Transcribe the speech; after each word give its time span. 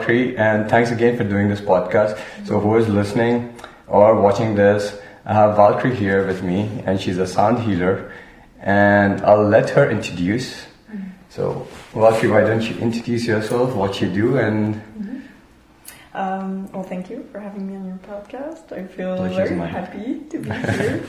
Valkyrie, 0.00 0.36
and 0.36 0.68
thanks 0.70 0.90
again 0.90 1.16
for 1.16 1.24
doing 1.24 1.48
this 1.48 1.60
podcast. 1.60 2.18
So, 2.46 2.58
who 2.58 2.76
is 2.76 2.88
listening 2.88 3.54
or 3.86 4.20
watching 4.20 4.54
this, 4.54 4.98
I 5.26 5.34
have 5.34 5.56
Valkyrie 5.56 5.94
here 5.94 6.26
with 6.26 6.42
me, 6.42 6.82
and 6.86 6.98
she's 7.00 7.18
a 7.18 7.26
sound 7.26 7.58
healer, 7.60 8.10
and 8.60 9.20
I'll 9.22 9.44
let 9.46 9.68
her 9.70 9.90
introduce. 9.90 10.66
So, 11.28 11.66
Valkyrie, 11.92 12.30
why 12.32 12.40
don't 12.40 12.62
you 12.62 12.76
introduce 12.78 13.26
yourself, 13.26 13.74
what 13.74 14.00
you 14.00 14.08
do, 14.08 14.38
and 14.38 14.80
Um, 16.12 16.66
well, 16.72 16.82
thank 16.82 17.08
you 17.08 17.24
for 17.30 17.38
having 17.38 17.68
me 17.68 17.76
on 17.76 17.86
your 17.86 18.00
podcast. 18.02 18.72
I 18.72 18.82
feel 18.88 19.16
Pleasure's 19.16 19.36
very 19.36 19.54
mine. 19.54 19.68
happy 19.68 20.18
to 20.30 20.38
be 20.40 20.50
here, 20.78 21.04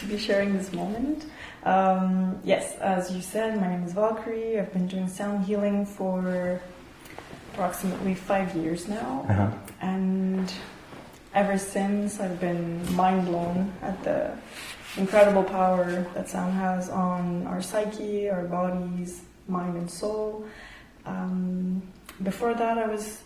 to 0.00 0.06
be 0.06 0.18
sharing 0.18 0.56
this 0.58 0.72
moment. 0.72 1.26
Um, 1.64 2.40
yes, 2.42 2.76
as 2.80 3.12
you 3.14 3.22
said, 3.22 3.60
my 3.60 3.68
name 3.68 3.84
is 3.84 3.92
Valkyrie. 3.92 4.58
I've 4.58 4.72
been 4.72 4.88
doing 4.88 5.06
sound 5.06 5.44
healing 5.44 5.86
for 5.86 6.60
approximately 7.52 8.14
five 8.14 8.54
years 8.56 8.88
now, 8.88 9.26
uh 9.28 9.50
and 9.80 10.52
ever 11.34 11.58
since 11.58 12.20
I've 12.20 12.40
been 12.40 12.94
mind 12.94 13.26
blown 13.26 13.72
at 13.82 14.02
the 14.04 14.36
incredible 14.96 15.42
power 15.42 16.06
that 16.14 16.28
sound 16.28 16.54
has 16.54 16.90
on 16.90 17.46
our 17.46 17.62
psyche, 17.62 18.28
our 18.28 18.44
bodies, 18.44 19.22
mind, 19.48 19.76
and 19.76 19.90
soul. 19.90 20.44
Um, 21.06 21.82
before 22.22 22.54
that, 22.54 22.78
I 22.78 22.86
was 22.86 23.22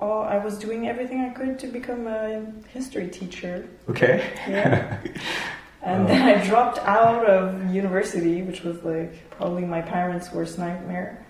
all, 0.00 0.22
I 0.22 0.38
was 0.38 0.58
doing 0.58 0.88
everything 0.88 1.20
I 1.22 1.30
could 1.30 1.58
to 1.58 1.66
become 1.66 2.06
a 2.06 2.46
history 2.68 3.08
teacher. 3.08 3.68
okay. 3.88 4.32
Yeah. 4.48 4.98
And 5.82 6.08
then 6.08 6.22
I 6.22 6.44
dropped 6.44 6.78
out 6.78 7.26
of 7.26 7.72
university, 7.72 8.42
which 8.42 8.62
was 8.62 8.82
like 8.82 9.30
probably 9.30 9.64
my 9.64 9.82
parents' 9.82 10.32
worst 10.32 10.58
nightmare. 10.58 11.24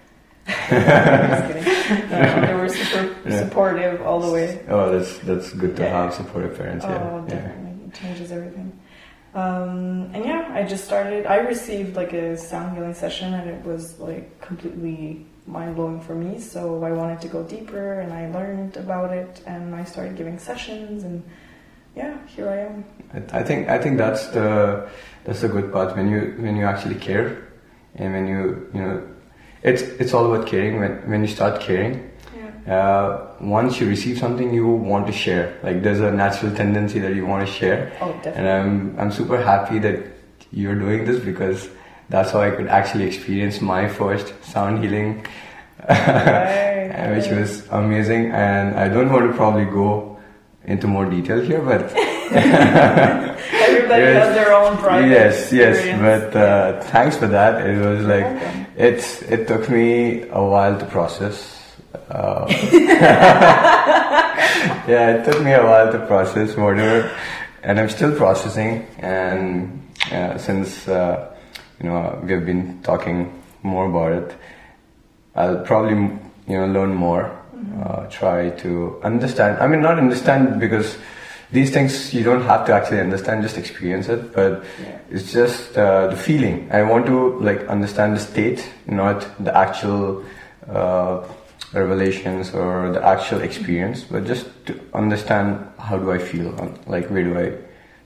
Just 0.46 1.46
kidding. 1.48 1.66
No, 2.10 2.46
they 2.46 2.54
were 2.54 2.68
super 2.68 3.14
Yeah. 3.28 3.38
supportive 3.44 4.02
all 4.02 4.20
the 4.20 4.32
way. 4.32 4.60
Oh, 4.68 4.90
that's 4.92 5.18
that's 5.18 5.52
good 5.52 5.76
to 5.76 5.82
Yeah. 5.82 6.02
have 6.02 6.14
supportive 6.14 6.56
parents. 6.58 6.84
Oh, 6.84 6.90
yeah. 6.90 7.34
definitely. 7.34 7.86
It 7.86 7.94
changes 7.94 8.32
everything. 8.32 8.72
Um, 9.34 10.10
and 10.14 10.24
yeah, 10.24 10.50
I 10.52 10.62
just 10.64 10.84
started. 10.84 11.26
I 11.26 11.36
received 11.38 11.94
like 11.94 12.12
a 12.12 12.36
sound 12.36 12.74
healing 12.74 12.94
session, 12.94 13.34
and 13.34 13.48
it 13.50 13.64
was 13.64 13.98
like 14.00 14.40
completely 14.40 15.26
mind 15.46 15.76
blowing 15.76 16.00
for 16.00 16.14
me. 16.14 16.40
So 16.40 16.82
I 16.82 16.90
wanted 16.92 17.20
to 17.20 17.28
go 17.28 17.42
deeper, 17.44 18.00
and 18.00 18.12
I 18.12 18.30
learned 18.30 18.76
about 18.78 19.12
it, 19.12 19.42
and 19.46 19.74
I 19.74 19.84
started 19.84 20.16
giving 20.16 20.38
sessions, 20.38 21.04
and 21.04 21.22
yeah, 21.94 22.16
here 22.26 22.48
I 22.48 22.58
am. 22.66 22.84
I 23.32 23.40
I 23.40 23.42
think 23.44 23.68
I 23.68 23.78
think 23.78 23.98
that's 23.98 24.26
the 24.28 24.88
that's 25.24 25.42
the 25.42 25.48
good 25.48 25.70
part 25.72 25.94
when 25.96 26.08
you 26.08 26.34
when 26.40 26.56
you 26.56 26.64
actually 26.64 26.96
care, 26.96 27.36
and 27.96 28.12
when 28.14 28.26
you 28.26 28.68
you 28.74 28.80
know, 28.80 29.02
it's 29.66 29.82
it's 30.02 30.14
all 30.14 30.26
about 30.32 30.46
caring. 30.46 30.80
When 30.80 30.92
when 31.10 31.20
you 31.26 31.28
start 31.38 31.60
caring, 31.60 31.94
Yeah. 32.38 32.76
uh, 32.76 33.10
once 33.40 33.80
you 33.80 33.86
receive 33.88 34.16
something, 34.24 34.48
you 34.54 34.66
want 34.92 35.06
to 35.06 35.12
share. 35.12 35.46
Like 35.62 35.82
there's 35.82 36.00
a 36.00 36.10
natural 36.10 36.54
tendency 36.54 36.98
that 37.00 37.14
you 37.18 37.26
want 37.32 37.46
to 37.46 37.52
share, 37.60 37.80
Oh, 38.00 38.12
definitely. 38.22 38.32
and. 38.40 38.48
I'm 38.48 38.72
I'm 39.00 39.10
super 39.20 39.38
happy 39.52 39.78
that 39.86 39.98
you're 40.52 40.78
doing 40.86 41.04
this 41.04 41.18
because 41.30 41.68
that's 42.08 42.30
how 42.32 42.40
I 42.48 42.50
could 42.56 42.68
actually 42.68 43.04
experience 43.12 43.60
my 43.60 43.88
first 43.88 44.32
sound 44.52 44.82
healing, 44.84 45.26
Right, 45.88 47.12
which 47.16 47.28
was 47.38 47.50
amazing. 47.70 48.30
And 48.32 48.76
I 48.84 48.88
don't 48.88 49.10
want 49.12 49.30
to 49.30 49.36
probably 49.36 49.64
go 49.64 50.18
into 50.64 50.86
more 50.86 51.06
detail 51.06 51.40
here, 51.40 51.60
but. 51.60 51.82
Everybody 53.86 54.02
Yes. 54.02 54.26
has 54.26 54.34
their 54.34 54.52
own 54.54 54.76
private 54.78 55.08
yes 55.08 55.52
yes 55.52 55.76
experience. 55.76 56.02
but 56.32 56.36
uh, 56.36 56.80
thanks 56.92 57.16
for 57.16 57.26
that 57.28 57.66
it 57.66 57.78
was 57.78 58.04
like 58.04 58.26
it's 58.76 59.22
it 59.22 59.46
took 59.46 59.68
me 59.70 60.22
a 60.30 60.42
while 60.42 60.76
to 60.78 60.84
process 60.86 61.36
uh, 62.10 62.46
yeah 64.88 65.16
it 65.16 65.24
took 65.24 65.42
me 65.42 65.52
a 65.52 65.62
while 65.64 65.90
to 65.92 65.98
process 66.06 66.56
whatever 66.56 67.10
and 67.62 67.78
i'm 67.80 67.88
still 67.88 68.14
processing 68.14 68.86
and 68.98 69.82
uh, 70.12 70.36
since 70.38 70.88
uh, 70.88 71.34
you 71.80 71.88
know 71.88 72.20
we 72.24 72.32
have 72.32 72.44
been 72.46 72.80
talking 72.82 73.18
more 73.62 73.86
about 73.86 74.12
it 74.12 74.36
i'll 75.36 75.60
probably 75.64 75.96
you 76.48 76.56
know 76.58 76.66
learn 76.66 76.94
more 76.94 77.30
uh, 77.84 78.06
try 78.10 78.50
to 78.50 78.98
understand 79.02 79.58
i 79.58 79.66
mean 79.66 79.80
not 79.80 79.98
understand 79.98 80.60
because 80.60 80.98
these 81.52 81.70
things 81.70 82.12
you 82.12 82.22
don't 82.24 82.42
have 82.42 82.66
to 82.66 82.72
actually 82.74 83.00
understand 83.00 83.42
just 83.42 83.56
experience 83.56 84.08
it 84.08 84.32
but 84.32 84.64
Yeah. 84.82 84.98
it's 85.10 85.32
just 85.32 85.76
uh, 85.78 86.08
the 86.08 86.16
feeling. 86.16 86.68
I 86.72 86.82
want 86.82 87.06
to 87.06 87.38
like 87.40 87.66
understand 87.68 88.16
the 88.16 88.20
state 88.20 88.66
not 88.86 89.26
the 89.44 89.56
actual 89.56 90.24
uh, 90.68 91.22
revelations 91.72 92.54
or 92.54 92.90
the 92.92 93.02
actual 93.04 93.40
experience 93.42 94.04
but 94.04 94.24
just 94.24 94.46
to 94.66 94.78
understand 94.94 95.66
how 95.78 95.96
do 95.98 96.10
i 96.12 96.18
feel 96.18 96.48
um, 96.60 96.74
like 96.86 97.06
where 97.10 97.24
do 97.24 97.38
i 97.38 97.52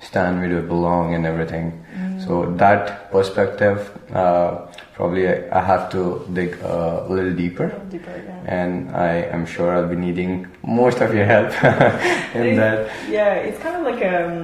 stand 0.05 0.41
where 0.41 0.49
do 0.49 0.59
i 0.59 0.62
belong 0.62 1.15
and 1.15 1.27
everything. 1.27 1.84
So 2.27 2.53
that 2.57 3.11
perspective 3.12 3.91
uh, 4.15 4.67
probably 5.00 5.27
I, 5.28 5.37
I 5.61 5.62
have 5.72 5.84
to 5.97 6.03
dig 6.38 6.53
uh, 6.62 7.06
a 7.06 7.09
little 7.15 7.33
A 7.33 7.41
deeper 7.44 7.66
little 7.69 7.88
deeper, 7.97 8.16
yeah. 8.27 8.59
and 8.59 8.72
I 8.94 9.12
am 9.37 9.47
sure 9.47 9.69
I'll 9.75 9.88
be 9.97 10.00
needing 10.09 10.33
most 10.62 10.99
of 11.05 11.15
your 11.16 11.25
help 11.34 11.50
in 12.41 12.56
that. 12.62 12.78
Yeah, 13.16 13.47
it's 13.47 13.59
kind 13.65 13.77
of 13.78 13.83
like 13.91 14.03
um, 14.15 14.37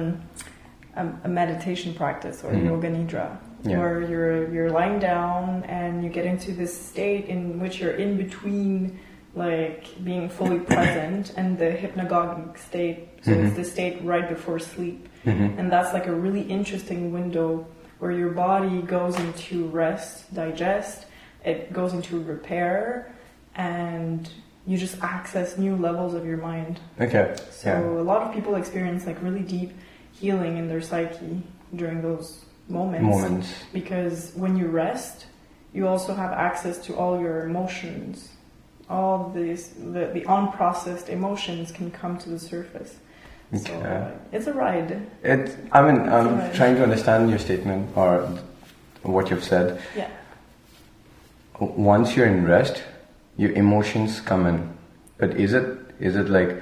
a, 1.01 1.03
a 1.27 1.29
meditation 1.41 1.93
practice 2.01 2.37
or 2.43 2.51
Mhm. 2.53 2.65
yoga 2.71 2.89
nidra, 2.95 3.27
Yeah. 3.63 3.77
where 3.79 3.97
you're 4.11 4.39
you're 4.55 4.71
lying 4.81 4.97
down 5.13 5.43
and 5.79 5.93
you 6.03 6.09
get 6.19 6.25
into 6.33 6.49
this 6.61 6.73
state 6.91 7.23
in 7.33 7.41
which 7.61 7.75
you're 7.79 7.97
in 8.05 8.11
between 8.25 8.73
like 9.45 9.81
being 10.09 10.25
fully 10.37 10.59
present 10.73 11.23
and 11.39 11.47
the 11.61 11.69
hypnagogic 11.81 12.57
state. 12.69 12.97
So 13.25 13.31
Mhm. 13.31 13.41
it's 13.45 13.55
the 13.61 13.67
state 13.75 13.95
right 14.13 14.27
before 14.35 14.57
sleep, 14.73 14.99
Mhm. 15.31 15.47
and 15.59 15.65
that's 15.73 15.91
like 15.97 16.07
a 16.13 16.17
really 16.25 16.45
interesting 16.57 17.01
window 17.19 17.49
where 17.99 18.11
your 18.11 18.29
body 18.29 18.81
goes 18.81 19.17
into 19.19 19.67
rest, 19.67 20.33
digest, 20.33 21.05
it 21.43 21.73
goes 21.73 21.93
into 21.93 22.19
repair, 22.19 23.13
and 23.55 24.29
you 24.65 24.77
just 24.77 25.01
access 25.01 25.57
new 25.57 25.75
levels 25.75 26.13
of 26.13 26.25
your 26.25 26.37
mind. 26.37 26.79
Okay. 26.99 27.35
So 27.49 27.69
Yeah. 27.69 28.01
a 28.01 28.03
lot 28.03 28.21
of 28.23 28.33
people 28.33 28.55
experience 28.55 29.05
like 29.05 29.21
really 29.23 29.41
deep 29.41 29.71
healing 30.11 30.57
in 30.57 30.67
their 30.67 30.81
psyche 30.81 31.41
during 31.75 32.01
those 32.01 32.45
moments. 32.67 33.03
Moments. 33.03 33.53
Because 33.73 34.31
when 34.35 34.57
you 34.57 34.67
rest, 34.67 35.27
you 35.73 35.87
also 35.87 36.13
have 36.13 36.31
access 36.33 36.77
to 36.85 36.95
all 36.95 37.19
your 37.19 37.45
emotions. 37.45 38.29
All 38.89 39.31
these 39.33 39.69
the, 39.69 40.11
the 40.13 40.21
unprocessed 40.21 41.09
emotions 41.09 41.71
can 41.71 41.91
come 41.91 42.17
to 42.19 42.29
the 42.29 42.39
surface. 42.39 42.97
Okay. 43.53 44.11
it's 44.33 44.47
a 44.47 44.53
ride. 44.53 44.91
It. 45.23 45.55
I 45.71 45.81
mean, 45.81 46.01
I'm 46.09 46.53
trying 46.53 46.75
to 46.75 46.83
understand 46.83 47.29
your 47.29 47.39
statement 47.39 47.95
or 47.95 48.27
what 49.03 49.29
you've 49.29 49.43
said. 49.43 49.81
Yeah. 49.95 50.09
Once 51.59 52.15
you're 52.15 52.27
in 52.27 52.45
rest, 52.45 52.83
your 53.37 53.51
emotions 53.51 54.19
come 54.21 54.45
in. 54.45 54.69
But 55.17 55.35
is 55.39 55.53
it 55.53 55.65
is 55.99 56.15
it 56.15 56.29
like 56.29 56.61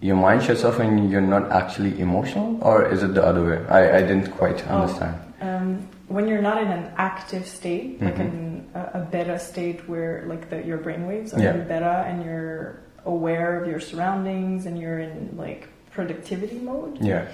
your 0.00 0.16
mind 0.16 0.42
shuts 0.42 0.64
off 0.64 0.78
and 0.78 1.10
you're 1.10 1.22
not 1.22 1.50
actually 1.50 1.98
emotional, 2.00 2.58
or 2.60 2.84
is 2.86 3.02
it 3.02 3.14
the 3.14 3.24
other 3.24 3.42
way? 3.44 3.64
I, 3.68 3.98
I 3.98 4.00
didn't 4.02 4.30
quite 4.32 4.62
Oh. 4.68 4.82
understand. 4.82 5.14
Um, 5.40 5.88
when 6.08 6.28
you're 6.28 6.42
not 6.42 6.60
in 6.62 6.68
an 6.68 6.90
active 6.98 7.46
state, 7.46 8.02
like 8.02 8.16
Mhm. 8.16 8.20
in 8.20 8.64
a, 8.74 8.80
a 8.94 9.00
beta 9.10 9.38
state 9.38 9.88
where 9.88 10.24
like 10.26 10.50
the, 10.50 10.62
your 10.62 10.78
brainwaves 10.78 11.34
are 11.34 11.40
Yeah. 11.42 11.54
in 11.54 11.66
beta 11.68 12.04
and 12.06 12.24
you're 12.24 12.80
aware 13.06 13.60
of 13.62 13.68
your 13.68 13.80
surroundings 13.80 14.66
and 14.66 14.78
you're 14.78 14.98
in 14.98 15.34
like 15.36 15.68
productivity 15.96 16.58
mode, 16.70 16.98
Yeah. 17.00 17.24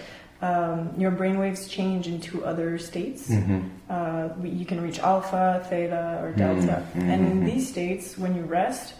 um, 0.48 0.78
your 1.02 1.10
brainwaves 1.20 1.62
change 1.76 2.04
into 2.14 2.32
other 2.50 2.78
states. 2.78 3.22
hmm 3.28 3.60
Uh, 3.90 4.28
you 4.60 4.64
can 4.70 4.80
reach 4.86 4.98
alpha, 5.12 5.44
theta, 5.68 6.02
or 6.22 6.30
delta. 6.44 6.76
Mhm, 6.96 7.08
And 7.12 7.20
in 7.32 7.36
mhm. 7.40 7.46
these 7.50 7.64
states, 7.74 8.16
when 8.22 8.32
you 8.38 8.44
rest, 8.60 8.94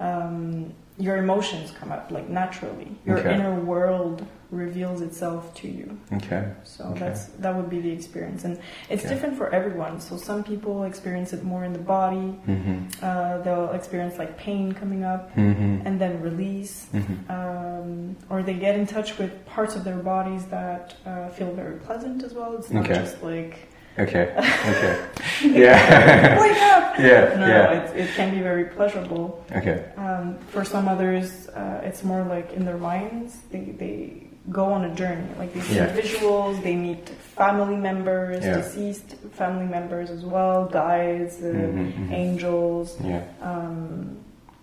um, 0.00 0.72
your 0.98 1.16
emotions 1.18 1.70
come 1.78 1.92
up 1.92 2.10
like 2.10 2.28
naturally. 2.28 2.88
Your 3.06 3.18
Okay. 3.18 3.34
inner 3.34 3.54
world 3.60 4.26
reveals 4.50 5.00
itself 5.02 5.54
to 5.54 5.68
you. 5.68 5.96
Okay. 6.14 6.42
So 6.64 6.84
Okay. 6.84 7.00
that's 7.00 7.26
that 7.42 7.54
would 7.54 7.70
be 7.70 7.80
the 7.80 7.92
experience, 7.92 8.44
and 8.44 8.58
it's 8.88 9.04
Okay. 9.04 9.14
different 9.14 9.36
for 9.36 9.48
everyone. 9.54 10.00
So 10.00 10.16
some 10.16 10.42
people 10.42 10.84
experience 10.84 11.32
it 11.32 11.44
more 11.44 11.64
in 11.64 11.72
the 11.72 11.78
body. 11.98 12.30
hmm 12.46 12.78
Uh, 13.02 13.38
they'll 13.44 13.70
experience 13.72 14.18
like 14.18 14.36
pain 14.38 14.72
coming 14.72 15.04
up 15.04 15.30
hmm 15.34 15.82
and 15.86 16.00
then 16.00 16.20
release, 16.20 16.86
hmm 16.90 17.16
um, 17.30 18.16
or 18.30 18.42
they 18.42 18.54
get 18.54 18.74
in 18.80 18.84
touch 18.86 19.18
with 19.18 19.30
parts 19.46 19.76
of 19.76 19.84
their 19.84 19.98
bodies 20.14 20.46
that 20.46 20.96
uh, 21.06 21.28
feel 21.28 21.52
very 21.52 21.76
pleasant 21.86 22.22
as 22.24 22.32
well. 22.34 22.56
It's 22.58 22.70
not 22.70 22.86
just 22.86 23.22
like 23.22 23.54
Okay. 23.98 24.32
Okay. 24.36 25.06
yeah. 25.42 26.40
wake 26.40 26.62
up. 26.62 26.98
yeah. 26.98 27.34
No, 27.36 27.46
yeah. 27.46 27.72
it, 27.72 27.96
it 27.96 28.10
can 28.14 28.34
be 28.34 28.40
very 28.40 28.66
pleasurable. 28.66 29.44
Okay. 29.54 29.84
Um, 29.96 30.38
for 30.50 30.64
some 30.64 30.88
others, 30.88 31.48
uh, 31.48 31.80
it's 31.84 32.04
more 32.04 32.22
like 32.22 32.52
in 32.52 32.64
their 32.64 32.78
minds. 32.78 33.36
They, 33.50 33.64
they 33.76 34.22
go 34.50 34.66
on 34.66 34.84
a 34.84 34.94
journey. 34.94 35.26
Like 35.38 35.52
they 35.52 35.60
see 35.60 35.76
Yeah. 35.76 35.94
visuals, 35.94 36.62
they 36.62 36.74
meet 36.76 37.08
family 37.36 37.76
members, 37.76 38.44
Yeah. 38.44 38.56
deceased 38.56 39.16
family 39.32 39.66
members 39.66 40.10
as 40.10 40.24
well, 40.24 40.66
guides, 40.66 41.36
uh, 41.42 41.46
Mhm, 41.46 41.92
mhm. 41.92 42.12
angels, 42.12 42.96
Yeah. 43.02 43.22
um, 43.42 44.16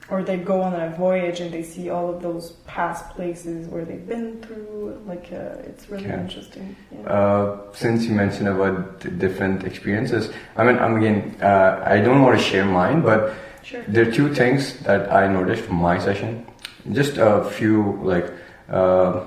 or 0.10 0.24
they 0.24 0.38
go 0.38 0.62
on 0.62 0.74
a 0.74 0.90
voyage 0.96 1.40
and 1.40 1.52
they 1.52 1.64
see 1.64 1.90
all 1.90 2.14
of 2.14 2.22
those 2.22 2.52
past 2.68 3.10
places 3.12 3.68
where 3.68 3.84
they've 3.86 4.08
been 4.08 4.42
through. 4.42 5.02
Like 5.06 5.30
uh, 5.32 5.70
it's 5.70 5.90
really 5.90 6.06
interesting. 6.06 6.76
Yeah. 6.92 7.10
Uh, 7.10 7.74
since 7.74 8.06
you 8.06 8.14
mentioned 8.14 8.48
about 8.48 9.00
the 9.00 9.10
different 9.10 9.64
experiences, 9.64 10.32
I 10.58 10.64
mean, 10.64 10.78
I'm 10.78 10.96
again, 10.98 11.36
uh, 11.42 11.84
I 11.86 12.02
don't 12.02 12.22
want 12.22 12.38
to 12.38 12.44
share 12.44 12.66
mine, 12.66 13.02
but 13.02 13.34
sure. 13.64 13.84
there 13.88 14.08
are 14.08 14.12
two 14.12 14.34
things 14.34 14.78
that 14.82 15.12
I 15.12 15.28
noticed 15.28 15.64
from 15.64 15.78
my 15.78 15.98
session. 15.98 16.46
Just 16.92 17.18
a 17.18 17.44
few, 17.44 18.00
like, 18.04 18.32
uh, 18.70 19.22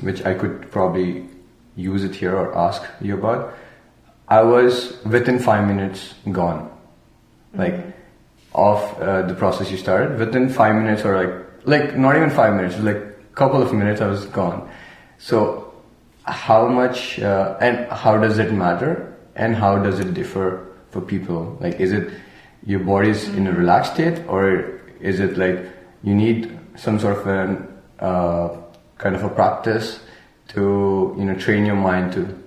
which 0.00 0.24
I 0.24 0.32
could 0.32 0.70
probably 0.70 1.28
use 1.76 2.04
it 2.04 2.14
here 2.14 2.34
or 2.34 2.56
ask 2.56 2.82
you 3.02 3.14
about. 3.18 3.54
I 4.28 4.42
was 4.42 4.96
within 5.04 5.38
five 5.38 5.66
minutes 5.66 6.14
gone, 6.30 6.70
like, 7.52 7.74
Mhm. 7.74 7.91
Of 8.54 8.78
uh, 9.00 9.22
the 9.22 9.34
process 9.34 9.70
you 9.70 9.76
started. 9.76 10.18
Within 10.18 10.48
five 10.48 10.74
minutes, 10.74 11.04
or 11.04 11.16
like, 11.16 11.66
like 11.66 11.96
not 11.96 12.16
even 12.16 12.30
five 12.30 12.54
minutes, 12.54 12.78
like 12.78 13.12
couple 13.34 13.62
of 13.62 13.72
minutes, 13.72 14.00
I 14.00 14.08
was 14.08 14.26
gone. 14.26 14.70
So, 15.18 15.72
how 16.24 16.68
much 16.68 17.18
uh, 17.18 17.56
and 17.60 17.90
how 17.90 18.18
does 18.18 18.38
it 18.38 18.52
matter, 18.52 19.16
and 19.36 19.56
how 19.56 19.78
does 19.82 19.98
it 20.00 20.14
differ 20.14 20.66
for 20.90 21.00
people? 21.00 21.56
Like, 21.60 21.80
is 21.80 21.92
it 21.92 22.12
your 22.64 22.80
body's 22.80 23.28
in 23.28 23.46
a 23.46 23.52
relaxed 23.52 23.94
state, 23.94 24.20
or 24.28 24.80
is 25.00 25.20
it 25.20 25.36
like 25.36 25.66
you 26.02 26.14
need 26.14 26.58
some 26.76 26.98
sort 26.98 27.18
of 27.18 27.26
an 27.26 27.68
uh, 27.98 28.56
kind 28.98 29.16
of 29.16 29.24
a 29.24 29.28
practice 29.28 30.00
to 30.48 31.14
you 31.18 31.24
know 31.24 31.34
train 31.34 31.64
your 31.64 31.76
mind 31.76 32.12
to 32.12 32.41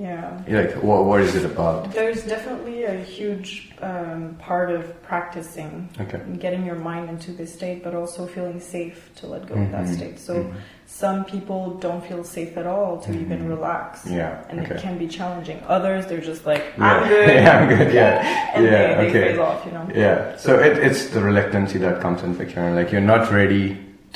yeah. 0.00 0.42
like 0.48 0.72
what 0.82 1.00
what 1.04 1.20
is 1.20 1.32
it 1.40 1.44
about? 1.44 1.92
There's 1.92 2.22
definitely 2.24 2.84
a 2.84 2.96
huge 3.16 3.50
um, 3.82 4.36
part 4.38 4.68
of 4.70 4.82
practicing 5.02 5.72
Okay. 6.00 6.20
and 6.26 6.40
getting 6.40 6.64
your 6.64 6.80
mind 6.90 7.04
into 7.14 7.30
this 7.32 7.50
state, 7.58 7.78
but 7.84 7.92
also 7.94 8.20
feeling 8.26 8.58
safe 8.60 8.98
to 9.16 9.26
let 9.26 9.42
go 9.46 9.54
of 9.54 9.70
that 9.76 9.84
Mhm, 9.86 9.96
state. 9.98 10.18
So 10.18 10.34
mhm. 10.34 10.52
some 10.86 11.18
people 11.24 11.60
don't 11.86 12.02
feel 12.10 12.22
safe 12.24 12.52
at 12.56 12.66
all 12.66 12.98
to 13.04 13.10
even 13.12 13.38
Mhm. 13.44 13.48
relax. 13.56 14.06
Yeah. 14.06 14.38
And 14.48 14.60
okay. 14.60 14.74
it 14.74 14.80
can 14.80 14.96
be 15.04 15.08
challenging. 15.18 15.58
Others, 15.76 16.06
they're 16.08 16.26
just 16.32 16.46
like, 16.46 16.62
I'm 16.78 17.08
good. 17.14 17.28
yeah, 17.28 17.58
I'm 17.58 17.68
good. 17.68 17.92
Yeah. 17.92 18.50
and 18.54 18.64
yeah. 18.64 18.94
they, 19.00 19.10
they 19.12 19.30
okay. 19.32 19.38
off, 19.38 19.60
you 19.66 19.72
know. 19.72 19.86
Yeah. 19.94 20.36
So 20.36 20.50
it, 20.66 20.78
it's 20.86 21.00
the 21.14 21.20
reluctancy 21.30 21.78
that 21.78 22.00
comes 22.00 22.22
in 22.22 22.34
picture, 22.34 22.60
and 22.60 22.74
like 22.74 22.90
you're 22.92 23.08
not 23.14 23.30
ready 23.40 23.66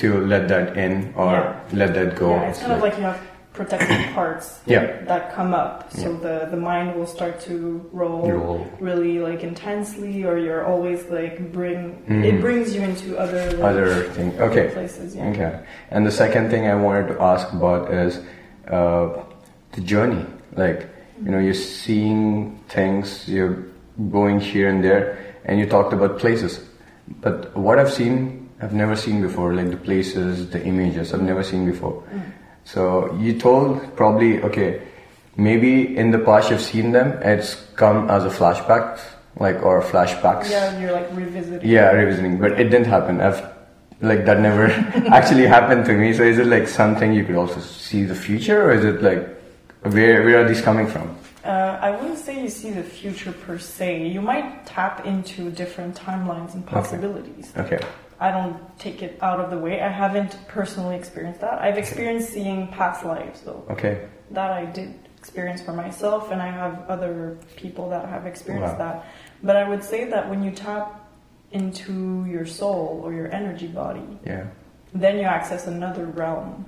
to 0.02 0.08
let 0.32 0.48
that 0.48 0.76
in 0.76 1.12
or 1.16 1.32
Yeah. 1.32 1.54
let 1.80 1.90
that 1.94 2.10
go. 2.16 2.30
Yeah, 2.30 2.48
it's 2.50 2.60
kind 2.60 2.72
of 2.72 2.82
like 2.86 2.96
you 2.98 3.04
have 3.04 3.20
protective 3.54 4.12
parts 4.18 4.60
Yeah. 4.66 5.02
that 5.06 5.32
come 5.34 5.54
up. 5.54 5.90
So 5.92 6.10
Yeah. 6.12 6.18
the, 6.26 6.36
the 6.50 6.56
mind 6.56 6.94
will 6.96 7.06
start 7.06 7.40
to 7.48 7.56
roll, 7.92 8.30
Roll. 8.30 8.66
really 8.80 9.18
like 9.20 9.42
intensely, 9.42 10.24
or 10.24 10.36
you're 10.36 10.64
always 10.66 11.00
like 11.08 11.52
bring 11.52 12.02
Mhm. 12.08 12.24
it 12.24 12.40
brings 12.40 12.74
you 12.74 12.82
into 12.82 13.16
other 13.16 13.42
like, 13.52 13.70
other 13.70 13.90
things. 14.16 14.38
Okay. 14.40 14.66
places. 14.74 15.14
Yeah. 15.16 15.30
Okay. 15.30 15.52
And 15.90 16.04
the 16.06 16.10
second 16.10 16.50
thing 16.50 16.66
I 16.66 16.74
wanted 16.74 17.06
to 17.12 17.16
ask 17.22 17.50
about 17.52 17.90
is 17.92 18.20
uh, 18.70 19.08
the 19.72 19.80
journey. 19.80 20.24
Like, 20.56 20.86
you 21.24 21.30
know, 21.30 21.38
you're 21.38 21.54
seeing 21.54 22.58
things, 22.68 23.28
you're 23.28 23.56
going 24.10 24.40
here 24.40 24.68
and 24.68 24.82
there, 24.82 25.18
and 25.46 25.58
you 25.60 25.66
talked 25.66 25.92
about 25.92 26.18
places. 26.18 26.60
But 27.20 27.54
what 27.56 27.78
I've 27.78 27.92
seen, 27.92 28.48
I've 28.62 28.72
never 28.74 28.96
seen 28.96 29.20
before, 29.22 29.52
like 29.54 29.70
the 29.70 29.76
places, 29.76 30.48
the 30.50 30.60
images, 30.64 31.12
I've 31.12 31.22
never 31.22 31.42
seen 31.44 31.66
before. 31.70 32.02
Mm. 32.14 32.22
So 32.64 33.14
you 33.16 33.38
told 33.38 33.96
probably, 33.96 34.42
okay, 34.42 34.82
maybe 35.36 35.96
in 35.96 36.10
the 36.10 36.18
past 36.18 36.50
you've 36.50 36.60
seen 36.60 36.92
them, 36.92 37.12
it's 37.22 37.54
come 37.76 38.10
as 38.10 38.24
a 38.24 38.30
flashback, 38.30 38.98
like, 39.38 39.62
or 39.62 39.82
flashbacks. 39.82 40.50
Yeah, 40.50 40.72
and 40.72 40.82
you're 40.82 40.92
like 40.92 41.08
revisiting. 41.12 41.68
Yeah, 41.68 41.90
revisiting, 41.90 42.38
but 42.38 42.52
it 42.52 42.64
didn't 42.70 42.86
happen. 42.86 43.20
I've 43.20 43.54
like 44.00 44.24
that 44.26 44.40
never 44.40 44.66
actually 45.12 45.46
happened 45.46 45.84
to 45.86 45.92
me. 45.94 46.12
So 46.12 46.22
is 46.22 46.38
it 46.38 46.46
like 46.46 46.68
something 46.68 47.12
you 47.12 47.24
could 47.24 47.36
also 47.36 47.60
see 47.60 48.04
the 48.04 48.14
future, 48.14 48.62
or 48.64 48.72
is 48.72 48.84
it 48.84 49.02
like 49.02 49.28
where 49.82 50.24
where 50.24 50.44
are 50.44 50.48
these 50.48 50.62
coming 50.62 50.86
from? 50.86 51.16
Uh, 51.44 51.78
I 51.80 51.90
wouldn't 51.90 52.18
say 52.18 52.42
you 52.42 52.48
see 52.48 52.70
the 52.70 52.82
future 52.82 53.32
per 53.32 53.58
se. 53.58 54.08
You 54.08 54.22
might 54.22 54.64
tap 54.64 55.04
into 55.04 55.50
different 55.50 55.94
timelines 55.94 56.54
and 56.54 56.66
possibilities. 56.66 57.52
Okay, 57.56 57.78
I 58.20 58.30
don't 58.30 58.56
take 58.78 59.02
it 59.02 59.18
out 59.22 59.40
of 59.40 59.50
the 59.50 59.58
way. 59.58 59.80
I 59.80 59.88
haven't 59.88 60.36
personally 60.48 60.96
experienced 60.96 61.40
that. 61.40 61.60
I've 61.60 61.78
experienced 61.78 62.30
seeing 62.30 62.68
past 62.68 63.04
lives 63.04 63.40
though. 63.42 63.64
okay, 63.70 64.06
That 64.30 64.50
I 64.52 64.64
did 64.66 64.94
experience 65.18 65.62
for 65.62 65.72
myself, 65.72 66.30
and 66.30 66.40
I 66.42 66.50
have 66.50 66.84
other 66.88 67.38
people 67.56 67.88
that 67.90 68.08
have 68.08 68.26
experienced 68.26 68.74
Wow. 68.78 68.92
that. 68.92 69.04
But 69.42 69.56
I 69.56 69.68
would 69.68 69.82
say 69.82 70.04
that 70.10 70.28
when 70.28 70.42
you 70.42 70.50
tap 70.50 71.00
into 71.50 72.24
your 72.26 72.44
soul 72.46 73.00
or 73.04 73.12
your 73.12 73.32
energy 73.32 73.66
body, 73.68 74.18
yeah, 74.24 74.44
then 74.92 75.16
you 75.18 75.24
access 75.24 75.66
another 75.66 76.04
realm 76.06 76.66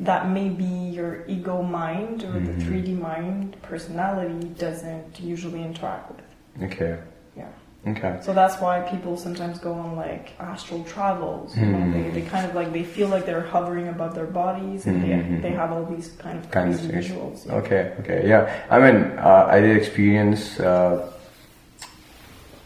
that 0.00 0.28
maybe 0.28 0.64
your 0.64 1.24
ego 1.26 1.62
mind 1.62 2.22
or 2.22 2.32
Mhm. 2.40 2.46
the 2.46 2.64
3D 2.64 2.92
mind 2.94 3.56
personality 3.62 4.48
doesn't 4.58 5.20
usually 5.20 5.62
interact 5.62 6.10
with. 6.12 6.24
okay, 6.72 6.98
Yeah. 7.36 7.46
Okay, 7.86 8.18
So 8.22 8.32
that's 8.32 8.56
why 8.60 8.80
people 8.80 9.16
sometimes 9.16 9.58
go 9.58 9.72
on 9.74 9.96
like 9.96 10.32
astral 10.40 10.82
travels. 10.84 11.56
You 11.56 11.66
know, 11.66 11.92
they, 11.92 12.10
they 12.10 12.22
kind 12.22 12.44
of 12.46 12.54
like 12.54 12.72
they 12.72 12.82
feel 12.84 13.08
like 13.08 13.24
they're 13.26 13.46
hovering 13.56 13.88
above 13.88 14.14
their 14.14 14.26
bodies 14.26 14.86
and 14.86 15.02
Mhm. 15.02 15.42
they, 15.42 15.48
they 15.50 15.54
have 15.54 15.70
all 15.72 15.84
these 15.84 16.08
kind 16.18 16.38
of 16.38 16.50
Kind 16.50 16.72
of 16.74 16.78
crazy 16.80 16.92
things. 16.92 17.06
visuals. 17.08 17.46
Yeah. 17.46 17.54
okay, 17.60 17.92
okay. 18.00 18.28
Yeah, 18.28 18.42
I 18.70 18.78
mean, 18.80 18.96
uh, 19.18 19.46
I 19.50 19.60
did 19.60 19.76
experience 19.76 20.58
uh, 20.60 21.10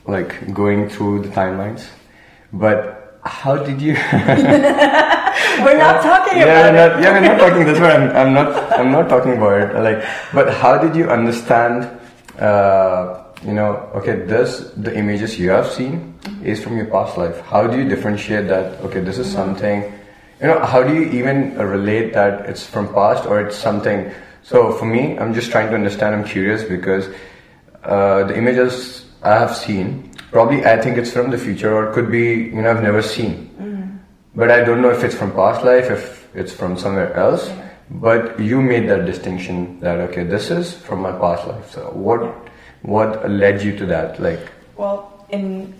like 0.07 0.53
going 0.55 0.89
through 0.89 1.23
the 1.23 1.29
timelines, 1.29 1.87
but 2.53 3.21
how 3.23 3.57
did 3.57 3.81
you? 3.83 3.95
We're 5.65 5.77
not 5.77 6.03
talking 6.03 6.39
yeah, 6.39 6.69
about 6.69 6.75
we're 6.75 6.99
it. 6.99 7.03
yeah, 7.03 7.13
we're 7.13 7.21
not 7.29 7.39
talking. 7.45 7.67
That's 7.67 7.79
why 7.81 7.93
I'm, 7.93 8.09
I'm 8.17 8.33
not. 8.35 8.49
I'm 8.79 8.91
not 8.93 9.09
talking 9.09 9.33
about 9.37 9.61
it. 9.61 9.75
Like, 9.89 10.05
but 10.33 10.53
how 10.55 10.79
did 10.79 10.97
you 10.97 11.09
understand? 11.11 11.85
Uh, 12.39 13.25
you 13.43 13.53
know, 13.53 13.91
okay, 13.95 14.17
this 14.27 14.71
the 14.77 14.95
images 14.97 15.39
you 15.39 15.51
have 15.51 15.71
seen 15.71 16.19
is 16.43 16.63
from 16.63 16.77
your 16.77 16.87
past 16.87 17.17
life. 17.17 17.41
How 17.41 17.67
do 17.67 17.79
you 17.79 17.89
differentiate 17.89 18.49
that? 18.49 18.81
Okay, 18.81 19.01
this 19.01 19.19
is 19.19 19.31
something. 19.31 19.83
You 20.41 20.47
know, 20.47 20.59
how 20.61 20.83
do 20.83 20.95
you 20.95 21.05
even 21.11 21.57
relate 21.59 22.13
that 22.15 22.47
it's 22.47 22.67
from 22.67 22.93
past 22.95 23.27
or 23.27 23.41
it's 23.41 23.57
something? 23.57 24.11
So 24.43 24.73
for 24.73 24.87
me, 24.87 25.19
I'm 25.19 25.35
just 25.35 25.51
trying 25.51 25.69
to 25.69 25.75
understand. 25.75 26.15
I'm 26.15 26.25
curious 26.25 26.65
because 26.65 27.09
uh, 27.85 28.25
the 28.25 28.37
images 28.37 29.07
I 29.23 29.35
have 29.35 29.57
seen, 29.57 30.11
probably 30.33 30.65
I 30.65 30.81
think 30.81 30.97
it's 30.97 31.11
from 31.11 31.31
the 31.31 31.39
future 31.39 31.75
or 31.75 31.91
it 31.91 31.95
could 31.95 32.11
be 32.11 32.51
you 32.55 32.63
know 32.63 32.71
I've 32.71 32.83
never 32.83 33.03
seen 33.03 33.51
but 34.35 34.51
I 34.51 34.63
don't 34.63 34.81
know 34.81 34.91
if 34.91 35.03
it's 35.03 35.15
from 35.15 35.33
past 35.33 35.65
life, 35.65 35.91
if 35.91 36.29
it's 36.35 36.53
from 36.53 36.79
somewhere 36.79 37.13
else. 37.15 37.51
But 37.91 38.39
you 38.39 38.63
made 38.63 38.89
that 38.89 39.05
distinction 39.05 39.81
that 39.81 39.99
okay, 40.11 40.23
this 40.23 40.51
is 40.51 40.73
from 40.73 41.01
my 41.01 41.13
past 41.13 41.47
life. 41.47 41.71
So 41.73 41.91
what. 41.91 42.50
What 42.83 43.31
led 43.31 43.63
you 43.63 43.77
to 43.79 43.87
that? 43.87 44.21
Like, 44.21 44.41
Well, 44.77 45.25
in 45.29 45.75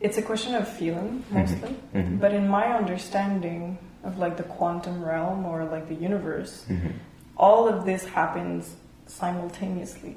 it's 0.00 0.18
a 0.18 0.22
question 0.22 0.54
of 0.54 0.68
feeling 0.68 1.24
mostly, 1.30 1.74
mhm. 1.94 2.20
but 2.20 2.32
in 2.34 2.46
my 2.46 2.66
understanding 2.76 3.78
of 4.04 4.18
like 4.18 4.36
the 4.36 4.42
quantum 4.42 5.02
realm 5.02 5.46
or 5.46 5.64
like 5.64 5.88
the 5.88 5.94
universe, 5.94 6.66
mhm. 6.68 6.92
all 7.38 7.66
of 7.68 7.86
this 7.86 8.04
happens 8.04 8.76
simultaneously. 9.06 10.14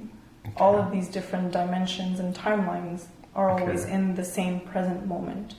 All 0.58 0.76
of 0.78 0.92
these 0.92 1.08
different 1.10 1.52
dimensions 1.52 2.20
and 2.20 2.34
timelines 2.36 3.06
are 3.36 3.52
Okay. 3.52 3.64
always 3.64 3.86
in 3.86 4.16
the 4.16 4.24
same 4.24 4.60
present 4.62 5.06
moment. 5.08 5.56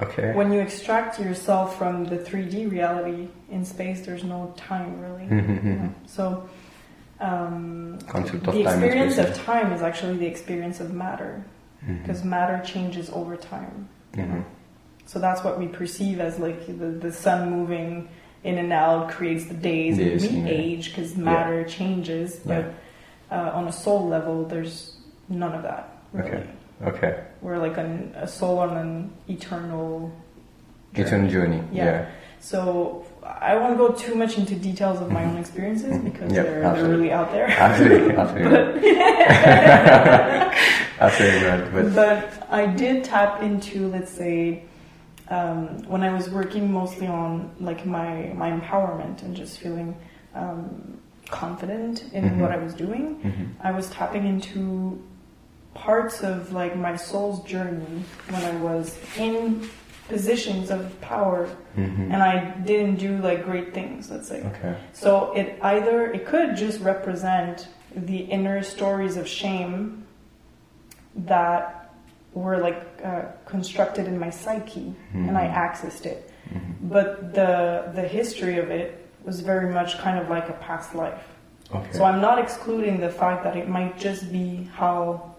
okay, 0.00 0.32
When 0.34 0.52
you 0.52 0.60
extract 0.60 1.20
yourself 1.20 1.76
from 1.78 2.04
the 2.06 2.18
3D 2.18 2.66
reality 2.66 3.28
in 3.50 3.64
space, 3.64 4.04
there's 4.04 4.24
no 4.24 4.52
time 4.56 5.00
really. 5.00 5.26
Mhm, 5.26 5.48
you 5.48 5.60
mhm. 5.60 5.80
know? 5.82 5.90
So, 6.06 6.48
um, 7.24 7.98
concept 8.06 8.46
of 8.46 8.54
the 8.54 8.62
time 8.62 8.82
experience 8.82 9.18
of 9.18 9.34
time 9.44 9.72
is 9.72 9.82
actually 9.82 10.16
the 10.18 10.26
experience 10.26 10.80
of 10.80 10.92
matter 10.92 11.44
because 12.00 12.24
matter 12.24 12.62
changes 12.64 13.10
over 13.10 13.36
time. 13.36 13.88
Mhm. 14.14 14.44
So 15.06 15.18
that's 15.18 15.44
what 15.44 15.58
we 15.58 15.68
perceive 15.68 16.20
as 16.20 16.38
like 16.38 16.66
the, 16.66 16.86
the 17.06 17.12
sun 17.12 17.50
moving 17.50 18.08
in 18.42 18.58
and 18.58 18.72
out 18.72 19.10
creates 19.10 19.46
the 19.46 19.54
days. 19.54 19.98
Days, 19.98 20.30
we 20.30 20.38
yeah. 20.38 20.48
age 20.48 20.88
because 20.90 21.16
matter 21.16 21.64
changes, 21.64 22.36
but 22.36 22.74
uh, 23.30 23.50
on 23.54 23.68
a 23.68 23.72
soul 23.72 24.08
level, 24.08 24.44
there's 24.44 24.96
none 25.28 25.52
of 25.52 25.62
that. 25.62 25.98
Really. 26.12 26.30
Okay. 26.30 26.46
Okay, 26.82 27.22
We're 27.40 27.58
like 27.58 27.78
an, 27.78 28.12
a 28.16 28.26
soul 28.26 28.58
on 28.58 28.76
an 28.76 29.12
eternal. 29.28 30.12
it's 30.92 31.12
a 31.12 31.28
journey. 31.28 31.62
Yeah. 31.72 31.84
Yeah. 31.84 32.10
So 32.40 33.06
I 33.24 33.56
won't 33.56 33.78
go 33.78 33.88
too 33.92 34.14
much 34.14 34.36
into 34.38 34.54
details 34.54 35.00
of 35.00 35.10
my 35.10 35.24
own 35.24 35.36
experiences 35.38 35.94
Mhm. 35.94 36.04
because 36.04 36.32
Yep, 36.32 36.46
they're, 36.46 36.62
they're 36.74 36.88
really 36.88 37.10
out 37.12 37.32
there. 37.32 37.46
Absolutely, 37.48 38.14
absolutely. 38.16 38.90
absolutely 41.00 41.40
not. 41.48 41.72
But 41.72 41.94
But 41.94 42.46
I 42.50 42.66
did 42.66 43.04
tap 43.04 43.42
into, 43.42 43.88
let's 43.88 44.10
say, 44.10 44.62
um, 45.28 45.68
when 45.88 46.02
I 46.02 46.12
was 46.12 46.28
working 46.28 46.70
mostly 46.72 47.06
on 47.06 47.50
like 47.60 47.86
my 47.86 48.32
my 48.36 48.50
empowerment 48.50 49.22
and 49.22 49.34
just 49.34 49.58
feeling 49.58 49.96
um, 50.34 50.98
confident 51.30 52.04
in 52.12 52.24
Mhm. 52.24 52.38
what 52.38 52.50
I 52.50 52.58
was 52.58 52.74
doing, 52.74 53.16
Mhm. 53.24 53.46
I 53.62 53.70
was 53.70 53.88
tapping 53.90 54.26
into 54.26 55.00
parts 55.74 56.22
of 56.22 56.52
like 56.52 56.76
my 56.76 56.94
soul's 56.96 57.42
journey 57.44 58.04
when 58.30 58.42
I 58.44 58.54
was 58.60 58.98
in 59.18 59.62
positions 60.08 60.70
of 60.70 61.00
power 61.00 61.48
Mhm. 61.76 62.12
and 62.12 62.22
I 62.22 62.50
didn't 62.64 62.96
do 62.96 63.18
like 63.18 63.44
great 63.44 63.72
things, 63.74 64.10
let's 64.10 64.28
say. 64.28 64.42
Okay. 64.42 64.74
So 64.92 65.32
it 65.32 65.58
either 65.62 66.10
it 66.12 66.26
could 66.26 66.56
just 66.56 66.80
represent 66.80 67.68
the 67.96 68.18
inner 68.18 68.62
stories 68.62 69.16
of 69.16 69.26
shame 69.26 70.04
that 71.16 71.90
were 72.34 72.58
like 72.58 72.82
uh, 73.04 73.22
constructed 73.46 74.06
in 74.06 74.18
my 74.18 74.30
psyche, 74.30 74.94
and 75.12 75.36
I 75.38 75.46
Mhm. 75.46 75.54
accessed 75.54 76.04
it. 76.06 76.30
Mhm. 76.52 76.60
But 76.82 77.34
the 77.34 77.84
the 77.94 78.02
history 78.02 78.58
of 78.58 78.70
it 78.70 79.06
was 79.24 79.40
very 79.40 79.72
much 79.72 79.98
kind 79.98 80.18
of 80.18 80.28
like 80.28 80.48
a 80.48 80.54
past 80.54 80.94
life. 80.94 81.24
Okay. 81.74 81.92
So 81.92 82.04
I'm 82.04 82.20
not 82.20 82.38
excluding 82.38 83.00
the 83.00 83.08
fact 83.08 83.42
that 83.44 83.56
it 83.56 83.68
might 83.68 83.96
just 83.96 84.30
be 84.32 84.68
how 84.74 85.30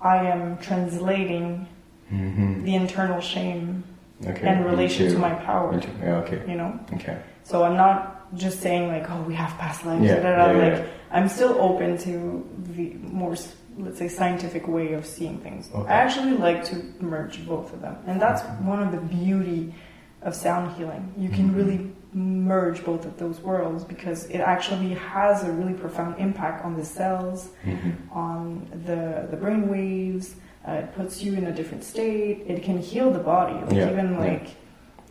I 0.00 0.16
am 0.26 0.56
translating 0.58 1.66
Mhm. 2.10 2.64
the 2.64 2.74
internal 2.74 3.20
shame 3.20 3.84
Okay. 4.26 4.48
in 4.52 4.64
relation 4.64 5.10
to 5.12 5.18
my 5.18 5.34
power. 5.34 5.72
into- 5.72 5.88
yeah, 6.00 6.16
okay. 6.18 6.40
You 6.48 6.56
know. 6.56 6.78
Okay. 6.94 7.18
So 7.44 7.64
I'm 7.64 7.76
not 7.76 8.34
just 8.34 8.60
saying 8.60 8.88
like, 8.88 9.10
oh, 9.10 9.22
we 9.22 9.34
have 9.34 9.50
past 9.58 9.84
lives. 9.84 10.04
Yeah, 10.04 10.20
yeah, 10.22 10.52
yeah, 10.52 10.76
like. 10.78 10.88
I'm 11.10 11.28
still 11.28 11.56
open 11.60 11.98
to 11.98 12.48
the 12.76 12.94
more, 13.02 13.34
let's 13.78 13.98
say, 13.98 14.08
scientific 14.08 14.66
way 14.66 14.94
of 14.94 15.04
seeing 15.04 15.38
things. 15.38 15.68
Okay. 15.74 15.88
I 15.92 15.96
actually 15.96 16.32
like 16.32 16.64
to 16.64 16.76
merge 17.00 17.46
both 17.46 17.72
of 17.74 17.80
them, 17.82 17.96
and 18.06 18.20
that's 18.20 18.42
one 18.64 18.82
of 18.82 18.92
the 18.92 18.98
beauty 19.00 19.74
of 20.22 20.34
sound 20.34 20.74
healing. 20.76 21.12
You 21.18 21.28
can 21.28 21.50
Mhm. 21.50 21.56
really 21.56 21.92
merge 22.14 22.84
both 22.84 23.04
of 23.06 23.18
those 23.18 23.40
worlds 23.40 23.84
because 23.84 24.26
it 24.26 24.38
actually 24.38 24.90
has 24.94 25.44
a 25.44 25.50
really 25.52 25.72
profound 25.74 26.14
impact 26.18 26.64
on 26.64 26.76
the 26.76 26.84
cells, 26.84 27.50
Mhm. 27.66 27.92
on 28.12 28.66
the 28.86 29.26
the 29.30 29.36
brain 29.36 29.68
waves. 29.68 30.36
Uh, 30.66 30.72
it 30.72 30.94
puts 30.94 31.22
you 31.22 31.34
in 31.34 31.46
a 31.46 31.52
different 31.52 31.82
state. 31.82 32.44
It 32.46 32.62
can 32.62 32.78
heal 32.78 33.10
the 33.10 33.18
body. 33.18 33.54
Like 33.54 33.72
Yeah, 33.74 33.90
even 33.90 34.12
yeah. 34.12 34.18
like, 34.20 34.46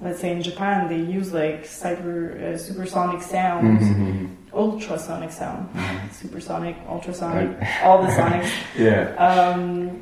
let's 0.02 0.20
say 0.20 0.32
in 0.32 0.42
Japan, 0.42 0.88
they 0.88 1.00
use 1.00 1.34
like 1.34 1.66
cyber 1.66 2.42
uh, 2.42 2.58
supersonic 2.58 3.22
sounds, 3.22 3.84
Mhm. 3.84 4.30
ultrasonic 4.54 5.32
sound, 5.32 5.70
Mhm. 5.76 6.12
supersonic, 6.14 6.76
ultrasonic, 6.88 7.50
all 7.84 8.02
the 8.02 8.08
sonics, 8.10 8.50
Yeah. 8.78 9.10
um, 9.18 10.02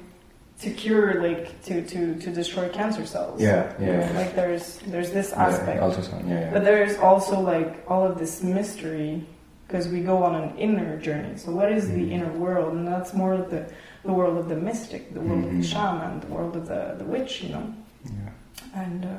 to 0.62 0.70
cure 0.72 1.22
like 1.22 1.60
to 1.64 1.82
to 1.84 2.16
to 2.16 2.30
destroy 2.30 2.70
cancer 2.70 3.06
cells. 3.06 3.42
Yeah. 3.42 3.72
Yeah. 3.80 4.08
like 4.16 4.36
there's 4.36 4.78
there's 4.88 5.12
this 5.12 5.32
Yeah, 5.32 5.48
aspect. 5.48 5.82
Ultrasound. 5.82 6.28
Yeah. 6.30 6.42
yeah. 6.42 6.50
But 6.54 6.64
there's 6.64 6.98
also 7.00 7.40
like 7.40 7.84
all 7.88 8.06
of 8.06 8.20
this 8.20 8.44
mystery 8.44 9.24
because 9.68 9.88
we 9.88 10.02
go 10.02 10.18
on 10.24 10.36
an 10.36 10.52
inner 10.58 10.98
journey. 10.98 11.38
So 11.38 11.52
what 11.52 11.72
is 11.72 11.88
the 11.90 12.04
Mhm. 12.06 12.12
inner 12.12 12.32
world? 12.34 12.74
And 12.74 12.86
that's 12.88 13.14
more 13.14 13.34
of 13.34 13.50
the 13.50 13.66
the 14.04 14.12
world 14.14 14.38
of 14.38 14.48
the 14.50 14.56
mystic, 14.56 15.14
the 15.14 15.20
world 15.22 15.44
of 15.46 15.52
Mhm. 15.52 15.62
the 15.62 15.68
shaman, 15.68 16.20
the 16.22 16.28
world 16.28 16.56
of 16.56 16.68
the 16.68 16.96
the 17.00 17.06
witch, 17.06 17.44
you 17.44 17.50
know. 17.54 17.64
yeah. 18.06 18.82
And 18.84 19.06
uh, 19.06 19.10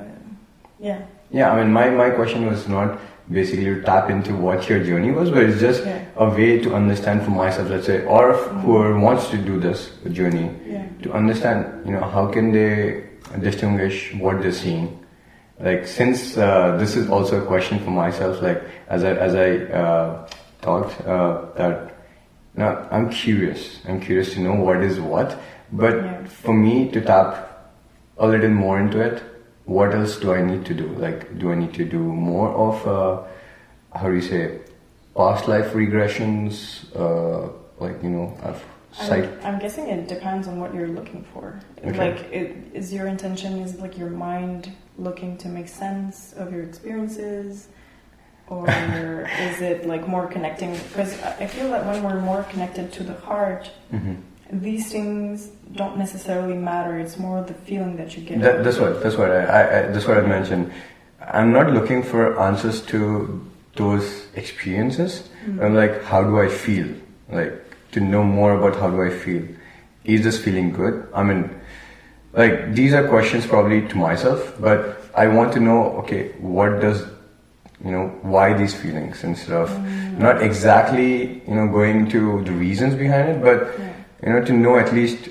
yeah, 0.79 0.99
Yeah, 1.31 1.51
I 1.53 1.63
mean, 1.63 1.71
my, 1.71 1.89
my 1.89 2.09
question 2.09 2.45
was 2.47 2.67
not 2.67 2.99
basically 3.31 3.65
to 3.65 3.81
tap 3.83 4.09
into 4.09 4.33
what 4.35 4.67
your 4.69 4.83
journey 4.83 5.11
was, 5.11 5.29
but 5.29 5.43
it's 5.43 5.61
just 5.61 5.85
yeah, 5.85 5.99
a 6.17 6.27
way 6.29 6.59
to 6.59 6.73
understand 6.75 7.23
for 7.23 7.31
myself, 7.31 7.69
let's 7.69 7.85
say, 7.85 8.03
or 8.05 8.31
if 8.31 8.41
whoever 8.63 8.99
wants 8.99 9.29
to 9.29 9.37
do 9.37 9.59
this 9.59 9.91
journey, 10.11 10.49
yeah, 10.67 10.83
to 11.03 11.13
understand, 11.13 11.65
you 11.85 11.91
know, 11.93 12.01
how 12.15 12.27
can 12.27 12.51
they 12.51 13.03
distinguish 13.39 14.13
what 14.15 14.41
they're 14.41 14.51
seeing. 14.51 14.97
Like, 15.59 15.85
since 15.87 16.35
uh, 16.37 16.75
this 16.77 16.95
is 16.97 17.09
also 17.09 17.41
a 17.41 17.45
question 17.45 17.79
for 17.79 17.91
myself, 17.91 18.41
like, 18.41 18.61
as 18.89 19.03
I, 19.03 19.11
as 19.13 19.35
I 19.35 19.49
uh, 19.81 20.27
talked, 20.61 20.99
uh, 21.07 21.45
that 21.55 21.90
now 22.55 22.87
I'm 22.91 23.09
curious. 23.09 23.79
I'm 23.87 23.99
curious 24.01 24.33
to 24.33 24.39
know 24.39 24.53
what 24.55 24.83
is 24.83 24.99
what, 24.99 25.37
but 25.71 25.95
Yeah. 25.95 26.23
for 26.25 26.53
me 26.53 26.89
to 26.91 27.01
tap 27.01 27.47
a 28.17 28.27
little 28.27 28.49
more 28.49 28.79
into 28.79 28.99
it, 28.99 29.23
what 29.65 29.93
else 29.93 30.17
do 30.19 30.33
I 30.33 30.41
need 30.41 30.65
to 30.65 30.73
do? 30.73 30.87
Like, 30.97 31.37
do 31.37 31.51
I 31.51 31.55
need 31.55 31.73
to 31.75 31.85
do 31.85 31.99
more 31.99 32.49
of, 32.49 32.87
uh, 32.87 33.21
how 33.97 34.07
do 34.09 34.15
you 34.15 34.21
say, 34.21 34.59
past 35.15 35.47
life 35.47 35.73
regressions? 35.73 36.85
Uh, 36.95 37.49
like, 37.79 38.01
you 38.03 38.09
know, 38.09 38.37
of 38.43 38.63
psych. 38.91 39.23
I'm, 39.43 39.55
I'm 39.55 39.59
guessing 39.59 39.87
it 39.87 40.07
depends 40.07 40.47
on 40.47 40.59
what 40.59 40.73
you're 40.75 40.87
looking 40.89 41.23
for. 41.33 41.59
Okay. 41.85 41.97
Like, 41.97 42.19
it, 42.31 42.55
is 42.73 42.93
your 42.93 43.07
intention 43.07 43.59
is 43.59 43.79
like 43.79 43.97
your 43.97 44.09
mind 44.09 44.71
looking 44.97 45.37
to 45.37 45.47
make 45.47 45.67
sense 45.67 46.33
of 46.33 46.51
your 46.53 46.63
experiences, 46.63 47.69
or 48.51 48.67
is 49.47 49.61
it 49.61 49.87
like 49.87 50.07
more 50.07 50.27
connecting? 50.27 50.73
Because 50.73 51.11
I 51.43 51.47
feel 51.47 51.69
that 51.69 51.85
when 51.85 52.03
we're 52.03 52.19
more 52.19 52.43
connected 52.51 52.91
to 52.97 53.03
the 53.03 53.13
heart, 53.27 53.71
Mhm. 53.93 54.17
these 54.51 54.91
things 54.91 55.47
don't 55.79 55.97
necessarily 55.97 56.57
matter. 56.71 56.99
It's 56.99 57.17
more 57.17 57.41
the 57.51 57.53
feeling 57.69 57.95
that 57.95 58.09
you 58.17 58.21
get. 58.27 58.41
That, 58.41 58.63
that's 58.65 58.77
what 58.83 59.01
that's 59.03 59.17
what 59.21 59.31
I, 59.31 59.41
I, 59.59 59.61
I 59.77 59.79
that's 59.93 60.05
what 60.09 60.17
I 60.17 60.25
mentioned. 60.37 60.71
I'm 61.39 61.51
not 61.53 61.71
looking 61.77 62.03
for 62.03 62.21
answers 62.47 62.81
to 62.91 62.99
those 63.77 64.05
experiences. 64.35 65.11
Mm. 65.45 65.63
I'm 65.63 65.75
like, 65.83 66.03
how 66.03 66.21
do 66.23 66.39
I 66.45 66.49
feel? 66.49 66.87
Like 67.31 67.53
to 67.93 67.99
know 68.01 68.23
more 68.23 68.51
about 68.59 68.75
how 68.81 68.89
do 68.89 69.01
I 69.01 69.11
feel. 69.23 69.43
Is 70.03 70.23
this 70.27 70.37
feeling 70.43 70.73
good? 70.73 70.95
I 71.13 71.23
mean, 71.23 71.41
like 72.33 72.73
these 72.75 72.93
are 72.93 73.07
questions 73.07 73.47
probably 73.47 73.87
to 73.87 73.95
myself, 73.97 74.53
but 74.59 74.81
I 75.15 75.27
want 75.27 75.53
to 75.53 75.59
know. 75.61 75.79
Okay, 76.03 76.23
what 76.57 76.81
does 76.81 77.05
you 77.83 77.91
know 77.91 78.07
why 78.21 78.53
these 78.53 78.73
feelings 78.73 79.23
instead 79.23 79.55
of 79.55 79.69
not 80.19 80.41
exactly 80.41 81.41
you 81.47 81.55
know 81.55 81.67
going 81.67 82.09
to 82.09 82.43
the 82.43 82.51
reasons 82.51 82.93
behind 82.95 83.29
it, 83.29 83.41
but 83.41 83.57
Yeah. 83.79 83.93
you 84.23 84.29
know 84.33 84.41
to 84.45 84.53
know 84.53 84.77
at 84.77 84.93
least 84.93 85.29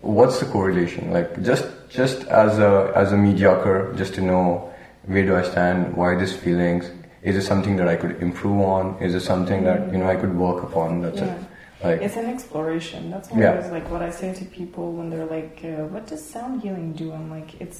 what's 0.00 0.40
the 0.40 0.46
correlation 0.46 1.10
like 1.12 1.42
just 1.42 1.66
just 1.88 2.24
as 2.28 2.58
a 2.58 2.92
as 2.94 3.12
a 3.12 3.16
mediocre 3.16 3.92
just 3.96 4.14
to 4.14 4.20
know 4.20 4.68
where 5.06 5.24
do 5.24 5.36
i 5.36 5.42
stand 5.42 5.96
why 5.96 6.14
these 6.16 6.32
feelings 6.34 6.90
is 7.22 7.36
it 7.36 7.42
something 7.42 7.76
that 7.76 7.88
i 7.88 7.94
could 7.96 8.20
improve 8.20 8.60
on 8.60 8.96
is 9.00 9.14
it 9.14 9.20
something 9.20 9.62
that 9.64 9.92
you 9.92 9.98
know 9.98 10.08
i 10.08 10.16
could 10.16 10.34
work 10.36 10.62
upon 10.64 11.00
that's 11.02 11.20
Yeah. 11.20 11.34
it 11.34 11.42
like 11.84 12.00
It's 12.00 12.16
an 12.16 12.26
exploration. 12.26 13.10
That's 13.10 13.28
Yeah. 13.30 13.50
always 13.56 13.70
like 13.72 13.90
what 13.90 14.02
I 14.02 14.10
say 14.10 14.32
to 14.40 14.44
people 14.44 14.92
when 14.92 15.10
they're 15.10 15.26
like, 15.38 15.56
uh, 15.64 15.82
"What 15.94 16.06
does 16.06 16.22
sound 16.34 16.62
healing 16.62 16.92
do?" 16.92 17.06
I'm 17.12 17.28
like, 17.28 17.60
"It's 17.60 17.78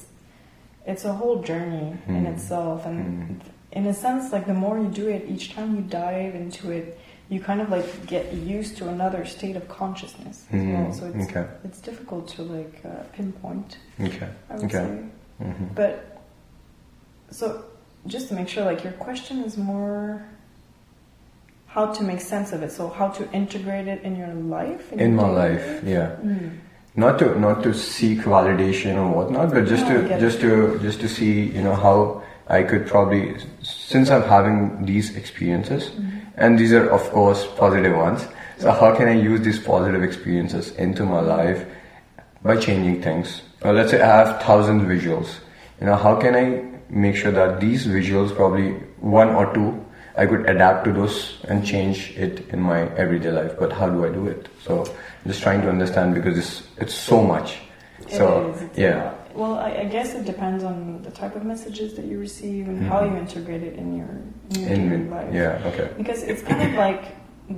it's 0.85 1.05
a 1.05 1.13
whole 1.13 1.41
journey 1.41 1.95
in 2.07 2.23
Mm. 2.25 2.33
itself, 2.33 2.85
and 2.85 2.99
Mm. 2.99 3.39
in 3.71 3.85
a 3.87 3.93
sense, 3.93 4.31
like 4.33 4.45
the 4.45 4.53
more 4.53 4.77
you 4.79 4.87
do 4.89 5.07
it, 5.07 5.25
each 5.27 5.53
time 5.55 5.75
you 5.75 5.81
dive 5.81 6.35
into 6.35 6.71
it, 6.71 6.99
you 7.29 7.39
kind 7.39 7.61
of 7.61 7.69
like 7.69 8.05
get 8.05 8.33
used 8.33 8.77
to 8.77 8.89
another 8.89 9.25
state 9.25 9.55
of 9.55 9.67
consciousness 9.67 10.45
as 10.51 10.61
Mm. 10.61 10.73
well. 10.73 10.93
So 10.93 11.05
it's 11.07 11.29
okay 11.29 11.45
it's 11.63 11.79
difficult 11.81 12.27
to 12.35 12.43
like 12.43 12.75
uh, 12.85 12.89
pinpoint. 13.15 13.77
okay 14.01 14.27
I 14.49 14.53
would 14.55 14.65
Okay. 14.65 14.85
say, 14.85 14.99
hmm 15.39 15.65
but 15.73 15.93
so 17.31 17.63
just 18.05 18.27
to 18.29 18.35
make 18.35 18.49
sure, 18.49 18.63
like 18.65 18.83
your 18.83 18.93
question 18.93 19.43
is 19.43 19.57
more. 19.57 20.21
How 21.67 21.87
to 21.91 22.03
make 22.03 22.21
sense 22.21 22.53
of 22.53 22.61
it? 22.61 22.71
So 22.71 22.87
how 22.89 23.07
to 23.07 23.23
integrate 23.31 23.87
it 23.87 24.03
in 24.03 24.15
your 24.15 24.33
life? 24.59 24.91
in 24.93 25.15
my 25.15 25.23
your 25.23 25.35
daily 25.35 25.53
life 25.55 25.83
yeah 25.83 26.09
Mm. 26.23 26.49
Not 26.95 27.17
to 27.19 27.39
not 27.39 27.63
to 27.63 27.73
seek 27.73 28.19
validation 28.19 28.95
or 28.97 29.09
whatnot, 29.15 29.51
but 29.51 29.65
just 29.65 29.87
No, 29.87 30.01
to 30.07 30.19
just 30.19 30.39
to 30.41 30.79
just 30.79 30.99
to 31.01 31.09
see 31.09 31.45
you 31.49 31.61
know 31.61 31.75
how 31.75 32.21
I 32.47 32.63
could 32.63 32.85
probably 32.87 33.35
since 33.61 34.09
I'm 34.09 34.23
having 34.23 34.85
these 34.85 35.15
experiences, 35.15 35.89
Mm-hmm. 35.89 36.19
and 36.37 36.59
these 36.59 36.73
are 36.73 36.87
of 36.89 37.01
course 37.11 37.47
positive 37.57 37.95
ones. 37.95 38.27
So 38.59 38.71
how 38.71 38.95
can 38.95 39.07
I 39.07 39.13
use 39.13 39.41
these 39.41 39.59
positive 39.59 40.03
experiences 40.03 40.71
into 40.77 41.03
my 41.05 41.19
life 41.21 41.65
by 42.43 42.57
changing 42.57 43.01
things? 43.01 43.41
Well, 43.63 43.73
let's 43.73 43.91
say 43.91 44.01
I 44.01 44.07
have 44.25 44.41
thousand 44.43 44.81
visuals. 44.87 45.35
You 45.79 45.87
know, 45.87 45.95
how 45.95 46.15
can 46.15 46.35
I 46.35 46.45
make 46.89 47.15
sure 47.15 47.31
that 47.31 47.59
these 47.59 47.87
visuals, 47.87 48.35
probably 48.35 48.71
one 48.99 49.29
or 49.29 49.51
two, 49.53 49.83
I 50.15 50.27
could 50.27 50.47
adapt 50.47 50.85
to 50.85 50.93
those 50.93 51.39
and 51.49 51.65
change 51.65 52.11
it 52.15 52.47
in 52.49 52.61
my 52.61 52.81
everyday 52.95 53.31
life. 53.31 53.53
But 53.59 53.73
how 53.73 53.89
do 53.89 54.05
I 54.05 54.09
do 54.09 54.27
it? 54.27 54.47
So 54.63 54.85
just 55.25 55.41
trying 55.41 55.61
to 55.61 55.69
understand 55.69 56.13
because 56.15 56.37
it's 56.37 56.63
it's 56.77 56.93
so 56.93 57.21
much. 57.23 57.57
It 58.01 58.11
So 58.11 58.51
is, 58.51 58.77
yeah. 58.77 59.13
Well, 59.33 59.57
I, 59.57 59.71
I 59.83 59.85
guess 59.85 60.13
it 60.13 60.25
depends 60.25 60.63
on 60.63 61.01
the 61.01 61.09
type 61.11 61.35
of 61.35 61.43
messages 61.43 61.95
that 61.95 62.05
you 62.05 62.19
receive 62.19 62.67
and 62.67 62.83
how 62.85 63.01
Mhm. 63.01 63.11
you 63.11 63.17
integrate 63.17 63.63
it 63.63 63.75
in 63.81 63.97
your, 63.97 64.09
in 64.51 64.59
your 64.61 64.69
in 64.69 64.89
daily 64.89 65.09
life. 65.09 65.33
yeah, 65.33 65.69
okay, 65.69 65.89
Because 65.97 66.21
it's 66.21 66.43
kind 66.43 66.61
of 66.61 66.73
like 66.75 67.03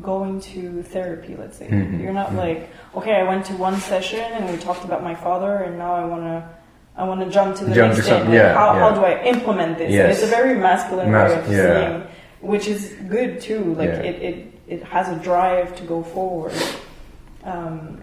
going 0.01 0.39
to 0.53 0.81
therapy, 0.83 1.35
let's 1.37 1.57
say. 1.57 1.67
Mhm. 1.67 2.01
You're 2.01 2.13
not 2.13 2.29
Mhm. 2.31 2.37
like, 2.45 2.69
okay, 2.95 3.15
I 3.21 3.23
went 3.23 3.43
to 3.47 3.53
one 3.57 3.75
session 3.77 4.21
and 4.35 4.49
we 4.49 4.57
talked 4.57 4.85
about 4.85 5.03
my 5.03 5.15
father 5.15 5.53
and 5.65 5.77
now 5.77 5.93
I 5.95 6.05
want 6.05 6.23
to 6.23 6.43
I 6.97 7.03
want 7.03 7.19
to 7.25 7.29
jump 7.29 7.57
to 7.57 7.65
the 7.65 7.75
Jump 7.75 7.91
next 7.93 8.07
thing. 8.07 8.23
Like, 8.23 8.33
yeah, 8.33 8.53
how, 8.53 8.71
how 8.81 8.91
do 8.97 9.01
I 9.03 9.21
implement 9.25 9.77
this? 9.77 9.91
Yes. 9.91 10.13
It's 10.13 10.23
a 10.23 10.33
very 10.37 10.55
masculine 10.55 11.11
Mas- 11.11 11.31
way 11.31 11.39
of 11.39 11.51
yeah. 11.51 11.65
seeing, 11.75 12.03
which 12.51 12.67
is 12.69 12.81
good 13.09 13.41
too. 13.41 13.63
Like 13.77 13.89
Yeah. 13.89 14.09
it, 14.11 14.15
it, 14.29 14.35
it 14.73 14.81
has 14.83 15.09
a 15.09 15.17
drive 15.29 15.75
to 15.75 15.83
go 15.83 16.01
forward. 16.15 16.53
Um, 17.45 18.01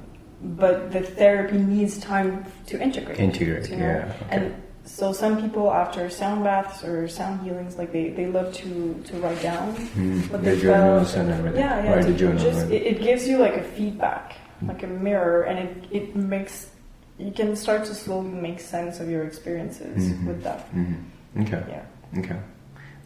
but 0.57 0.91
the 0.93 1.03
therapy 1.03 1.59
needs 1.59 1.99
time 1.99 2.45
to 2.67 2.81
integrate. 2.81 3.19
integrate, 3.19 3.71
you 3.71 3.77
know? 3.77 3.85
yeah, 3.85 4.13
okay. 4.23 4.37
And 4.37 4.55
so 4.85 5.13
some 5.13 5.41
people 5.41 5.71
after 5.71 6.11
sound 6.11 6.43
baths 6.43 6.83
or 6.83 7.07
sound 7.09 7.43
healings, 7.43 7.77
like 7.79 7.93
they, 7.93 8.09
they 8.11 8.27
love 8.27 8.53
to, 8.55 9.01
to 9.07 9.17
write 9.19 9.41
down 9.43 9.75
Mm, 9.95 10.29
what 10.31 10.43
the 10.43 10.51
they 10.51 10.61
journals 10.61 11.15
felt. 11.15 11.27
and 11.27 11.35
everything. 11.39 11.61
Yeah, 11.61 11.85
yeah. 11.85 11.93
Write 11.95 12.07
the 12.07 12.15
journal. 12.15 12.43
just, 12.43 12.71
it, 12.71 12.83
it 12.83 13.01
gives 13.01 13.29
you 13.29 13.39
like 13.39 13.57
a 13.57 13.63
feedback, 13.63 14.35
like 14.63 14.83
a 14.83 14.89
mirror, 14.89 15.43
and 15.43 15.59
it, 15.61 15.77
it 15.93 16.17
makes 16.17 16.71
you 17.19 17.31
can 17.31 17.55
start 17.55 17.85
to 17.85 17.95
slowly 17.95 18.31
make 18.31 18.59
sense 18.59 18.99
of 18.99 19.09
your 19.09 19.23
experiences 19.23 20.11
Mhm. 20.13 20.27
with 20.27 20.43
that. 20.43 20.75
Mhm. 20.75 20.97
Okay. 21.43 21.63
Yeah. 21.69 21.85
Okay. 22.19 22.37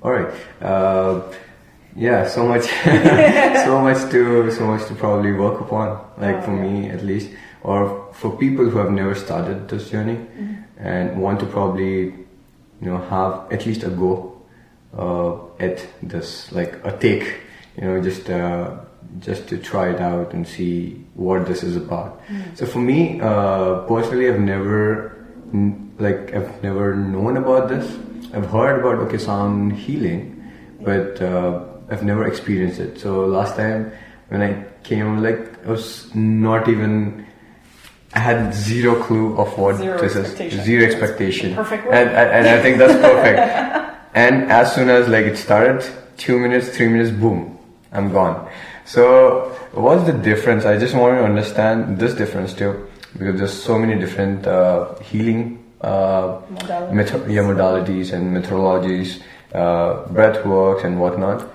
All 0.02 0.12
right. 0.12 0.32
Uh, 0.62 1.20
yeah. 1.96 2.26
So 2.28 2.46
much. 2.46 2.64
so 3.64 3.80
much 3.80 4.10
to. 4.12 4.50
So 4.50 4.66
much 4.66 4.86
to 4.88 4.94
probably 4.94 5.32
work 5.32 5.60
upon. 5.60 5.88
Like 6.18 6.36
Oh, 6.36 6.42
for 6.42 6.54
yeah. 6.56 6.62
me, 6.62 6.90
at 6.90 7.02
least, 7.04 7.30
or 7.62 8.08
for 8.12 8.36
people 8.36 8.68
who 8.68 8.78
have 8.78 8.90
never 8.90 9.14
started 9.14 9.68
this 9.68 9.90
journey 9.90 10.16
Mm-hmm. 10.16 10.54
and 10.78 11.20
want 11.20 11.40
to 11.40 11.46
probably, 11.46 11.96
you 12.82 12.88
know, 12.90 12.98
have 12.98 13.50
at 13.52 13.64
least 13.66 13.82
a 13.84 13.88
go 13.90 14.40
uh, 14.96 15.36
at 15.58 15.86
this, 16.02 16.52
like 16.52 16.78
a 16.84 16.96
take. 16.96 17.40
You 17.76 17.84
know, 17.84 18.02
just 18.02 18.28
uh, 18.30 18.76
just 19.20 19.48
to 19.48 19.58
try 19.58 19.90
it 19.90 20.00
out 20.00 20.32
and 20.32 20.46
see 20.48 21.04
what 21.14 21.46
this 21.46 21.62
is 21.62 21.76
about. 21.76 22.20
So 22.54 22.66
for 22.66 22.78
me, 22.78 23.20
uh, 23.20 23.80
personally, 23.88 24.28
I've 24.30 24.40
never 24.40 25.12
like 25.98 26.34
I've 26.34 26.62
never 26.62 26.94
known 26.96 27.36
about 27.36 27.68
this. 27.68 27.86
I've 28.34 28.46
heard 28.50 28.80
about 28.80 28.96
okay 29.06 29.18
sound 29.18 29.72
healing, 29.72 30.42
but 30.80 31.20
uh, 31.22 31.64
I've 31.90 32.02
never 32.02 32.26
experienced 32.26 32.80
it. 32.80 32.98
So 32.98 33.26
last 33.26 33.56
time 33.56 33.92
when 34.28 34.42
I 34.42 34.64
came, 34.82 35.22
like 35.22 35.64
I 35.66 35.70
was 35.70 36.14
not 36.14 36.68
even. 36.68 37.24
I 38.14 38.20
had 38.20 38.54
zero 38.54 39.02
clue 39.02 39.36
of 39.36 39.58
what 39.58 39.76
Zero 39.76 40.00
this 40.00 40.16
expectation. 40.16 40.58
is. 40.60 40.64
Zero 40.64 40.84
expectation. 40.86 41.54
Perfect 41.54 41.84
word. 41.84 41.94
And, 41.94 42.08
and, 42.08 42.30
and 42.30 42.48
I 42.48 42.62
think 42.62 42.78
that's 42.78 42.94
perfect. 42.94 43.38
and 44.14 44.50
as 44.50 44.74
soon 44.74 44.88
as 44.88 45.06
like 45.08 45.26
it 45.26 45.36
started, 45.36 45.84
two 46.16 46.38
minutes, 46.38 46.70
three 46.74 46.88
minutes, 46.88 47.10
boom, 47.10 47.58
I'm 47.92 48.10
gone. 48.12 48.48
So 48.86 49.50
what's 49.72 50.04
the 50.06 50.14
difference? 50.14 50.64
I 50.64 50.78
just 50.78 50.94
want 50.94 51.18
to 51.18 51.24
understand 51.24 51.98
this 51.98 52.14
difference 52.14 52.54
too, 52.54 52.88
because 53.18 53.36
there's 53.38 53.52
so 53.52 53.78
many 53.78 54.00
different 54.00 54.46
uh, 54.46 54.94
healing 55.00 55.62
uh, 55.82 56.40
Modalities. 56.40 56.92
metho- 56.92 57.28
yeah, 57.30 57.42
modalities 57.42 58.12
and 58.14 58.34
methodologies, 58.34 59.20
uh, 59.52 60.06
breath 60.08 60.42
works 60.46 60.84
and 60.84 60.98
whatnot. 60.98 61.46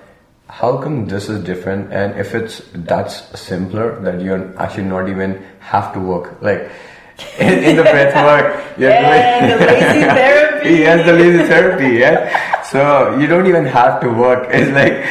How 0.52 0.76
come 0.76 1.06
this 1.08 1.28
is 1.30 1.42
different? 1.44 1.92
And 1.92 2.18
if 2.20 2.34
it's 2.34 2.60
that's 2.74 3.40
simpler, 3.40 3.98
that 4.02 4.20
you 4.20 4.34
actually 4.58 4.84
not 4.84 5.08
even 5.08 5.42
have 5.60 5.92
to 5.94 6.00
work 6.00 6.40
like 6.42 6.70
in, 7.38 7.64
in 7.64 7.76
the 7.76 7.82
breath 7.82 8.14
work, 8.14 8.78
you're 8.78 8.90
And 8.92 9.50
the 9.50 9.66
lazy 9.66 10.00
therapy. 10.20 10.70
yes, 10.84 11.06
the 11.06 11.12
laser 11.14 11.46
therapy. 11.46 11.98
Yeah. 11.98 12.62
So 12.62 13.18
you 13.18 13.26
don't 13.26 13.46
even 13.46 13.64
have 13.64 14.00
to 14.02 14.08
work. 14.10 14.48
It's 14.50 14.70
like 14.72 15.08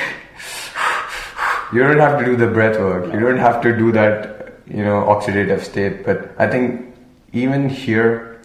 you 1.73 1.81
don't 1.87 1.99
have 1.99 2.19
to 2.19 2.25
do 2.25 2.35
the 2.35 2.47
breath 2.47 2.77
work. 2.79 3.11
You 3.13 3.19
don't 3.19 3.37
have 3.37 3.61
to 3.63 3.75
do 3.75 3.91
that, 3.93 4.53
you 4.67 4.83
know, 4.83 5.03
oxidative 5.09 5.61
state. 5.61 6.05
But 6.05 6.35
I 6.37 6.47
think 6.47 6.93
even 7.33 7.67
here, 7.69 8.41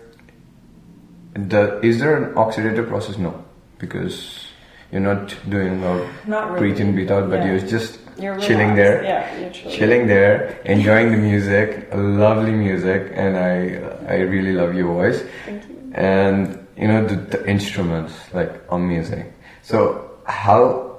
the 1.35 1.79
is 1.81 1.99
there 2.01 2.17
an 2.17 2.35
oxidative 2.35 2.89
process? 2.89 3.19
No, 3.19 3.45
because 3.79 4.46
you're 4.93 5.01
not 5.01 5.35
doing 5.49 5.83
a 5.83 6.09
Not 6.27 6.53
really. 6.53 6.71
in, 6.81 7.11
out, 7.11 7.29
but 7.31 7.41
Yeah. 7.41 7.47
you're 7.47 7.67
just 7.77 7.99
You're 8.19 8.39
chilling 8.39 8.75
there 8.75 9.03
Yeah, 9.05 9.39
you're 9.41 9.51
chilling. 9.51 9.77
chilling 9.77 10.07
there, 10.07 10.57
enjoying 10.65 11.11
the 11.11 11.19
music, 11.19 11.89
lovely 11.95 12.53
music, 12.53 13.13
and 13.15 13.37
I 13.37 13.81
I 14.09 14.17
really 14.21 14.53
love 14.53 14.75
your 14.75 14.89
voice. 14.95 15.23
Thank 15.45 15.69
you. 15.69 15.77
And 15.95 16.67
you 16.77 16.89
know 16.89 17.05
the, 17.07 17.17
the 17.17 17.41
instruments, 17.49 18.15
like 18.33 18.53
amazing. 18.71 19.33
So 19.63 20.11
how 20.25 20.99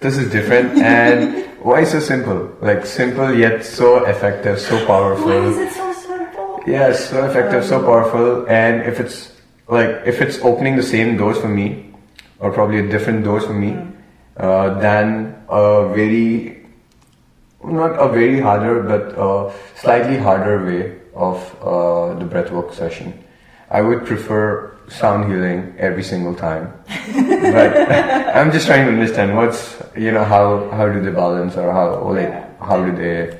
this 0.00 0.16
is 0.16 0.30
different 0.32 0.78
and 0.82 1.46
why 1.62 1.84
so 1.84 2.00
simple? 2.00 2.50
Like 2.60 2.86
simple 2.86 3.34
yet 3.34 3.64
so 3.64 4.04
effective, 4.04 4.58
so 4.58 4.84
powerful. 4.86 5.26
Why 5.26 5.46
is 5.46 5.58
it 5.58 5.72
so 5.72 5.92
simple? 5.92 6.60
Yeah, 6.66 6.92
so 6.92 7.24
effective, 7.28 7.64
so 7.64 7.78
um, 7.78 7.84
powerful, 7.84 8.46
and 8.48 8.82
if 8.82 9.00
it's 9.00 9.32
like 9.68 10.02
if 10.06 10.20
it's 10.20 10.38
opening 10.42 10.76
the 10.76 10.82
same 10.82 11.16
doors 11.16 11.38
for 11.38 11.48
me, 11.48 11.89
or 12.40 12.52
probably 12.52 12.78
a 12.78 12.88
different 12.88 13.24
dose 13.24 13.46
for 13.46 13.54
me, 13.54 13.76
uh, 14.36 14.80
than 14.80 15.36
a 15.48 15.88
very 15.94 16.56
not 17.62 17.92
a 17.98 18.08
very 18.08 18.40
harder 18.40 18.82
but 18.82 19.14
a 19.18 19.52
slightly 19.76 20.16
harder 20.16 20.64
way 20.64 20.96
of 21.14 21.36
uh, 21.62 22.14
the 22.14 22.24
breathwork 22.24 22.72
session. 22.72 23.12
I 23.70 23.82
would 23.82 24.06
prefer 24.06 24.76
sound 24.88 25.30
healing 25.30 25.74
every 25.78 26.02
single 26.02 26.34
time, 26.34 26.72
but 27.12 27.76
I'm 28.34 28.50
just 28.50 28.66
trying 28.66 28.86
to 28.86 28.92
understand 28.92 29.36
what's 29.36 29.80
you 29.96 30.10
know 30.10 30.24
how 30.24 30.70
how 30.70 30.88
do 30.88 31.00
they 31.02 31.10
balance 31.10 31.56
or 31.56 31.70
how 31.72 31.94
or 31.94 32.14
like 32.14 32.60
how 32.60 32.84
do 32.84 32.92
they 32.96 33.38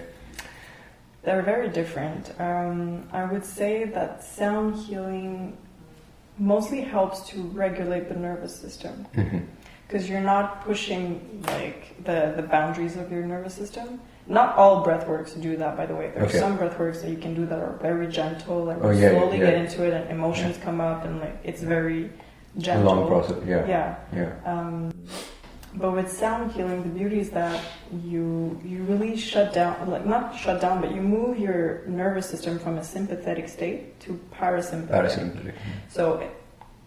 They're 1.22 1.42
very 1.42 1.68
different. 1.68 2.32
Um, 2.38 3.08
I 3.12 3.24
would 3.24 3.44
say 3.44 3.84
that 3.84 4.22
sound 4.22 4.76
healing 4.76 5.56
mostly 6.44 6.81
helps 6.81 7.20
to 7.29 7.42
regulate 7.64 8.09
the 8.09 8.16
nervous 8.16 8.55
system 8.57 9.07
because 9.87 10.09
you're 10.09 10.20
not 10.22 10.64
pushing 10.64 11.42
like 11.48 12.03
the, 12.05 12.33
the 12.35 12.42
boundaries 12.42 12.96
of 12.96 13.12
your 13.12 13.22
nervous 13.26 13.55
system. 13.55 14.00
Not 14.26 14.57
all 14.57 14.83
breath 14.83 15.07
works 15.07 15.33
do 15.35 15.57
that, 15.59 15.76
by 15.76 15.87
the 15.87 15.94
way. 15.94 16.11
There 16.14 16.24
Okay. 16.24 16.38
are 16.38 16.40
some 16.40 16.57
breathworks 16.57 17.03
that 17.03 17.11
you 17.11 17.16
can 17.18 17.35
do 17.35 17.44
that 17.46 17.59
are 17.59 17.76
very 17.83 18.07
gentle, 18.07 18.64
like 18.64 18.79
Oh, 18.81 18.90
yeah, 18.90 19.11
slowly 19.11 19.38
yeah. 19.38 19.50
get 19.50 19.55
into 19.55 19.85
it, 19.85 19.92
and 19.92 20.11
emotions 20.11 20.57
come 20.59 20.81
up, 20.81 21.05
and 21.05 21.20
like 21.20 21.37
it's 21.44 21.62
very 21.62 22.05
a 22.57 22.61
gentle. 22.61 22.87
long 22.94 23.07
process? 23.09 23.37
Yeah, 23.46 23.66
Yeah. 23.66 23.96
yeah. 24.14 24.33
Um, 24.44 24.92
but 25.74 25.92
with 25.92 26.11
sound 26.11 26.52
healing, 26.52 26.83
the 26.83 26.88
beauty 26.88 27.20
is 27.20 27.30
that 27.30 27.62
you 28.04 28.61
you 28.64 28.83
really 28.85 29.16
shut 29.16 29.52
down, 29.52 29.88
like 29.90 30.04
not 30.06 30.37
shut 30.37 30.61
down, 30.61 30.80
but 30.80 30.94
you 30.94 31.00
move 31.00 31.38
your 31.38 31.83
nervous 31.87 32.28
system 32.28 32.59
from 32.59 32.78
a 32.78 32.85
sympathetic 32.85 33.48
state 33.48 33.98
to 34.00 34.18
parasympathetic. 34.33 34.88
Parasympathetic. 34.90 35.54
So 35.88 36.28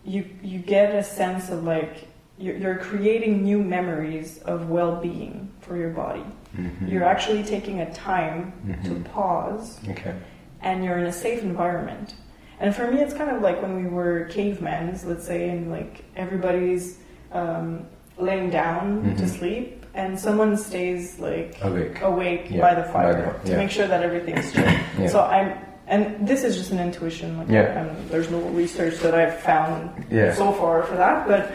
you 0.03 0.25
you 0.41 0.59
get 0.59 0.93
a 0.95 1.03
sense 1.03 1.49
of 1.49 1.63
like 1.63 2.07
you're, 2.37 2.55
you're 2.57 2.77
creating 2.77 3.43
new 3.43 3.59
memories 3.63 4.39
of 4.39 4.69
well-being 4.69 5.51
for 5.61 5.77
your 5.77 5.91
body. 5.91 6.25
Mhm. 6.57 6.91
You're 6.91 7.03
actually 7.03 7.43
taking 7.43 7.79
a 7.81 7.93
time 7.93 8.51
Mhm. 8.65 8.83
to 8.85 9.09
pause 9.09 9.79
Okay. 9.89 10.13
and 10.61 10.83
you're 10.83 10.97
in 10.97 11.05
a 11.05 11.11
safe 11.13 11.41
environment. 11.43 12.15
And 12.59 12.75
for 12.75 12.89
me, 12.89 12.99
it's 13.01 13.13
kind 13.13 13.29
of 13.29 13.41
like 13.41 13.61
when 13.61 13.75
we 13.83 13.89
were 13.89 14.25
cavemen, 14.25 14.97
let's 15.05 15.25
say, 15.25 15.49
and 15.49 15.71
like 15.71 16.03
everybody's 16.15 16.97
um, 17.31 17.85
laying 18.17 18.49
down 18.49 19.15
to 19.17 19.23
Mhm. 19.23 19.27
sleep, 19.29 19.85
and 19.95 20.19
someone 20.19 20.57
stays 20.57 21.19
like 21.19 21.55
Awake. 21.61 22.01
awake 22.01 22.47
Yeah, 22.49 22.61
by 22.61 22.73
the 22.75 22.81
by 22.83 22.87
fire 22.93 23.39
the- 23.43 23.49
to 23.51 23.57
make 23.57 23.69
sure 23.71 23.87
that 23.87 24.01
everything's 24.03 24.51
chill. 24.53 24.65
Yeah. 24.99 25.07
So 25.07 25.21
I'm, 25.21 25.53
and 25.87 26.27
this 26.27 26.43
is 26.43 26.55
just 26.57 26.71
an 26.71 26.79
intuition. 26.79 27.37
Like, 27.37 27.49
Yeah. 27.49 27.81
um, 27.81 27.89
there's 28.09 28.29
no 28.31 28.39
research 28.39 28.99
that 28.99 29.13
I've 29.13 29.39
found 29.39 29.89
Yeah. 30.09 30.33
so 30.33 30.51
far 30.53 30.83
for 30.83 30.95
that, 30.95 31.27
but 31.27 31.51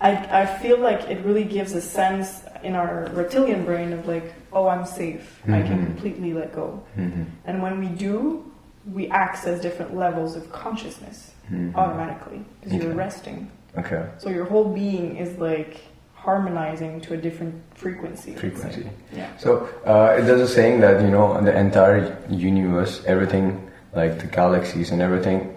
I, 0.00 0.42
I 0.42 0.46
feel 0.46 0.78
like 0.78 1.08
it 1.10 1.24
really 1.24 1.44
gives 1.44 1.72
a 1.74 1.80
sense 1.80 2.42
in 2.62 2.74
our 2.76 3.08
reptilian 3.14 3.64
brain 3.64 3.92
of 3.92 4.06
like, 4.06 4.32
oh, 4.52 4.68
I'm 4.68 4.84
safe. 4.84 5.40
I 5.46 5.62
can 5.62 5.78
Mhm. 5.78 5.86
completely 5.86 6.32
let 6.34 6.52
go. 6.54 6.82
Mhm. 6.98 7.24
And 7.46 7.62
when 7.62 7.78
we 7.80 7.86
do, 7.86 8.44
we 8.92 9.08
access 9.10 9.60
different 9.60 9.96
levels 9.96 10.36
of 10.36 10.50
consciousness 10.52 11.32
Mhm. 11.52 11.74
automatically 11.76 12.44
because 12.60 12.82
you're 12.82 12.94
resting. 12.94 13.48
Okay. 13.78 14.02
So 14.18 14.28
your 14.28 14.44
whole 14.44 14.64
being 14.74 15.16
is 15.16 15.38
like 15.38 15.80
harmonizing 16.26 17.00
to 17.00 17.14
a 17.14 17.16
different 17.16 17.54
frequency. 17.74 18.34
Frequency. 18.34 18.88
Yeah. 19.12 19.36
So 19.38 19.68
uh, 19.84 20.20
there's 20.22 20.40
a 20.40 20.48
saying 20.48 20.80
that 20.80 21.02
you 21.02 21.10
know 21.10 21.40
the 21.42 21.56
entire 21.58 22.16
universe, 22.30 23.02
everything 23.06 23.70
like 23.94 24.18
the 24.20 24.26
galaxies 24.26 24.90
and 24.92 25.02
everything. 25.02 25.48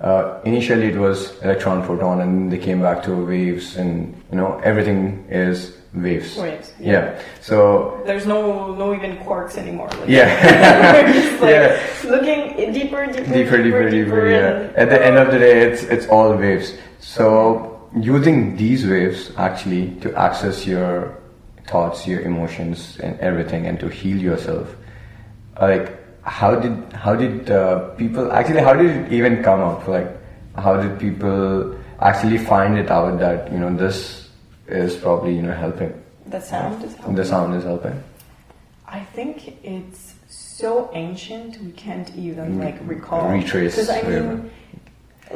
Uh, 0.00 0.40
initially, 0.44 0.86
it 0.88 0.96
was 0.96 1.38
electron, 1.42 1.82
proton, 1.84 2.20
and 2.20 2.52
they 2.52 2.58
came 2.58 2.80
back 2.82 3.02
to 3.04 3.12
waves, 3.14 3.76
and 3.76 4.14
you 4.30 4.36
know 4.38 4.58
everything 4.64 5.24
is 5.30 5.76
waves. 5.94 6.36
Waves. 6.36 6.72
Yeah. 6.80 7.18
So 7.40 8.02
There's 8.06 8.26
no 8.26 8.74
no 8.74 8.94
even 8.94 9.16
quarks 9.18 9.56
anymore. 9.56 9.88
Like, 10.00 10.08
Yeah. 10.08 10.28
like 11.40 11.50
Yeah. 11.50 12.10
looking 12.10 12.72
deeper, 12.72 13.06
deeper, 13.06 13.32
deeper, 13.32 13.62
deeper, 13.62 13.90
deeper. 13.90 14.28
Yeah. 14.30 14.48
and- 14.48 14.76
At 14.76 14.88
the 14.90 15.00
end 15.08 15.16
of 15.16 15.28
the 15.32 15.38
day, 15.38 15.60
it's 15.68 15.82
it's 15.84 16.06
all 16.08 16.32
waves. 16.36 16.74
So 17.00 17.75
using 17.96 18.56
these 18.56 18.86
waves 18.86 19.32
actually 19.36 19.90
to 20.00 20.14
access 20.16 20.66
your 20.66 21.16
thoughts, 21.66 22.06
your 22.06 22.20
emotions, 22.20 22.98
and 23.02 23.18
everything, 23.20 23.66
and 23.66 23.80
to 23.80 23.88
heal 23.88 24.16
yourself. 24.16 24.74
Like, 25.60 25.92
how 26.22 26.54
did 26.56 26.92
how 26.92 27.14
did 27.16 27.50
uh, 27.50 27.90
people 27.96 28.30
actually? 28.32 28.60
How 28.60 28.74
did 28.74 28.90
it 28.90 29.12
even 29.12 29.42
come 29.42 29.60
up? 29.60 29.86
Like, 29.88 30.08
how 30.56 30.76
did 30.80 30.98
people 30.98 31.76
actually 32.00 32.38
find 32.38 32.78
it 32.78 32.90
out 32.90 33.18
that 33.18 33.50
you 33.52 33.58
know 33.58 33.74
this 33.74 34.28
is 34.68 34.96
probably 34.96 35.34
you 35.34 35.42
know 35.42 35.54
helping? 35.54 35.92
the 36.26 36.40
sound 36.40 36.82
is 36.82 36.94
helping. 36.96 37.14
The 37.14 37.24
sound 37.24 37.54
is 37.54 37.62
helping. 37.64 38.02
I 38.88 39.00
think 39.14 39.64
it's 39.64 40.14
so 40.28 40.90
ancient 40.92 41.60
we 41.62 41.70
can't 41.72 42.10
even 42.16 42.58
Mm, 42.58 42.64
like 42.64 42.76
recall. 42.82 43.28
retrace 43.30 43.76
Because 43.76 43.90
I 43.90 44.02
mean, 44.02 44.50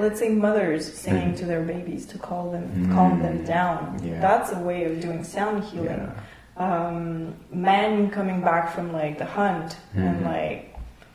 let's 0.01 0.19
say 0.19 0.29
mothers 0.31 0.93
singing 0.93 1.35
to 1.37 1.45
their 1.45 1.63
babies 1.63 2.07
to 2.07 2.19
call 2.19 2.51
them 2.51 2.91
calm 2.93 3.21
them 3.23 3.45
down. 3.45 3.99
Mm. 4.01 4.11
Yeah. 4.11 4.21
That's 4.21 4.53
a 4.53 4.59
way 4.59 4.85
of 4.85 5.01
doing 5.01 5.23
sound 5.23 5.65
healing. 5.65 5.87
Yeah. 5.87 6.13
Um, 6.57 7.35
men 7.53 8.11
coming 8.11 8.41
back 8.41 8.73
from 8.75 8.93
like 8.93 9.19
the 9.19 9.25
hunt 9.25 9.77
and 9.95 10.21
Mhm. 10.21 10.25
like 10.25 10.75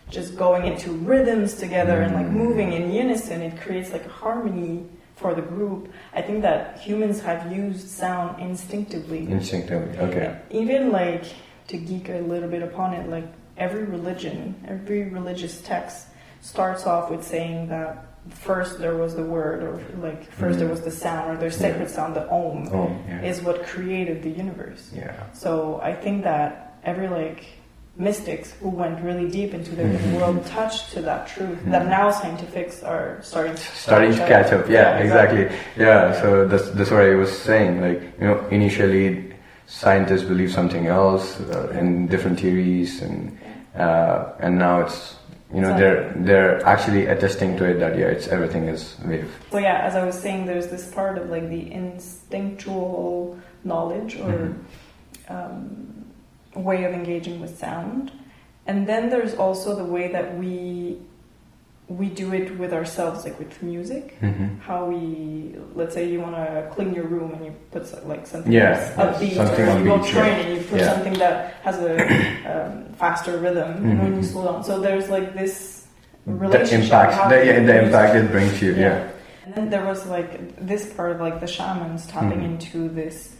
just 0.10 0.38
going 0.38 0.65
into 0.71 0.91
rhythms 0.91 1.56
together 1.56 2.02
and 2.02 2.13
like 2.15 2.28
Mm. 2.28 2.32
moving 2.34 2.74
in 2.74 2.91
unison, 2.91 3.41
it 3.41 3.60
creates 3.60 3.91
like 3.91 4.06
a 4.06 4.10
harmony 4.10 4.86
for 5.15 5.34
the 5.34 5.41
group. 5.41 5.89
I 6.13 6.21
think 6.21 6.41
that 6.41 6.78
humans 6.80 7.21
have 7.24 7.52
used 7.52 7.88
sound 7.89 8.39
instinctively. 8.41 9.30
Instinctively. 9.32 9.98
Okay. 10.00 10.36
Even 10.52 10.91
like 10.91 11.24
to 11.67 11.78
geek 11.78 12.10
a 12.10 12.19
little 12.19 12.50
bit 12.50 12.62
upon 12.62 12.93
it, 12.93 13.10
like 13.10 13.28
every 13.58 13.84
religion, 13.84 14.56
every 14.67 15.04
religious 15.10 15.62
text 15.62 16.08
starts 16.41 16.86
off 16.86 17.10
with 17.10 17.24
saying 17.24 17.69
that 17.69 18.06
first 18.29 18.79
there 18.79 18.95
was 18.95 19.15
the 19.15 19.23
word, 19.23 19.63
or 19.63 19.79
like 20.01 20.23
1st 20.31 20.57
there 20.59 20.67
Mhm. 20.67 20.71
was 20.71 20.81
the 20.81 20.91
sound, 20.91 21.31
or 21.31 21.38
their 21.38 21.51
sacred 21.51 21.89
sound, 21.89 22.15
the 22.15 22.27
om, 22.29 22.67
yeah. 23.07 23.21
is 23.21 23.41
what 23.41 23.65
created 23.65 24.23
the 24.23 24.29
universe. 24.29 24.91
yeah. 24.95 25.11
So 25.33 25.79
I 25.83 25.93
think 25.93 26.23
that 26.23 26.73
every 26.83 27.07
like 27.07 27.45
mystics 27.97 28.53
who 28.61 28.69
went 28.69 28.99
really 29.01 29.29
deep 29.29 29.53
into 29.53 29.73
their 29.73 29.88
Mhm. 29.88 30.17
world 30.19 30.45
touched 30.45 30.91
to 30.93 31.01
that 31.01 31.27
truth 31.27 31.59
that 31.67 31.83
Mhm. 31.83 31.89
now 31.97 32.11
scientifics 32.11 32.83
are 32.83 33.17
starting 33.21 33.55
to 33.55 33.61
starting 33.61 34.11
to 34.13 34.19
catch 34.27 34.51
up. 34.51 34.69
Yeah, 34.69 34.97
exactly. 34.97 35.47
Yeah, 35.77 36.11
so 36.21 36.45
that's 36.45 36.69
that's 36.71 36.91
what 36.91 37.03
I 37.03 37.15
was 37.15 37.31
saying. 37.31 37.81
Like 37.81 38.01
you 38.19 38.27
know, 38.27 38.38
initially 38.51 39.31
scientists 39.67 40.23
believe 40.23 40.51
something 40.51 40.88
else 40.88 41.39
uh, 41.39 41.79
in 41.79 42.07
different 42.07 42.39
theories, 42.39 43.01
and 43.01 43.38
uh, 43.79 44.25
and 44.39 44.57
now 44.59 44.81
it's 44.81 45.15
you 45.56 45.62
know 45.62 45.74
they're 45.78 46.12
they're 46.18 46.65
actually 46.65 47.06
attesting 47.08 47.56
to 47.58 47.63
it 47.65 47.80
that 47.80 47.98
yeah, 47.98 48.08
it's 48.15 48.28
everything 48.28 48.68
is 48.68 48.98
wave. 49.06 49.32
So 49.52 49.58
yeah, 49.60 49.80
as 49.88 49.96
I 49.96 50.04
was 50.06 50.20
saying, 50.20 50.46
there's 50.46 50.68
this 50.68 50.91
part 50.91 51.18
of 51.18 51.30
like 51.30 51.48
the 51.50 51.72
instinctual 51.72 53.39
knowledge 53.63 54.15
or 54.20 54.32
Mhm. 54.32 54.56
um, 55.30 56.06
way 56.56 56.84
of 56.84 56.94
engaging 56.94 57.39
with 57.41 57.58
sound, 57.58 58.12
and 58.68 58.86
then 58.88 59.10
there's 59.10 59.34
also 59.36 59.76
the 59.76 59.86
way 59.86 60.12
that 60.12 60.38
we 60.38 60.98
we 61.88 62.10
do 62.10 62.34
it 62.34 62.58
with 62.58 62.74
ourselves, 62.74 63.26
like 63.26 63.38
with 63.38 63.62
music. 63.62 64.17
Mm-hmm. 64.19 64.60
How 64.60 64.86
we, 64.86 65.56
let's 65.76 65.93
say, 65.93 66.10
you 66.10 66.19
want 66.19 66.36
to 66.36 66.67
clean 66.74 66.93
your 66.95 67.06
room 67.06 67.34
and 67.34 67.45
you 67.45 67.54
put 67.71 67.84
like 68.08 68.26
something 68.26 68.52
Yeah, 68.52 68.74
that's 68.95 69.19
upbeat, 69.21 69.36
something 69.36 69.67
or 69.67 69.80
you 69.80 69.86
go 69.86 70.04
train 70.04 70.34
and 70.45 70.58
you 70.58 70.63
put 70.63 70.80
Yeah. 70.80 70.93
something 70.93 71.13
that 71.13 71.54
has 71.62 71.78
a 71.80 71.93
um, 72.52 72.93
faster 72.93 73.38
rhythm 73.38 73.86
and 73.86 74.00
when 74.02 74.15
you 74.15 74.24
slow 74.24 74.45
down. 74.52 74.63
So 74.63 74.80
there's 74.80 75.10
like 75.10 75.36
this 75.36 75.86
The 76.26 76.34
relationship. 76.34 76.86
impact, 76.86 77.13
how 77.13 77.30
the, 77.30 77.45
yeah, 77.45 77.60
the 77.60 77.84
impact 77.86 78.15
it 78.15 78.32
brings 78.32 78.62
you. 78.62 78.74
Yeah. 78.74 79.12
and 79.45 79.54
then 79.54 79.69
there 79.69 79.86
was 79.86 80.08
like 80.08 80.32
this 80.58 80.91
part 80.93 81.12
of 81.12 81.21
like 81.21 81.39
the 81.39 81.45
shamans 81.48 82.08
tapping 82.08 82.39
Mhm. 82.41 82.45
into 82.58 82.89
this 82.89 83.36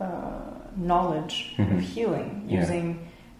uh, 0.00 0.40
knowledge 0.76 1.54
of 1.58 1.78
healing 1.78 2.46
Yeah. 2.48 2.60
using 2.60 2.86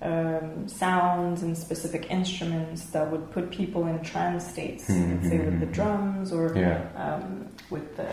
um, 0.03 0.67
sounds 0.69 1.43
and 1.43 1.57
specific 1.57 2.11
instruments 2.11 2.87
that 2.87 3.11
would 3.11 3.31
put 3.31 3.51
people 3.51 3.87
in 3.87 4.01
trance 4.03 4.47
states, 4.47 4.89
let's 4.89 5.29
say 5.29 5.39
with 5.39 5.61
the 5.61 5.67
Mhm. 5.67 5.73
drums 5.73 6.33
or 6.33 6.53
Yeah. 6.57 6.81
um, 6.97 7.47
with 7.71 7.97
the 7.97 8.07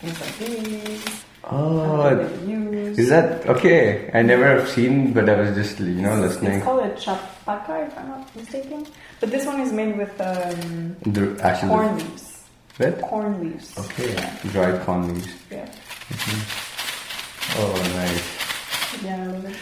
things 0.00 0.20
like 0.20 0.36
these. 0.38 1.24
Oh, 1.50 2.02
that 2.16 2.40
they 2.44 2.52
use. 2.52 2.98
is 2.98 3.08
that 3.08 3.46
okay? 3.48 4.10
I 4.12 4.20
never 4.22 4.44
have 4.44 4.68
seen, 4.68 5.12
but 5.12 5.28
I 5.30 5.34
was 5.40 5.54
just 5.54 5.78
you 5.80 6.02
know 6.02 6.12
It's- 6.18 6.22
listening. 6.34 6.56
It's 6.58 6.64
called 6.64 6.84
a 6.84 6.90
chapaka, 7.04 7.86
if 7.86 7.96
I'm 7.98 8.08
not 8.08 8.36
mistaken. 8.36 8.84
But 9.20 9.30
this 9.30 9.46
one 9.46 9.60
is 9.60 9.72
made 9.72 9.96
with 9.96 10.14
um, 10.20 10.96
The 11.06 11.38
actual 11.42 11.68
corn 11.70 11.96
leaves. 11.98 12.24
What? 12.78 13.00
Corn 13.00 13.40
leaves. 13.40 13.68
Okay, 13.78 14.12
Yeah. 14.12 14.30
dried 14.52 14.80
corn 14.84 15.08
leaves. 15.14 15.28
yeah. 15.50 15.66
Oh, 17.60 17.72
nice. 17.96 18.26
Yeah, 19.04 19.22
I 19.22 19.26
love 19.26 19.44
it. 19.46 19.56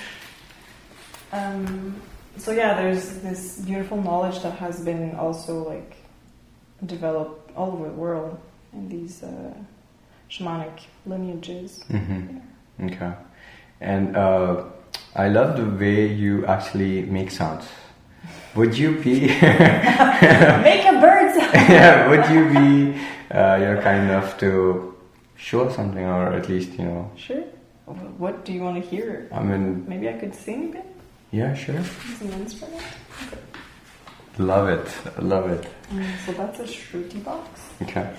Um, 1.32 2.00
so 2.36 2.52
yeah, 2.52 2.74
there's 2.74 3.18
this 3.18 3.58
beautiful 3.58 4.00
knowledge 4.00 4.42
that 4.42 4.58
has 4.58 4.80
been 4.80 5.14
also 5.16 5.66
like 5.68 5.96
developed 6.84 7.50
all 7.56 7.72
over 7.72 7.86
the 7.88 7.94
world 7.94 8.38
in 8.72 8.88
these 8.88 9.22
uh, 9.22 9.54
shamanic 10.30 10.80
lineages. 11.06 11.84
Mm-hmm. 11.90 12.86
Okay. 12.86 13.12
And 13.80 14.16
uh, 14.16 14.64
I 15.14 15.28
love 15.28 15.56
the 15.56 15.64
way 15.64 16.06
you 16.06 16.44
actually 16.46 17.02
make 17.02 17.30
sounds. 17.30 17.66
Would 18.54 18.76
you 18.76 18.98
be, 19.02 19.20
Make 19.28 20.84
a 20.84 20.98
bird 21.00 21.34
sound. 21.34 21.52
yeah, 21.54 22.08
would 22.08 22.24
you 22.30 22.44
be, 22.48 22.98
uh, 23.30 23.56
you 23.56 23.64
know, 23.66 23.80
kind 23.82 24.08
enough 24.08 24.38
to 24.40 24.94
show 25.36 25.70
something, 25.70 26.04
or 26.04 26.32
at 26.32 26.48
least, 26.48 26.72
you 26.78 26.84
know, 26.84 27.10
Sure. 27.16 27.44
What 28.18 28.44
do 28.44 28.52
you 28.52 28.62
want 28.62 28.82
to 28.82 28.88
hear? 28.88 29.28
I 29.32 29.42
mean, 29.42 29.84
Maybe 29.88 30.08
I 30.08 30.14
could 30.14 30.34
sing 30.34 30.70
a 30.70 30.72
bit. 30.72 30.95
Yeah, 31.36 31.54
sure. 31.54 31.76
Instrument. 31.76 32.82
Love 34.38 34.68
it, 34.68 35.22
love 35.22 35.50
it. 35.50 35.66
Mm, 35.90 36.16
so 36.24 36.32
that's 36.32 36.60
a 36.60 36.64
shruti 36.64 37.22
box. 37.22 37.60
Okay. 37.82 38.10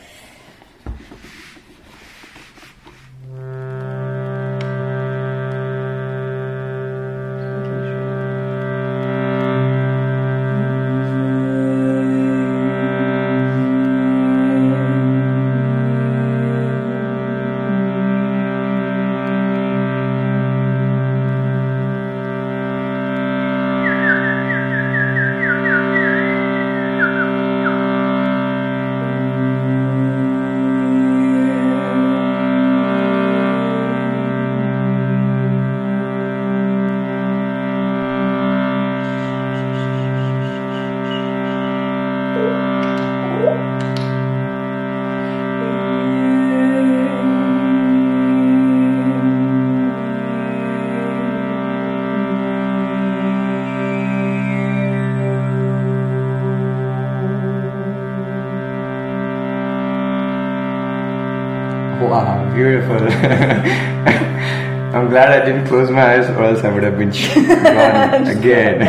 I'm 65.68 65.68
glad 65.68 65.68
I 65.68 65.68
didn't 65.68 65.68
close 65.68 65.92
my 65.92 66.16
eyes, 66.16 66.30
or 66.30 66.44
else 66.44 66.64
I 66.64 66.74
would 66.74 66.84
have 66.84 66.98
been 66.98 67.12
gone 67.12 68.28
again. 68.38 68.80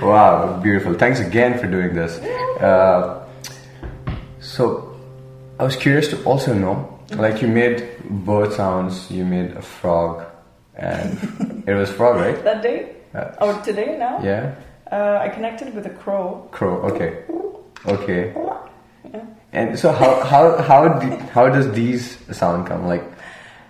wow, 0.02 0.60
beautiful. 0.62 0.94
Thanks 0.94 1.20
again 1.20 1.58
for 1.58 1.66
doing 1.66 1.94
this. 1.94 2.18
Uh, 2.60 3.26
so, 4.40 4.96
I 5.58 5.64
was 5.64 5.76
curious 5.76 6.08
to 6.08 6.22
also 6.24 6.54
know, 6.54 6.98
like 7.16 7.42
you 7.42 7.48
made 7.48 7.86
bird 8.08 8.52
sounds, 8.52 9.10
you 9.10 9.24
made 9.24 9.52
a 9.52 9.62
frog, 9.62 10.24
and 10.76 11.64
it 11.66 11.74
was 11.74 11.90
frog, 11.90 12.16
right? 12.16 12.42
That 12.44 12.62
day? 12.62 12.92
Uh, 13.14 13.30
Or 13.40 13.54
today 13.62 13.96
now? 13.98 14.20
yeah, 14.22 14.54
Uh, 14.92 15.18
I 15.20 15.28
connected 15.30 15.74
with 15.74 15.86
a 15.86 15.90
crow. 15.90 16.46
crow. 16.52 16.76
Okay, 16.92 17.24
okay. 17.86 18.32
Yeah. 19.12 19.24
And 19.52 19.76
so, 19.78 19.90
how 19.90 20.22
how 20.22 20.62
how 20.62 20.88
do, 21.00 21.08
how 21.34 21.48
does 21.48 21.72
these 21.72 22.18
sound 22.30 22.68
come? 22.68 22.86
Like 22.86 23.02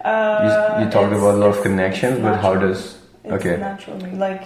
Uh, 0.07 0.39
you, 0.79 0.85
you 0.85 0.91
talked 0.91 1.13
about 1.13 1.35
a 1.35 1.39
lot 1.45 1.51
of 1.57 1.63
connections, 1.63 2.21
but 2.23 2.37
how 2.41 2.55
does 2.55 2.81
It's 3.25 3.33
okay 3.37 3.57
naturally 3.59 4.13
like 4.13 4.45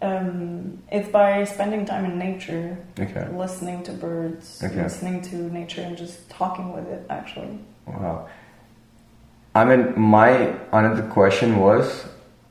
um, 0.00 0.82
it's 0.90 1.10
by 1.10 1.44
spending 1.44 1.84
time 1.84 2.04
in 2.10 2.18
nature, 2.18 2.78
okay 2.98 3.26
listening 3.36 3.82
to 3.88 3.92
birds, 3.92 4.62
Okay. 4.64 4.82
listening 4.82 5.20
to 5.28 5.36
nature, 5.52 5.82
and 5.82 5.98
just 5.98 6.16
talking 6.30 6.72
with 6.72 6.86
it. 6.88 7.02
Actually, 7.10 7.58
wow. 7.86 8.26
I 9.54 9.64
mean, 9.68 9.92
my 10.00 10.30
another 10.72 11.02
question 11.18 11.58
was, 11.58 12.06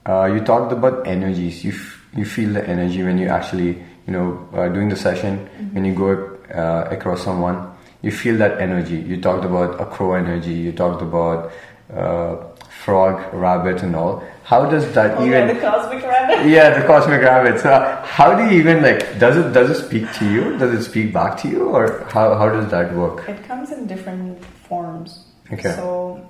uh, 0.06 0.26
you 0.26 0.40
talked 0.42 0.72
about 0.72 1.08
energies. 1.08 1.64
You 1.66 1.72
f- 1.72 1.98
you 2.16 2.26
feel 2.26 2.54
the 2.54 2.64
energy 2.76 3.02
when 3.04 3.18
you 3.18 3.28
actually 3.30 3.72
you 4.06 4.14
know 4.14 4.48
uh, 4.54 4.68
doing 4.70 4.90
the 4.90 4.96
session 5.08 5.34
Mm-hmm. 5.50 5.74
when 5.76 5.84
you 5.86 5.94
go 5.96 6.10
uh, 6.54 6.88
across 6.96 7.24
someone. 7.24 7.58
You 8.02 8.12
feel 8.12 8.38
that 8.38 8.62
energy. 8.62 8.96
You 8.98 9.20
talked 9.20 9.44
about 9.46 9.82
a 9.82 9.86
crow 9.86 10.14
energy. 10.14 10.54
You 10.54 10.72
talked 10.72 11.02
about 11.02 11.52
uh, 11.96 12.38
frog, 12.84 13.34
rabbit, 13.34 13.84
and 13.84 13.96
all. 13.96 14.24
How 14.44 14.66
does 14.70 14.92
that 14.94 15.18
Oh, 15.18 15.26
even? 15.26 15.48
yeah, 15.48 15.54
the 15.54 15.60
cosmic 15.60 16.04
rabbit. 16.04 16.48
yeah, 16.56 16.80
the 16.80 16.86
cosmic 16.88 17.22
rabbit. 17.22 17.60
So 17.62 17.70
how 18.04 18.36
do 18.36 18.44
you 18.46 18.60
even 18.60 18.82
like? 18.82 19.20
Does 19.20 19.38
it 19.38 19.54
does 19.54 19.70
it 19.70 19.86
speak 19.86 20.12
to 20.20 20.26
you? 20.32 20.58
Does 20.58 20.74
it 20.74 20.84
speak 20.84 21.14
back 21.14 21.38
to 21.42 21.48
you, 21.48 21.70
or 21.70 22.04
how 22.12 22.34
how 22.36 22.50
does 22.50 22.70
that 22.72 22.94
work? 22.96 23.28
It 23.30 23.44
comes 23.48 23.72
in 23.72 23.86
different 23.88 24.44
forms. 24.68 25.26
Okay. 25.54 25.72
So, 25.76 26.28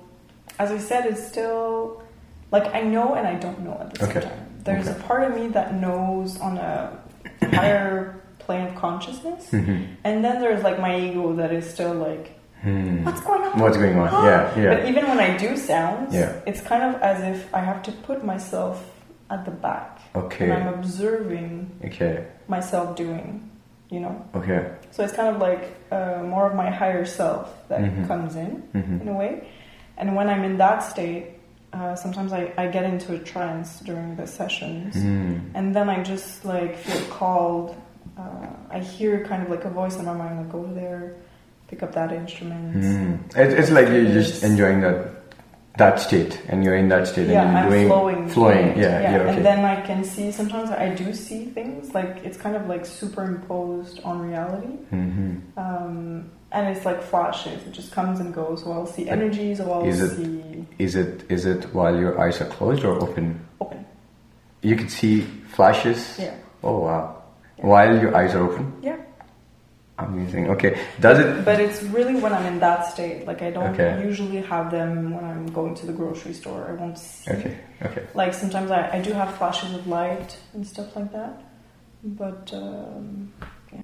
as 0.58 0.70
I 0.70 0.78
said, 0.78 1.06
it's 1.06 1.26
still 1.26 2.02
like 2.52 2.74
I 2.74 2.80
know 2.82 3.14
and 3.14 3.26
I 3.26 3.34
don't 3.34 3.60
know 3.60 3.76
at 3.80 3.94
the 3.94 4.00
same 4.00 4.10
Okay. 4.16 4.20
time. 4.20 4.46
There's 4.64 4.88
Okay. 4.88 4.98
a 4.98 5.02
part 5.04 5.22
of 5.24 5.34
me 5.34 5.48
that 5.48 5.74
knows 5.74 6.38
on 6.40 6.58
a 6.58 6.92
higher 7.52 8.16
plane 8.38 8.66
of 8.66 8.74
consciousness, 8.74 9.48
Mhm. 9.52 9.86
and 10.04 10.24
then 10.24 10.40
there's 10.40 10.62
like 10.62 10.78
my 10.80 10.96
ego 10.98 11.32
that 11.34 11.52
is 11.52 11.68
still 11.68 11.94
like, 11.94 12.38
Hmm. 12.62 13.04
what's 13.04 13.20
going 13.22 13.42
on? 13.42 13.58
What's 13.58 13.76
going 13.76 13.98
on? 13.98 14.24
Yeah, 14.24 14.54
yeah. 14.60 14.74
But 14.74 14.88
even 14.88 15.06
when 15.08 15.18
I 15.18 15.36
do 15.36 15.56
sounds, 15.56 16.14
Yeah. 16.14 16.32
it's 16.46 16.60
kind 16.60 16.82
of 16.82 17.00
as 17.02 17.22
if 17.22 17.54
I 17.54 17.60
have 17.60 17.82
to 17.84 17.92
put 17.92 18.24
myself 18.24 18.84
at 19.30 19.44
the 19.44 19.50
back, 19.50 19.98
and 20.14 20.24
Okay. 20.24 20.52
I'm 20.52 20.68
observing 20.68 21.70
Okay. 21.84 22.24
myself 22.48 22.96
doing, 22.96 23.48
you 23.88 24.00
know. 24.00 24.14
Okay. 24.34 24.66
So 24.90 25.04
it's 25.04 25.12
kind 25.14 25.28
of 25.34 25.40
like 25.40 25.76
uh, 25.92 26.22
more 26.22 26.46
of 26.46 26.54
my 26.54 26.70
higher 26.70 27.04
self 27.04 27.48
that 27.68 27.80
Mhm. 27.80 28.06
comes 28.06 28.36
in 28.36 28.62
Mhm. 28.74 29.00
in 29.02 29.08
a 29.08 29.14
way. 29.14 29.48
And 29.96 30.14
when 30.16 30.28
I'm 30.28 30.44
in 30.44 30.56
that 30.58 30.82
state, 30.82 31.38
uh, 31.72 31.94
sometimes 31.94 32.32
I, 32.32 32.52
I 32.58 32.66
get 32.66 32.84
into 32.84 33.14
a 33.14 33.18
trance 33.18 33.80
during 33.80 34.16
the 34.16 34.26
sessions, 34.26 34.94
Hmm. 35.00 35.36
and 35.54 35.74
then 35.74 35.88
I 35.88 36.02
just 36.02 36.44
like 36.44 36.76
feel 36.76 37.04
called. 37.10 37.74
Uh, 38.18 38.48
I 38.70 38.80
hear 38.80 39.24
kind 39.24 39.42
of 39.44 39.48
like 39.50 39.64
a 39.64 39.70
voice 39.70 39.96
in 39.98 40.04
my 40.04 40.12
mind, 40.14 40.44
like 40.44 40.54
over 40.54 40.74
there, 40.74 41.14
pick 41.70 41.82
up 41.84 41.92
that 41.94 42.12
instrument. 42.12 42.74
Hmm. 42.84 43.38
It, 43.40 43.52
it's 43.58 43.70
like 43.70 43.88
you're 43.88 44.12
just 44.20 44.42
enjoying 44.42 44.80
that 44.82 44.98
that 45.78 46.00
state, 46.00 46.42
and 46.48 46.62
you're 46.64 46.76
in 46.76 46.88
that 46.88 47.06
state, 47.06 47.28
Yeah, 47.28 47.42
and 47.44 47.52
you're 47.52 47.62
I'm 47.62 47.70
doing 47.70 47.88
flowing. 47.88 48.28
flowing. 48.28 48.66
Yeah, 48.78 49.00
yeah. 49.00 49.18
okay. 49.22 49.36
And 49.36 49.46
then 49.46 49.64
I 49.64 49.80
can 49.80 50.02
see. 50.04 50.30
Sometimes 50.32 50.68
I 50.70 50.88
do 50.94 51.14
see 51.14 51.46
things 51.46 51.94
like 51.94 52.18
it's 52.24 52.36
kind 52.36 52.56
of 52.56 52.66
like 52.66 52.84
superimposed 52.84 54.00
on 54.04 54.20
reality. 54.28 54.74
hmm 54.90 55.36
um, 55.56 56.30
and 56.52 56.76
it's 56.76 56.84
like 56.84 57.00
flashes. 57.00 57.62
It 57.66 57.70
just 57.72 57.92
comes 57.92 58.18
and 58.18 58.34
goes. 58.34 58.64
So 58.64 58.72
I'll 58.72 58.86
see 58.96 59.08
energies, 59.08 59.60
or 59.60 59.72
I'll 59.76 59.86
Is 59.88 60.00
it- 60.00 60.16
see 60.16 60.66
Is 60.78 60.96
it 60.96 61.24
is 61.30 61.46
it 61.46 61.62
while 61.72 61.96
your 61.96 62.20
eyes 62.20 62.40
are 62.42 62.50
closed 62.56 62.82
or 62.84 62.94
open? 63.00 63.38
open. 63.60 63.86
You 64.62 64.74
can 64.76 64.88
see 64.88 65.20
flashes. 65.54 66.00
Yeah, 66.18 66.34
Oh 66.64 66.78
wow! 66.80 67.22
Yeah. 67.58 67.66
While 67.66 67.94
your 68.02 68.12
eyes 68.16 68.34
are 68.34 68.42
open. 68.48 68.64
yeah. 68.82 68.96
Amazing. 70.06 70.50
Okay. 70.50 70.78
Does 71.00 71.18
it? 71.18 71.44
But 71.44 71.60
it's 71.60 71.82
really 71.84 72.16
when 72.20 72.32
I'm 72.32 72.46
in 72.46 72.58
that 72.60 72.86
state. 72.92 73.26
Like 73.26 73.42
I 73.42 73.50
don't 73.50 73.74
Okay. 73.74 74.02
usually 74.02 74.40
have 74.42 74.70
them 74.70 75.12
when 75.14 75.24
I'm 75.24 75.46
going 75.52 75.74
to 75.76 75.86
the 75.86 75.92
grocery 75.92 76.32
store. 76.32 76.66
I 76.68 76.72
won't 76.72 76.98
see. 76.98 77.30
Okay. 77.30 77.56
Okay. 77.82 78.02
Like 78.14 78.34
sometimes 78.34 78.70
I, 78.70 78.90
I 78.96 79.00
do 79.00 79.12
have 79.12 79.34
flashes 79.36 79.74
of 79.74 79.86
light 79.86 80.36
and 80.54 80.66
stuff 80.66 80.94
like 80.96 81.12
that. 81.12 81.42
But 82.02 82.50
um, 82.54 83.32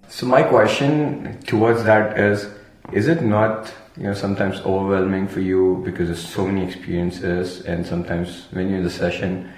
So 0.09 0.27
my 0.27 0.43
question 0.43 1.39
towards 1.47 1.85
that 1.85 2.19
is: 2.19 2.49
Is 2.93 3.09
it 3.09 3.23
not 3.23 3.73
you 3.97 4.05
know 4.05 4.15
sometimes 4.15 4.61
overwhelming 4.61 5.29
for 5.29 5.41
you 5.41 5.83
because 5.85 6.09
there's 6.09 6.27
so 6.27 6.47
many 6.47 6.65
experiences, 6.67 7.61
and 7.67 7.87
sometimes 7.87 8.47
when 8.53 8.69
you're 8.69 8.79
in 8.79 8.85
the 8.85 8.91
session, 8.91 9.53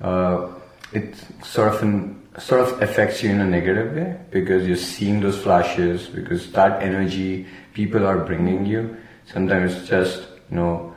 uh, 0.00 0.48
it 0.92 1.14
sort 1.44 1.74
of 1.74 1.82
an, 1.82 2.19
sort 2.38 2.60
of 2.60 2.82
affects 2.82 3.22
you 3.22 3.30
in 3.30 3.40
a 3.40 3.46
negative 3.46 3.94
way 3.94 4.18
because 4.30 4.66
you're 4.66 4.76
seeing 4.76 5.20
those 5.20 5.40
flashes 5.42 6.06
because 6.06 6.52
that 6.52 6.82
energy 6.82 7.46
people 7.74 8.06
are 8.06 8.18
bringing 8.24 8.66
you. 8.66 8.96
Sometimes 9.26 9.74
it's 9.74 9.88
just 9.88 10.28
you 10.50 10.56
know 10.56 10.94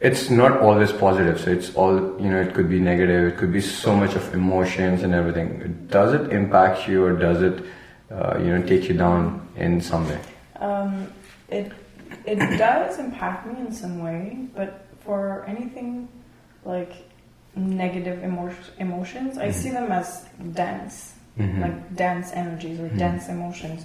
it's 0.00 0.28
not 0.28 0.60
always 0.60 0.92
positive 0.92 1.40
so 1.40 1.50
it's 1.50 1.74
all 1.74 1.94
you 2.20 2.28
know 2.30 2.40
it 2.40 2.52
could 2.52 2.68
be 2.68 2.78
negative 2.78 3.32
it 3.32 3.38
could 3.38 3.50
be 3.50 3.62
so 3.62 3.96
much 3.96 4.14
of 4.14 4.34
emotions 4.34 5.02
and 5.02 5.14
everything 5.14 5.86
does 5.90 6.12
it 6.12 6.30
impact 6.30 6.86
you 6.86 7.02
or 7.02 7.14
does 7.14 7.40
it 7.40 7.64
uh, 8.10 8.36
you 8.38 8.54
know 8.54 8.60
take 8.66 8.90
you 8.90 8.94
down 8.94 9.48
in 9.56 9.80
some 9.80 10.06
way 10.06 10.20
um, 10.60 11.10
it 11.48 11.72
it 12.24 12.58
does 12.58 12.98
impact 12.98 13.46
me 13.46 13.60
in 13.60 13.72
some 13.72 14.02
way. 14.02 14.48
But 14.54 14.86
for 15.00 15.44
anything 15.46 16.08
like 16.64 16.92
negative 17.56 18.22
emo- 18.22 18.50
emotions, 18.78 19.38
I 19.38 19.50
see 19.50 19.70
them 19.70 19.90
as 19.90 20.24
dense. 20.52 21.12
Mhm. 21.38 21.60
like 21.60 21.94
dense 21.94 22.32
energies 22.32 22.80
or 22.80 22.88
Mhm. 22.88 22.96
dense 22.98 23.28
emotions. 23.28 23.84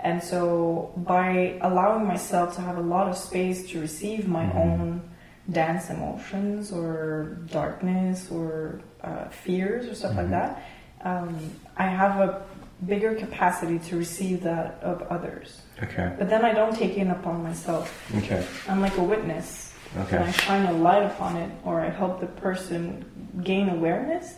And 0.00 0.22
so, 0.22 0.92
by 0.96 1.58
allowing 1.60 2.06
myself 2.06 2.54
to 2.56 2.62
have 2.62 2.78
a 2.78 2.86
lot 2.94 3.06
of 3.06 3.18
space 3.18 3.68
to 3.70 3.80
receive 3.82 4.26
my 4.26 4.50
own 4.54 5.02
dense 5.50 5.90
emotions 5.90 6.72
or 6.72 7.36
darkness 7.52 8.30
or 8.30 8.80
uh, 9.04 9.28
fears 9.28 9.86
or 9.88 9.94
stuff 9.94 10.12
Mhm. 10.12 10.16
like 10.16 10.30
that, 10.30 10.62
um, 11.04 11.36
I 11.76 11.86
have 11.86 12.18
a 12.18 12.40
bigger 12.86 13.14
capacity 13.14 13.78
to 13.78 13.96
receive 13.98 14.42
that 14.44 14.78
of 14.82 15.02
others. 15.10 15.60
okay 15.82 16.12
But 16.18 16.30
then 16.30 16.44
I 16.46 16.52
don't 16.54 16.74
take 16.74 16.96
it 16.96 17.08
upon 17.08 17.42
myself. 17.42 17.92
okay 18.16 18.42
I'm 18.68 18.80
like 18.80 18.96
a 18.96 19.02
witness. 19.02 19.65
Okay 19.98 20.16
And 20.16 20.24
I 20.26 20.32
shine 20.32 20.66
a 20.66 20.72
light 20.72 21.02
upon 21.04 21.36
it 21.36 21.50
or 21.64 21.80
I 21.80 21.88
help 21.90 22.20
the 22.20 22.26
person 22.26 23.04
gain 23.42 23.68
awareness, 23.68 24.34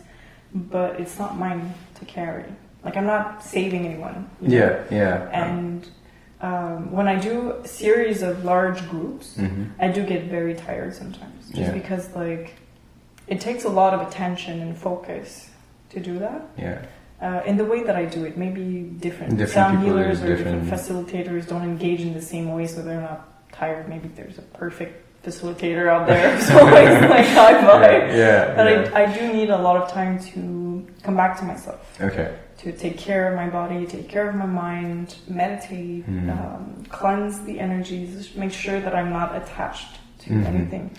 but 0.53 0.99
it's 0.99 1.17
not 1.19 1.37
mine 1.37 1.73
to 1.95 2.05
carry. 2.05 2.45
Like 2.83 2.95
I'm 2.97 3.05
not 3.05 3.43
saving 3.43 3.85
anyone. 3.85 4.29
you 4.41 4.47
know? 4.49 4.55
yeah 4.57 4.83
yeah 4.99 5.29
And 5.31 5.87
um, 6.41 6.91
when 6.91 7.07
I 7.09 7.19
do 7.19 7.51
a 7.51 7.67
series 7.67 8.21
of 8.21 8.45
large 8.45 8.87
groups, 8.89 9.35
hmm 9.35 9.65
I 9.79 9.89
do 9.89 10.05
get 10.05 10.25
very 10.25 10.53
tired 10.55 10.93
sometimes. 10.95 11.47
Just 11.47 11.57
Yeah. 11.59 11.71
because 11.71 12.13
like 12.15 12.53
it 13.27 13.39
takes 13.41 13.63
a 13.65 13.69
lot 13.69 13.93
of 13.93 13.99
attention 14.07 14.61
and 14.61 14.77
focus 14.77 15.49
to 15.93 15.99
do 15.99 16.19
that. 16.19 16.41
yeah 16.57 16.79
Uh, 17.21 17.41
in 17.45 17.57
the 17.57 17.65
way 17.65 17.83
that 17.83 17.97
I 18.03 18.05
do 18.05 18.23
it, 18.23 18.37
maybe 18.37 18.65
different. 19.05 19.31
Different 19.37 19.51
Sound 19.75 19.83
healers 19.83 20.21
or 20.23 20.27
different. 20.37 20.63
different. 20.63 20.71
facilitators 20.71 21.43
don't 21.51 21.63
engage 21.73 21.99
in 22.07 22.13
the 22.13 22.21
same 22.33 22.47
way, 22.55 22.65
so 22.65 22.81
they're 22.81 23.01
not 23.11 23.21
tired. 23.51 23.89
Maybe 23.89 24.07
there's 24.17 24.37
a 24.37 24.45
perfect 24.63 24.93
facilitator 25.23 25.87
out 25.89 26.07
there, 26.07 26.39
so 26.47 26.55
it's 26.67 27.09
like 27.09 27.25
high 27.41 27.61
five. 27.61 27.81
yeah, 28.09 28.15
yeah, 28.15 28.55
But 28.55 28.65
yeah. 28.71 28.91
I, 28.95 29.03
I 29.03 29.13
do 29.17 29.33
need 29.33 29.49
a 29.49 29.57
lot 29.57 29.77
of 29.81 29.89
time 29.91 30.19
to 30.31 30.87
come 31.03 31.15
back 31.15 31.37
to 31.39 31.45
myself, 31.45 31.79
okay 32.01 32.35
to 32.59 32.73
take 32.73 32.97
care 32.97 33.29
of 33.29 33.35
my 33.37 33.47
body, 33.49 33.85
take 33.85 34.09
care 34.09 34.27
of 34.27 34.35
my 34.35 34.45
mind, 34.45 35.15
meditate, 35.29 36.05
Mhm. 36.05 36.29
um, 36.29 36.83
cleanse 36.89 37.39
the 37.45 37.57
energies, 37.57 38.35
make 38.35 38.51
sure 38.51 38.81
that 38.81 38.93
I'm 38.93 39.11
not 39.13 39.33
attached 39.33 39.97
to 40.23 40.29
Mhm. 40.31 40.45
anything. 40.45 40.91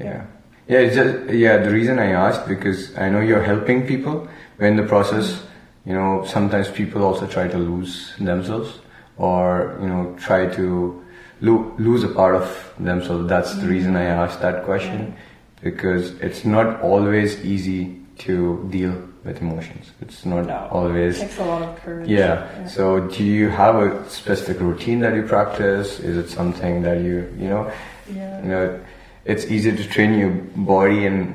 Yeah. 0.00 0.22
Yeah, 0.66 0.80
it's 0.80 0.96
just, 0.96 1.30
yeah, 1.32 1.58
the 1.58 1.70
reason 1.70 2.00
I 2.00 2.10
asked 2.26 2.48
because 2.48 2.98
I 2.98 3.10
know 3.10 3.20
you're 3.20 3.44
helping 3.44 3.86
people 3.86 4.26
but 4.58 4.66
in 4.66 4.74
the 4.76 4.82
process, 4.82 5.44
you 5.86 5.94
know, 5.94 6.24
sometimes 6.24 6.68
people 6.68 7.04
also 7.04 7.26
try 7.28 7.46
to 7.46 7.58
lose 7.58 8.12
themselves 8.18 8.80
or, 9.16 9.76
you 9.80 9.86
know, 9.86 10.16
try 10.18 10.46
to 10.46 11.00
lo- 11.40 11.72
lose 11.78 12.04
a 12.04 12.08
part 12.08 12.34
of 12.34 12.74
themselves. 12.78 13.28
That's 13.28 13.54
the 13.54 13.66
reason 13.66 13.96
I 13.96 14.04
asked 14.04 14.40
that 14.42 14.64
question 14.64 15.16
because 15.62 16.10
it's 16.20 16.44
not 16.44 16.80
always 16.82 17.44
easy 17.44 17.96
to 18.18 18.66
deal 18.70 18.94
with 19.24 19.40
emotions. 19.40 19.92
It's 20.00 20.24
not 20.26 20.46
No. 20.46 20.68
always 20.70 21.16
It 21.18 21.22
takes 21.22 21.38
a 21.38 21.44
lot 21.44 21.62
of 21.62 21.76
courage. 21.82 22.08
yeah. 22.08 22.66
So, 22.66 23.00
do 23.00 23.24
you 23.24 23.48
have 23.48 23.74
a 23.76 24.08
specific 24.08 24.60
routine 24.60 25.00
that 25.00 25.14
you 25.14 25.22
practice? 25.22 25.98
Is 26.00 26.16
it 26.16 26.28
something 26.28 26.82
that 26.82 26.98
you, 27.00 27.26
you 27.38 27.48
know, 27.48 27.70
yeah. 28.14 28.42
you 28.42 28.48
know, 28.48 28.78
it's 29.24 29.46
easy 29.50 29.72
to 29.74 29.88
train 29.88 30.18
your 30.18 30.30
body 30.56 31.06
and 31.06 31.34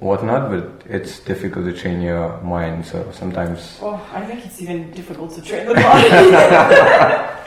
whatnot, 0.00 0.50
but 0.50 0.82
it's 0.88 1.20
difficult 1.20 1.64
to 1.66 1.72
train 1.72 2.00
your 2.00 2.40
mind. 2.42 2.84
So 2.86 3.10
sometimes, 3.12 3.78
Oh, 3.82 4.00
I 4.12 4.24
think 4.26 4.44
it's 4.46 4.60
even 4.60 4.90
difficult 4.92 5.32
to 5.34 5.42
train 5.42 5.66
the 5.68 5.74
body. 5.74 6.08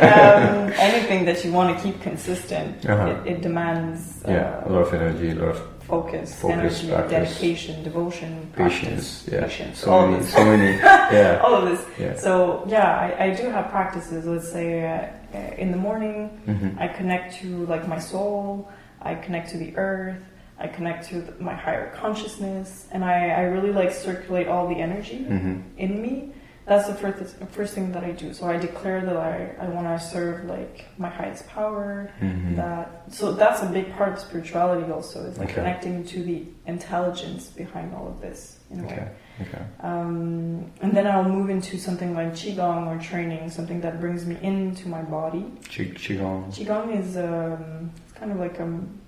um, 0.00 0.72
anything 0.78 1.24
that 1.24 1.44
you 1.44 1.52
want 1.52 1.76
to 1.76 1.82
keep 1.82 2.00
consistent, 2.02 2.84
Uh-huh. 2.86 3.06
it, 3.24 3.32
it 3.32 3.42
demands 3.42 4.22
uh, 4.26 4.30
yeah, 4.32 4.66
a 4.66 4.68
lot 4.68 4.82
of 4.86 4.94
energy, 4.94 5.30
a 5.30 5.34
lot 5.34 5.48
of 5.56 5.58
focus, 5.86 6.34
Focus, 6.34 6.82
energy, 6.82 6.88
practice. 6.88 7.10
dedication, 7.38 7.82
devotion, 7.84 8.50
patience. 8.56 9.22
practice, 9.22 9.28
Yeah, 9.32 9.40
patience, 9.46 9.78
so 9.78 9.90
all 9.92 10.06
many, 10.08 10.24
so 10.24 10.44
many. 10.44 10.70
Yeah, 11.16 11.40
all 11.44 11.54
of 11.54 11.64
this. 11.70 11.82
yeah. 11.98 12.16
So 12.16 12.64
yeah, 12.66 12.98
I, 13.18 13.24
I 13.26 13.30
do 13.34 13.44
have 13.50 13.70
practices. 13.70 14.26
Let's 14.26 14.50
say 14.50 14.68
uh, 14.84 15.36
uh, 15.36 15.62
in 15.62 15.70
the 15.70 15.76
morning, 15.78 16.28
hmm 16.44 16.70
I 16.78 16.88
connect 16.88 17.36
to 17.40 17.48
like 17.66 17.86
my 17.88 17.98
soul. 18.00 18.68
I 19.00 19.14
connect 19.14 19.50
to 19.50 19.58
the 19.58 19.76
earth. 19.76 20.20
I 20.58 20.66
connect 20.68 21.08
to 21.10 21.34
my 21.38 21.54
higher 21.54 21.90
consciousness, 21.96 22.86
and 22.92 23.04
I, 23.04 23.28
I 23.28 23.42
really 23.42 23.72
like 23.72 23.92
circulate 23.92 24.48
all 24.48 24.68
the 24.68 24.76
energy 24.76 25.18
hmm 25.24 25.60
in 25.76 26.00
me. 26.02 26.32
That's 26.64 26.88
the 26.88 26.94
first 26.96 27.36
first 27.52 27.74
thing 27.74 27.92
that 27.92 28.02
I 28.02 28.10
do. 28.10 28.32
So 28.34 28.46
I 28.48 28.56
declare 28.56 29.00
that 29.08 29.16
I, 29.16 29.54
I 29.64 29.68
want 29.68 29.86
to 29.86 30.04
serve 30.04 30.46
like 30.46 30.86
my 30.98 31.08
highest 31.08 31.46
power. 31.46 32.10
hmm 32.18 32.56
That 32.56 33.04
so 33.12 33.32
that's 33.32 33.62
a 33.62 33.66
big 33.66 33.92
part 33.96 34.14
of 34.14 34.18
spirituality. 34.18 34.90
Also 34.90 35.22
is 35.26 35.38
like 35.38 35.48
Okay. 35.50 35.54
connecting 35.60 36.04
to 36.06 36.22
the 36.24 36.42
intelligence 36.66 37.46
behind 37.48 37.94
all 37.94 38.08
of 38.08 38.20
this 38.20 38.58
in 38.70 38.80
a 38.80 38.82
way. 38.82 38.92
Okay. 38.94 39.08
Okay. 39.42 39.64
Um, 39.80 40.72
and 40.82 40.90
then 40.96 41.06
I'll 41.06 41.28
move 41.38 41.50
into 41.50 41.78
something 41.78 42.14
like 42.14 42.32
qigong 42.32 42.86
or 42.92 42.98
training, 43.00 43.50
something 43.50 43.80
that 43.82 44.00
brings 44.00 44.24
me 44.26 44.36
into 44.42 44.88
my 44.88 45.02
body. 45.02 45.44
Qi- 45.72 45.94
Qigong. 45.94 46.48
Qigong 46.56 46.98
is 47.00 47.16
um, 47.16 47.92
it's 48.08 48.14
kind 48.18 48.32
of 48.32 48.38
like 48.40 48.58
um, 48.60 48.98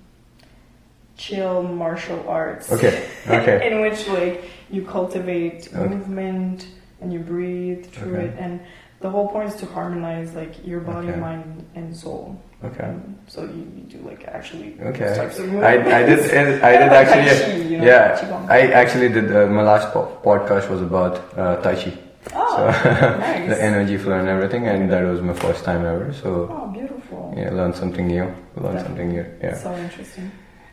chill 1.19 1.63
martial 1.63 2.21
arts. 2.29 2.73
Okay. 2.73 3.05
Okay. 3.29 3.59
in 3.71 3.81
which 3.83 4.01
like 4.09 4.45
you 4.71 4.83
cultivate 4.97 5.69
Okay. 5.75 5.89
movement 5.95 6.67
and 7.01 7.13
you 7.13 7.19
breathe 7.19 7.85
through 7.93 8.17
Okay. 8.17 8.29
it 8.29 8.35
and 8.39 8.61
the 9.01 9.11
whole 9.11 9.29
point 9.29 9.49
is 9.49 9.55
to 9.57 9.67
harmonize 9.67 10.35
like 10.35 10.55
your 10.67 10.81
body, 10.81 11.09
Okay. 11.11 11.21
mind 11.21 11.65
and 11.77 11.95
soul. 11.95 12.41
Okay. 12.65 12.85
Um, 12.85 13.15
so 13.29 13.43
you, 13.43 13.63
you 13.77 13.83
do 13.95 13.99
like 14.11 14.23
actually 14.27 14.75
Okay. 14.91 15.15
types 15.15 15.39
of 15.39 15.47
I, 15.63 15.75
I 16.01 16.03
did. 16.11 16.19
I 16.19 16.43
did 16.49 16.61
Kind 16.61 16.83
of 16.85 16.93
like 16.93 17.09
Tai 17.09 17.19
actually 17.21 17.63
Chi, 17.63 17.69
you 17.71 17.79
know, 17.79 17.85
yeah. 17.85 18.47
I 18.49 18.61
actually 18.83 19.09
did 19.17 19.27
uh, 19.31 19.47
my 19.47 19.63
last 19.63 19.93
po- 19.93 20.11
podcast 20.25 20.69
was 20.71 20.81
about 20.83 21.15
uh, 21.39 21.57
Tai 21.63 21.75
Chi 21.83 21.93
Oh, 22.35 22.57
so 22.57 22.63
nice. 23.21 23.49
the 23.49 23.63
energy 23.63 23.97
flow 23.97 24.19
and 24.19 24.29
everything 24.29 24.67
and 24.67 24.91
that 24.91 25.03
was 25.05 25.21
my 25.23 25.33
first 25.33 25.63
time 25.65 25.83
ever 25.87 26.13
so 26.13 26.29
Oh, 26.51 26.67
beautiful. 26.79 27.33
yeah 27.37 27.51
learn 27.59 27.73
something 27.73 28.07
new 28.09 28.27
learned 28.57 28.81
something 28.87 29.09
new 29.17 29.25
yeah 29.41 29.55
So 29.55 29.71
interesting. 29.77 30.31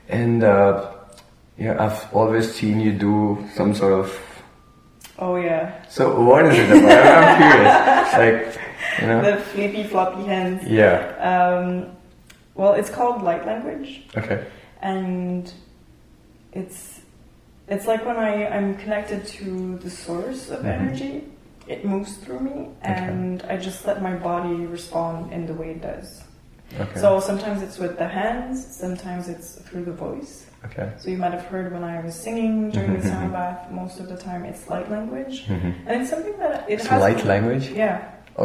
And 0.10 0.44
uh, 0.44 0.92
yeah 1.58 1.76
I've 1.84 2.14
always 2.14 2.54
seen 2.54 2.80
you 2.80 2.92
do 2.94 3.46
some 3.56 3.74
sort 3.74 3.94
of 3.94 4.20
Oh 5.18 5.38
yeah, 5.38 5.86
so 5.88 6.22
what 6.22 6.46
is 6.46 6.58
it 6.60 6.70
about 6.84 7.08
I'm 7.08 7.38
curious 7.52 8.56
like 8.58 8.62
you 9.02 9.08
know 9.08 9.22
the 9.24 9.42
flippy 9.42 9.84
floppy 9.84 10.26
hands. 10.26 10.64
yeah 10.68 11.16
Um, 11.32 11.96
well, 12.56 12.74
it's 12.74 12.90
called 12.90 13.22
light 13.24 13.46
language, 13.46 14.04
okay 14.18 14.46
and 14.82 15.52
it's 16.54 17.02
it's 17.68 17.88
like 17.88 18.06
when 18.06 18.18
I 18.18 18.48
I'm 18.48 18.76
connected 18.78 19.26
to 19.40 19.78
the 19.80 19.90
source 19.90 20.50
of 20.52 20.60
Mhm. 20.64 20.80
energy. 20.80 21.24
It 21.68 21.84
moves 21.84 22.18
through 22.18 22.42
me, 22.42 22.70
and 22.84 23.42
I 23.50 23.58
just 23.58 23.88
let 23.88 24.00
my 24.00 24.14
body 24.14 24.54
respond 24.70 25.34
in 25.34 25.48
the 25.48 25.54
way 25.56 25.72
it 25.72 25.82
does. 25.82 26.22
Okay 26.80 27.00
So 27.00 27.20
sometimes 27.20 27.62
it's 27.62 27.78
with 27.78 27.98
the 27.98 28.08
hands, 28.08 28.66
sometimes 28.76 29.28
it's 29.30 29.56
through 29.66 29.86
the 29.86 29.94
voice. 29.94 30.46
okay 30.66 30.92
So 30.98 31.10
you 31.10 31.18
might 31.18 31.32
have 31.34 31.46
heard 31.46 31.72
when 31.72 31.84
I 31.84 32.02
was 32.02 32.16
singing 32.16 32.72
during 32.72 32.94
the 32.94 33.00
Mhm. 33.00 33.10
sound 33.12 33.32
bath. 33.32 33.70
Most 33.72 34.00
of 34.00 34.08
the 34.10 34.18
time, 34.18 34.42
it's 34.46 34.70
light 34.70 34.90
language, 34.90 35.36
Mhm. 35.48 35.74
and 35.88 36.02
it's 36.02 36.10
something 36.10 36.38
that 36.40 36.56
it 36.70 36.74
it's 36.80 36.88
has 36.88 37.02
light 37.02 37.24
language 37.26 37.66
Yeah, 37.70 37.98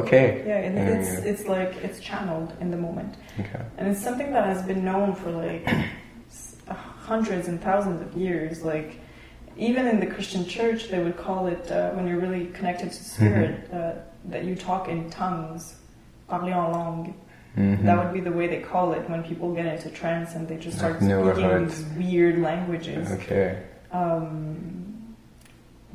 okay 0.02 0.26
yeah, 0.46 0.66
it, 0.66 0.72
Yeah, 0.74 0.94
it's 0.94 1.10
it's 1.30 1.44
like 1.56 1.72
it's 1.86 1.98
channeled 2.00 2.50
in 2.62 2.70
the 2.70 2.80
moment, 2.86 3.12
okay 3.42 3.62
and 3.78 3.84
it's 3.90 4.02
something 4.08 4.30
that 4.36 4.44
has 4.52 4.60
been 4.70 4.82
known 4.90 5.14
for 5.20 5.30
like 5.30 5.64
hundreds 7.12 7.48
and 7.48 7.60
thousands 7.60 8.00
of 8.02 8.10
years. 8.16 8.62
Like 8.62 8.90
even 9.56 9.86
in 9.86 9.98
the 10.00 10.06
Christian 10.06 10.44
church, 10.46 10.88
they 10.90 11.02
would 11.02 11.16
call 11.16 11.46
it 11.54 11.70
uh, 11.70 11.90
when 11.90 12.06
you're 12.06 12.20
really 12.20 12.46
connected 12.58 12.90
to 12.92 13.02
spirit 13.04 13.54
Mm-hmm. 13.70 13.76
uh, 13.76 13.92
that 14.32 14.44
you 14.44 14.54
talk 14.54 14.88
in 14.88 15.08
tongues, 15.10 15.62
parler 16.28 16.52
en 16.52 16.72
langue. 16.72 17.14
Mhm. 17.56 17.84
That 17.84 17.98
would 17.98 18.14
be 18.14 18.20
the 18.20 18.30
way 18.30 18.46
they 18.46 18.60
call 18.60 18.92
it 18.92 19.08
when 19.10 19.22
people 19.22 19.52
get 19.54 19.66
into 19.66 19.90
trance 19.90 20.34
and 20.34 20.46
they 20.46 20.56
just 20.56 20.78
start 20.78 20.96
speaking 21.00 21.66
these 21.66 21.84
weird 21.96 22.38
languages. 22.40 23.10
okay 23.12 23.58
Um, 23.92 25.16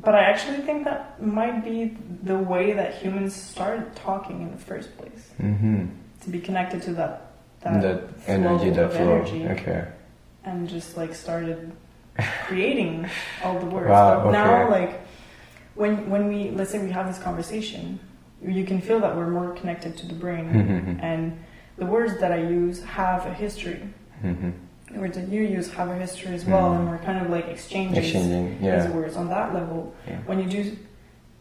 but 0.01 0.13
I 0.15 0.23
actually 0.25 0.57
think 0.57 0.83
that 0.83 1.21
might 1.21 1.63
be 1.63 1.95
the 2.23 2.37
way 2.37 2.73
that 2.73 2.95
humans 2.95 3.33
started 3.33 3.95
talking 3.95 4.41
in 4.41 4.51
the 4.51 4.57
first 4.57 4.95
place 4.97 5.31
mm-hmm. 5.41 5.85
to 6.21 6.29
be 6.29 6.39
connected 6.39 6.81
to 6.83 6.93
that 6.93 7.21
that, 7.61 7.81
that 7.81 8.19
flow 8.19 8.33
energy 8.33 8.69
that 8.71 8.91
flow 8.91 9.13
energy. 9.15 9.47
okay 9.47 9.85
and 10.45 10.69
just 10.69 10.95
like 10.97 11.13
started 11.13 11.71
creating 12.45 13.09
all 13.43 13.59
the 13.59 13.65
words. 13.65 13.89
Wow, 13.89 14.23
but 14.23 14.31
now, 14.31 14.69
like 14.69 15.01
when 15.75 16.09
when 16.09 16.27
we 16.27 16.51
let's 16.51 16.71
say 16.71 16.79
we 16.79 16.91
have 16.91 17.07
this 17.07 17.21
conversation, 17.21 17.99
you 18.47 18.65
can 18.65 18.81
feel 18.81 18.99
that 18.99 19.15
we're 19.15 19.27
more 19.29 19.51
connected 19.53 19.97
to 19.97 20.05
the 20.07 20.13
brain, 20.13 20.45
Mhm. 20.49 21.03
and 21.03 21.37
the 21.77 21.85
words 21.85 22.19
that 22.19 22.31
I 22.31 22.37
use 22.37 22.83
have 22.83 23.25
a 23.25 23.33
history. 23.33 23.81
Mhm. 24.23 24.53
The 24.93 24.99
words 24.99 25.17
that 25.17 25.27
you 25.29 25.41
use 25.41 25.71
have 25.73 25.89
a 25.89 25.95
history 25.95 26.33
as 26.33 26.45
well, 26.45 26.69
Mhm. 26.71 26.75
and 26.79 26.89
we're 26.89 26.97
kind 26.99 27.19
of 27.25 27.29
like 27.29 27.47
exchanging 27.47 27.97
exchanging 27.97 28.49
these 28.59 28.61
yeah 28.63 28.89
words 28.91 29.15
on 29.17 29.29
that 29.29 29.53
level. 29.53 29.93
Yeah. 30.07 30.17
When 30.25 30.39
you 30.39 30.45
do 30.49 30.71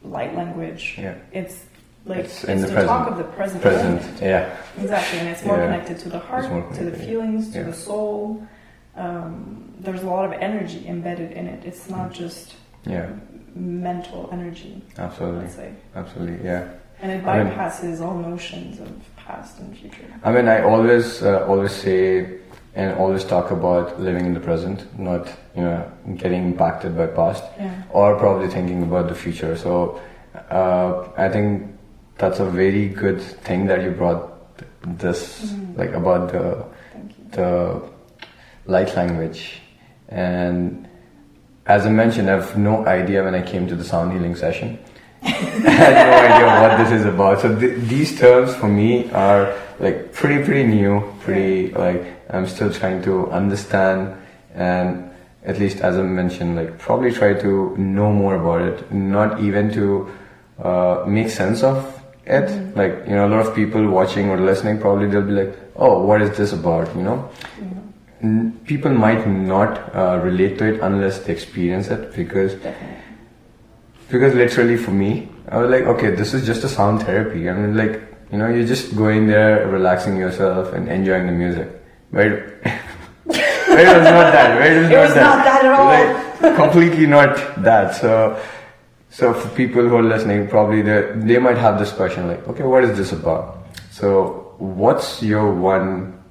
light 0.03 0.35
language, 0.35 0.97
yeah 1.01 1.15
it's 1.33 1.65
like 2.07 2.19
It's 2.19 2.45
it's, 2.45 2.63
the 2.63 2.69
present. 2.69 2.89
talk 2.89 3.11
of 3.11 3.17
the 3.17 3.25
present, 3.25 3.63
present 3.63 4.01
moment. 4.03 4.21
yeah 4.21 4.51
Exactly, 4.81 5.19
and 5.21 5.29
it's 5.29 5.45
more 5.45 5.57
Yeah. 5.57 5.67
connected 5.67 5.99
to 6.01 6.09
the 6.11 6.19
heart, 6.19 6.45
to 6.75 6.85
the 6.85 6.97
feelings, 6.97 7.51
to 7.53 7.59
yeah. 7.59 7.65
the 7.65 7.73
soul. 7.73 8.43
Um, 8.97 9.73
there's 9.81 10.03
a 10.03 10.07
lot 10.07 10.25
of 10.25 10.33
energy 10.41 10.85
embedded 10.87 11.33
in 11.33 11.47
it. 11.47 11.65
It's 11.65 11.89
not 11.91 12.11
Mm. 12.11 12.15
just 12.15 12.57
yeah 12.87 13.07
mental 13.55 14.29
energy, 14.33 14.83
absolutely 14.99 15.49
absolutely 15.95 16.45
yeah 16.45 16.65
And 17.01 17.13
it 17.13 17.27
I 17.27 17.43
mean- 17.45 17.53
bypasses 17.53 18.01
all 18.01 18.15
notions 18.17 18.81
of 18.81 18.89
past 19.17 19.59
and 19.61 19.77
future. 19.77 20.05
I 20.23 20.31
mean 20.33 20.49
I 20.49 20.63
always 20.63 21.23
uh, 21.23 21.47
always 21.47 21.73
say 21.73 22.39
and 22.75 22.97
always 22.99 23.25
talk 23.25 23.51
about 23.51 24.01
living 24.01 24.27
in 24.27 24.35
the 24.35 24.41
present 24.41 24.79
not 24.99 25.29
you 25.57 25.63
know 25.63 25.91
getting 26.17 26.45
impacted 26.45 26.97
by 26.97 27.07
past 27.07 27.45
Yeah. 27.59 27.71
or 27.91 28.17
probably 28.17 28.49
thinking 28.49 28.83
about 28.83 29.09
the 29.09 29.15
future. 29.15 29.57
So 29.57 30.01
uh, 30.51 31.09
I 31.17 31.29
think 31.29 31.71
that's 32.19 32.41
a 32.41 32.45
very 32.45 32.89
good 32.89 33.21
thing 33.21 33.67
that 33.67 33.83
you 33.83 33.91
brought 33.91 34.31
this 34.99 35.21
Mhm. 35.53 35.79
like 35.79 35.93
about 35.95 36.33
the 36.33 36.65
the 37.33 37.83
light 38.67 38.95
language 38.97 39.61
and 40.09 40.89
as 41.67 41.87
I 41.87 41.91
mentioned, 41.91 42.29
I 42.29 42.35
have 42.35 42.59
no 42.59 42.85
idea 42.87 43.25
when 43.25 43.35
I 43.35 43.41
came 43.41 43.67
to 43.69 43.75
the 43.75 43.85
sound 43.85 44.13
healing 44.13 44.37
session. 44.37 44.79
I 45.67 45.71
had 45.71 45.95
no 46.07 46.35
idea 46.35 46.47
what 46.69 46.85
this 46.85 47.01
is 47.01 47.07
about. 47.07 47.41
So 47.41 47.59
th- 47.59 47.79
these 47.89 48.19
terms 48.19 48.55
for 48.55 48.69
me 48.69 49.11
are 49.13 49.55
like 49.81 50.13
pretty, 50.13 50.45
pretty 50.45 50.65
new, 50.65 51.03
pretty 51.21 51.71
like 51.73 52.05
I'm 52.31 52.47
still 52.47 52.73
trying 52.73 53.03
to 53.03 53.31
understand 53.31 54.17
and 54.55 55.11
at 55.45 55.59
least 55.59 55.81
as 55.81 55.97
I 55.97 56.03
mentioned, 56.03 56.57
like 56.57 56.79
probably 56.79 57.13
try 57.13 57.35
to 57.35 57.77
know 57.77 58.13
more 58.13 58.35
about 58.37 58.63
it, 58.63 58.93
not 58.93 59.41
even 59.41 59.73
to 59.75 60.11
uh, 60.63 61.05
make 61.07 61.29
sense 61.29 61.63
of 61.63 61.77
it. 62.27 62.49
Mhm. 62.49 62.77
Like, 62.77 62.95
you 63.07 63.15
know, 63.15 63.27
a 63.27 63.31
lot 63.35 63.47
of 63.47 63.55
people 63.55 63.87
watching 63.89 64.31
or 64.31 64.39
listening 64.41 64.79
probably 64.81 65.09
they'll 65.09 65.23
be 65.23 65.33
like, 65.33 65.55
oh, 65.77 66.03
what 66.07 66.23
is 66.23 66.37
this 66.37 66.53
about, 66.53 66.95
you 66.97 67.03
know? 67.03 67.29
N- 68.23 68.59
People 68.65 68.93
might 68.93 69.27
not 69.27 69.95
uh, 69.95 70.19
relate 70.23 70.57
to 70.59 70.65
it 70.73 70.81
unless 70.81 71.19
they 71.21 71.33
experience 71.33 71.89
it 71.89 72.15
because 72.17 72.55
definitely. 72.55 73.04
Because 74.15 74.33
literally 74.33 74.77
for 74.77 74.93
me, 74.93 75.29
I 75.49 75.59
was 75.59 75.69
like, 75.69 75.83
okay, 75.83 76.11
this 76.15 76.35
is 76.35 76.47
just 76.47 76.63
a 76.63 76.69
sound 76.69 77.03
therapy. 77.03 77.51
I 77.51 77.53
mean, 77.53 77.77
like, 77.77 78.01
you 78.31 78.39
know, 78.39 78.49
you're 78.49 78.67
just 78.67 78.95
going 78.97 79.27
there, 79.27 79.67
relaxing 79.67 80.17
yourself 80.17 80.73
and 80.73 80.89
enjoying 80.89 81.27
the 81.27 81.33
music. 81.33 81.69
But 82.13 82.23
it, 82.31 83.89
was 83.91 84.07
not 84.07 84.31
that. 84.31 84.57
But 84.57 84.71
it 84.71 84.83
was, 84.83 84.87
It 84.87 84.95
not, 84.95 85.05
was 85.05 85.15
that. 85.15 85.23
not 85.23 85.45
that 85.45 85.65
at 85.65 85.73
all. 85.75 85.87
Like, 86.43 86.57
completely 86.57 87.07
not 87.09 87.35
that. 87.65 87.97
So, 87.97 88.41
so 89.11 89.35
for 89.35 89.49
people 89.57 89.83
who 89.83 89.97
are 89.97 90.03
listening, 90.03 90.47
probably 90.47 90.83
they 90.83 91.11
they 91.17 91.39
might 91.39 91.59
have 91.59 91.81
this 91.81 91.91
question 91.91 92.29
like, 92.29 92.47
okay, 92.47 92.63
what 92.63 92.85
is 92.85 92.97
this 92.97 93.11
about? 93.11 93.67
So, 93.91 94.55
what's 94.59 95.25
your 95.25 95.53
one 95.53 96.23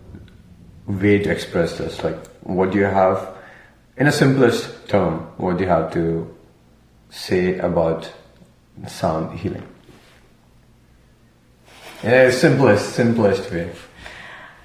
way 0.87 1.19
to 1.19 1.29
express 1.29 1.77
this? 1.77 2.01
Like, 2.01 2.15
what 2.43 2.71
do 2.71 2.77
you 2.77 2.85
have, 2.85 3.27
in 3.97 4.07
a 4.07 4.11
simplest 4.11 4.87
term, 4.87 5.19
what 5.35 5.57
do 5.57 5.65
you 5.65 5.69
have 5.69 5.91
to 5.93 6.33
say 7.17 7.57
about 7.59 8.11
sound 8.87 9.37
healing? 9.39 9.63
Yeah, 12.03 12.31
simplest, 12.31 12.95
simplest 12.95 13.49
way 13.51 13.69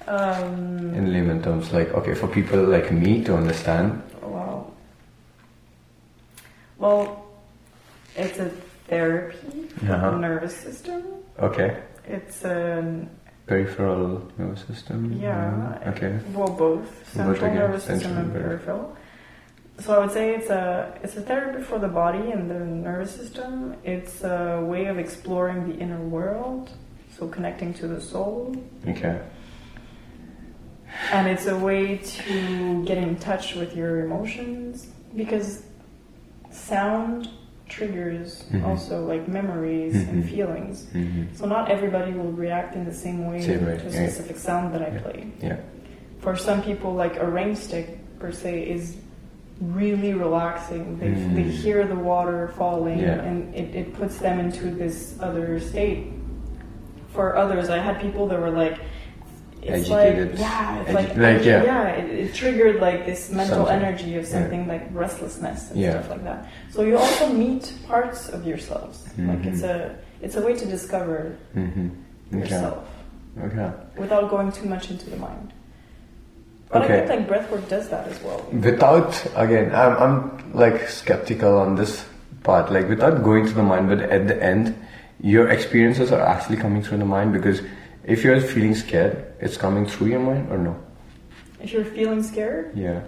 Um, 0.07 0.93
in 0.95 1.13
layman 1.13 1.41
terms. 1.43 1.71
Like, 1.71 1.93
okay, 1.93 2.15
for 2.15 2.27
people 2.27 2.59
like 2.63 2.91
me 2.91 3.23
to 3.23 3.35
understand. 3.37 4.01
wow. 4.21 4.65
Well, 6.79 7.25
it's 8.15 8.39
a 8.39 8.49
therapy 8.87 9.67
for 9.77 9.93
Uh-huh. 9.93 10.11
the 10.11 10.17
nervous 10.17 10.55
system. 10.57 11.03
Okay, 11.39 11.77
It's 12.07 12.43
an 12.43 13.09
peripheral 13.45 14.21
nervous 14.37 14.65
system. 14.65 15.13
Yeah. 15.13 15.77
Okay. 15.87 16.17
well 16.33 16.49
both 16.49 16.89
central 17.13 17.53
nervous 17.53 17.83
system 17.83 18.17
and 18.17 18.33
peripheral. 18.33 18.97
So 19.79 19.95
I 19.95 19.99
would 19.99 20.11
say 20.11 20.35
it's 20.35 20.49
a 20.49 20.93
it's 21.03 21.15
a 21.15 21.21
therapy 21.21 21.63
for 21.63 21.79
the 21.79 21.87
body 21.87 22.31
and 22.31 22.49
the 22.49 22.59
nervous 22.59 23.11
system. 23.15 23.75
It's 23.83 24.23
a 24.23 24.61
way 24.65 24.85
of 24.87 24.99
exploring 24.99 25.69
the 25.69 25.75
inner 25.79 26.01
world, 26.01 26.69
so 27.17 27.27
connecting 27.27 27.73
to 27.75 27.87
the 27.87 28.01
soul, 28.01 28.55
Okay. 28.87 29.19
and 31.11 31.27
it's 31.27 31.45
a 31.47 31.57
way 31.57 31.97
to 31.97 32.83
get 32.85 32.97
in 32.97 33.15
touch 33.17 33.55
with 33.55 33.75
your 33.75 34.01
emotions 34.05 34.87
because 35.15 35.63
sound 36.51 37.29
triggers 37.69 38.45
Mhm. 38.51 38.65
also 38.65 39.05
like 39.05 39.27
memories 39.27 39.95
and 39.95 40.23
Mhm. 40.23 40.27
feelings. 40.29 40.89
hmm 40.91 41.23
So 41.33 41.45
not 41.45 41.69
everybody 41.69 42.11
will 42.13 42.31
react 42.31 42.75
in 42.75 42.83
the 42.83 42.93
same 42.93 43.27
way 43.27 43.41
Same 43.41 43.59
to 43.59 43.71
a 43.71 43.75
yeah. 43.75 43.89
specific 43.89 44.37
sound 44.37 44.73
that 44.73 44.81
I 44.81 44.89
Yeah. 44.93 44.99
play. 45.01 45.27
Yeah. 45.41 45.57
For 46.19 46.35
some 46.35 46.61
people, 46.63 46.93
like 46.95 47.15
a 47.17 47.27
rain 47.29 47.55
stick 47.55 47.87
per 48.19 48.31
se 48.31 48.63
is 48.63 48.97
really 49.61 50.13
relaxing. 50.13 50.97
They, 50.99 51.07
Mm. 51.07 51.35
they 51.35 51.43
hear 51.43 51.85
the 51.85 51.95
water 51.95 52.49
falling 52.57 52.99
Yeah. 52.99 53.21
and 53.21 53.53
it, 53.53 53.75
it 53.75 53.93
puts 53.93 54.17
them 54.17 54.39
into 54.39 54.71
this 54.71 55.17
other 55.19 55.59
state. 55.59 56.13
For 57.13 57.35
others, 57.35 57.69
I 57.69 57.79
had 57.79 57.99
people 57.99 58.27
that 58.27 58.39
were 58.39 58.51
like, 58.51 58.79
it's 59.61 59.89
agitated. 59.89 60.29
like 60.31 60.39
yeah, 60.39 60.79
it's 60.81 60.93
like, 60.93 61.17
like, 61.17 61.43
yeah. 61.43 61.89
it, 61.89 62.09
it 62.27 62.33
triggered 62.33 62.79
like 62.79 63.05
this 63.05 63.29
mental 63.29 63.65
Something. 63.65 63.75
energy 63.85 64.15
of 64.15 64.23
Yeah. 64.23 64.29
something 64.29 64.67
like 64.69 64.83
restlessness 64.93 65.71
and 65.71 65.79
Yeah. 65.81 65.91
stuff 65.91 66.09
like 66.11 66.23
that. 66.23 66.47
So 66.71 66.83
you 66.83 66.97
also 66.97 67.27
meet 67.33 67.73
parts 67.85 68.29
of 68.29 68.47
yourselves. 68.47 69.09
Like 69.17 69.45
it's 69.45 69.61
Mhm. 69.61 69.69
a 69.69 69.95
it's 70.21 70.35
a 70.35 70.41
way 70.41 70.53
to 70.53 70.65
discover 70.65 71.35
Mm-hmm. 71.57 71.89
Okay. 72.33 72.39
yourself 72.39 72.87
Okay. 73.43 73.69
without 73.97 74.29
going 74.29 74.51
too 74.51 74.67
much 74.69 74.91
into 74.91 75.09
the 75.09 75.17
mind. 75.17 75.51
But 76.71 76.83
Okay. 76.83 77.03
I 77.03 77.07
think 77.07 77.29
like 77.29 77.29
breathwork 77.49 77.67
does 77.69 77.89
that 77.89 78.07
as 78.07 78.21
well. 78.21 78.45
Without 78.51 79.11
again, 79.35 79.73
I'm 79.73 79.93
I'm 79.97 80.51
like 80.53 80.87
skeptical 80.87 81.57
on 81.57 81.75
this 81.75 82.05
part. 82.43 82.71
Like 82.71 82.87
without 82.87 83.23
going 83.23 83.47
to 83.47 83.53
the 83.53 83.63
mind, 83.63 83.89
but 83.89 83.99
at 84.01 84.27
the 84.27 84.37
end, 84.41 84.75
your 85.19 85.49
experiences 85.49 86.11
are 86.11 86.21
actually 86.21 86.57
coming 86.57 86.83
through 86.83 86.99
the 86.99 87.05
mind 87.09 87.33
because 87.33 87.61
if 88.05 88.23
you're 88.23 88.39
feeling 88.39 88.75
scared, 88.75 89.17
it's 89.41 89.57
coming 89.57 89.85
through 89.87 90.07
your 90.07 90.19
mind 90.19 90.51
or 90.51 90.57
no? 90.57 90.75
If 91.59 91.73
you're 91.73 91.85
feeling 91.85 92.21
scared, 92.23 92.71
Yeah. 92.77 93.01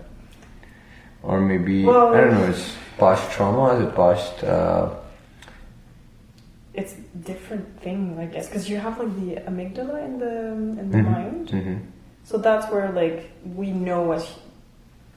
Or 1.24 1.40
maybe 1.40 1.86
Well- 1.86 2.16
I 2.16 2.22
don't 2.22 2.34
know. 2.34 2.50
It's 2.50 2.74
past 2.98 3.30
trauma. 3.32 3.78
Is 3.78 3.82
it 3.88 3.94
past? 3.96 4.44
Uh, 4.44 4.90
it's 6.74 6.94
different 7.30 7.66
thing, 7.82 8.18
I 8.20 8.26
guess, 8.26 8.48
because 8.48 8.68
you 8.70 8.78
have 8.78 8.98
like 8.98 9.14
the 9.22 9.36
amygdala 9.50 9.98
in 10.08 10.14
the 10.20 10.34
in 10.82 10.90
the 10.92 10.98
mhm, 10.98 11.12
mind. 11.12 11.48
mhm. 11.50 11.78
So 12.32 12.38
that's 12.38 12.72
where 12.72 12.90
like 12.94 13.30
we 13.56 13.72
know 13.72 14.14
as 14.14 14.26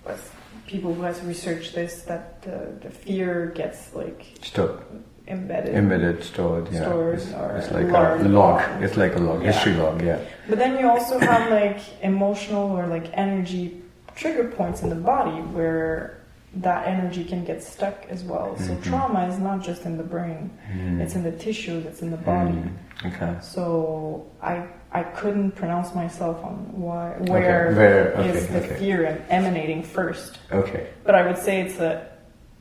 as 0.05 0.19
people 0.67 0.93
who 0.93 1.03
has 1.03 1.21
researched 1.23 1.73
this 1.75 2.03
that 2.03 2.43
the, 2.43 2.73
the 2.83 2.91
fear 2.91 3.53
gets 3.55 3.95
like 3.95 4.27
Stop. 4.43 4.83
embedded. 5.29 5.75
Embedded, 5.77 6.25
stored. 6.25 6.67
Yeah. 6.73 6.81
Stored 6.81 7.15
it's, 7.15 7.27
it's 7.27 7.71
like 7.73 7.87
learned. 7.87 8.27
a 8.27 8.29
log. 8.31 8.83
It's 8.83 8.97
like 8.97 9.15
a 9.15 9.19
log. 9.21 9.43
Yeah. 9.45 9.53
History 9.53 9.75
log. 9.75 10.03
Yeah. 10.03 10.19
But 10.49 10.59
then 10.59 10.77
you 10.79 10.89
also 10.91 11.21
have 11.21 11.51
like 11.53 11.79
emotional 12.03 12.73
or 12.77 12.89
like 12.89 13.07
energy 13.15 13.81
trigger 14.17 14.49
points 14.49 14.83
in 14.83 14.89
the 14.89 14.97
body 15.13 15.41
where 15.57 16.19
that 16.57 16.87
energy 16.87 17.25
can 17.25 17.45
get 17.45 17.63
stuck 17.63 18.07
as 18.09 18.23
well. 18.25 18.57
So 18.59 18.75
Mhm. 18.75 18.83
trauma 18.85 19.27
is 19.29 19.39
not 19.39 19.61
just 19.63 19.85
in 19.87 19.97
the 19.97 20.05
brain; 20.05 20.51
Mm. 20.73 21.01
it's 21.01 21.15
in 21.15 21.23
the 21.25 21.33
tissue, 21.33 21.81
that's 21.85 22.01
in 22.03 22.11
the 22.11 22.17
body. 22.33 22.53
Mm. 22.53 22.71
Okay. 23.09 23.35
So 23.41 24.25
I 24.43 24.67
I 24.95 25.03
couldn't 25.03 25.51
pronounce 25.53 25.93
myself 25.95 26.37
on 26.45 26.55
why 26.87 27.15
Okay, 27.21 27.31
where 27.33 27.73
where- 27.75 28.21
is 28.21 28.45
okay, 28.45 28.53
the 28.55 28.65
okay. 28.65 28.77
fear 28.79 29.27
emanating 29.29 29.83
first. 29.83 30.39
Okay. 30.53 30.87
But 31.05 31.15
I 31.17 31.27
would 31.27 31.39
say 31.47 31.61
it's 31.63 31.79
a 31.81 32.07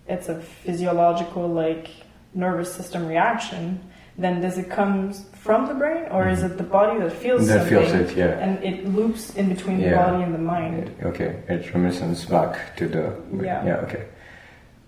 it's 0.08 0.28
a 0.30 0.42
physiological 0.66 1.48
like 1.48 1.90
nervous 2.34 2.74
system 2.74 3.08
reaction. 3.08 3.80
Then 4.18 4.42
does 4.42 4.58
it 4.58 4.70
come 4.70 5.14
from 5.46 5.68
the 5.68 5.74
brain 5.76 6.06
or 6.12 6.28
is 6.28 6.42
it 6.44 6.58
the 6.58 6.64
body 6.80 7.00
that 7.00 7.14
feels 7.14 7.42
Mm-hmm. 7.42 7.54
That 7.54 7.70
something 7.70 8.00
feels 8.00 8.12
it, 8.12 8.18
yeah. 8.18 8.44
and 8.46 8.64
it 8.64 8.88
loops 8.98 9.24
in 9.36 9.50
between 9.54 9.78
the 9.82 9.96
body 9.96 10.24
and 10.24 10.34
the 10.34 10.44
mind? 10.56 10.90
Okay, 11.04 11.32
it 11.48 11.62
reminiscence 11.74 12.26
back 12.26 12.76
to 12.78 12.88
the 12.88 13.06
Yeah. 13.44 13.66
yeah. 13.66 13.86
Okay, 13.86 14.04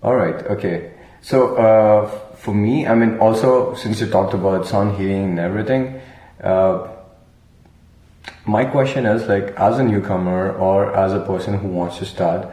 all 0.02 0.16
right. 0.16 0.38
Okay, 0.54 0.76
so 1.22 1.56
uh, 1.56 2.06
for 2.42 2.54
me, 2.54 2.86
I 2.86 2.94
mean, 2.94 3.18
also 3.18 3.74
since 3.74 4.00
you 4.00 4.06
talked 4.10 4.34
about 4.34 4.66
sound 4.66 4.96
healing 4.98 5.24
and 5.30 5.38
everything, 5.40 6.00
uh, 6.42 6.86
my 8.44 8.64
question 8.64 9.06
is 9.06 9.26
like, 9.26 9.54
as 9.56 9.78
a 9.78 9.84
newcomer 9.84 10.52
or 10.52 10.94
as 10.96 11.12
a 11.12 11.20
person 11.20 11.58
who 11.58 11.68
wants 11.68 11.98
to 11.98 12.06
start, 12.06 12.48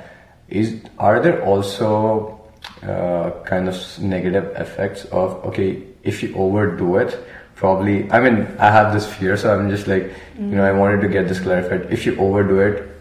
is 0.49 0.81
are 0.99 1.19
there 1.19 1.43
also 1.43 2.41
uh, 2.83 3.31
kind 3.45 3.67
of 3.67 3.99
negative 3.99 4.55
effects 4.55 5.05
of 5.05 5.43
okay, 5.45 5.83
if 6.03 6.23
you 6.23 6.35
overdo 6.35 6.97
it, 6.97 7.17
probably. 7.55 8.09
I 8.11 8.19
mean, 8.19 8.47
I 8.59 8.71
have 8.71 8.93
this 8.93 9.05
fear, 9.05 9.37
so 9.37 9.53
I'm 9.53 9.69
just 9.69 9.87
like, 9.87 10.11
you 10.37 10.55
know, 10.55 10.63
I 10.63 10.71
wanted 10.71 11.01
to 11.01 11.07
get 11.07 11.27
this 11.27 11.39
clarified. 11.39 11.91
If 11.91 12.05
you 12.05 12.17
overdo 12.17 12.59
it, 12.59 12.93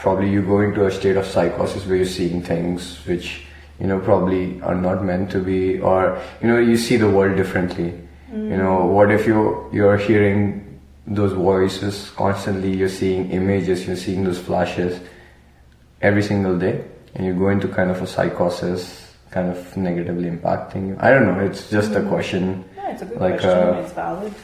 probably 0.00 0.30
you 0.30 0.42
go 0.42 0.60
into 0.60 0.86
a 0.86 0.90
state 0.90 1.16
of 1.16 1.26
psychosis 1.26 1.84
where 1.86 1.96
you're 1.96 2.06
seeing 2.06 2.42
things 2.42 3.04
which 3.06 3.44
you 3.78 3.86
know 3.86 4.00
probably 4.00 4.60
are 4.62 4.74
not 4.74 5.04
meant 5.04 5.30
to 5.30 5.38
be 5.38 5.78
or 5.80 6.18
you 6.40 6.48
know 6.48 6.58
you 6.58 6.76
see 6.76 6.96
the 6.96 7.08
world 7.08 7.36
differently 7.36 7.92
you 8.32 8.56
know 8.56 8.86
what 8.86 9.10
if 9.10 9.26
you 9.26 9.68
you're 9.72 9.98
hearing 9.98 10.69
those 11.10 11.32
voices 11.32 12.10
constantly 12.16 12.70
you're 12.76 12.88
seeing 12.88 13.30
images 13.30 13.86
you're 13.86 13.96
seeing 13.96 14.22
those 14.24 14.38
flashes 14.38 15.00
every 16.02 16.22
single 16.22 16.56
day 16.58 16.84
and 17.14 17.26
you 17.26 17.34
go 17.34 17.48
into 17.48 17.66
kind 17.68 17.90
of 17.90 18.00
a 18.00 18.06
psychosis 18.06 19.14
kind 19.30 19.48
of 19.50 19.76
negatively 19.76 20.28
impacting 20.30 20.88
you 20.88 20.96
i 21.00 21.10
don't 21.10 21.26
know 21.26 21.38
it's 21.40 21.68
just 21.70 21.92
a 21.92 22.02
question 22.08 22.64
Yeah, 22.76 22.92
it's 22.92 23.02
a 23.02 23.06
good 23.06 23.18
Like, 23.20 23.40
question. 23.40 23.68
uh, 23.74 23.82
it's 23.82 23.92
valid. 23.92 24.34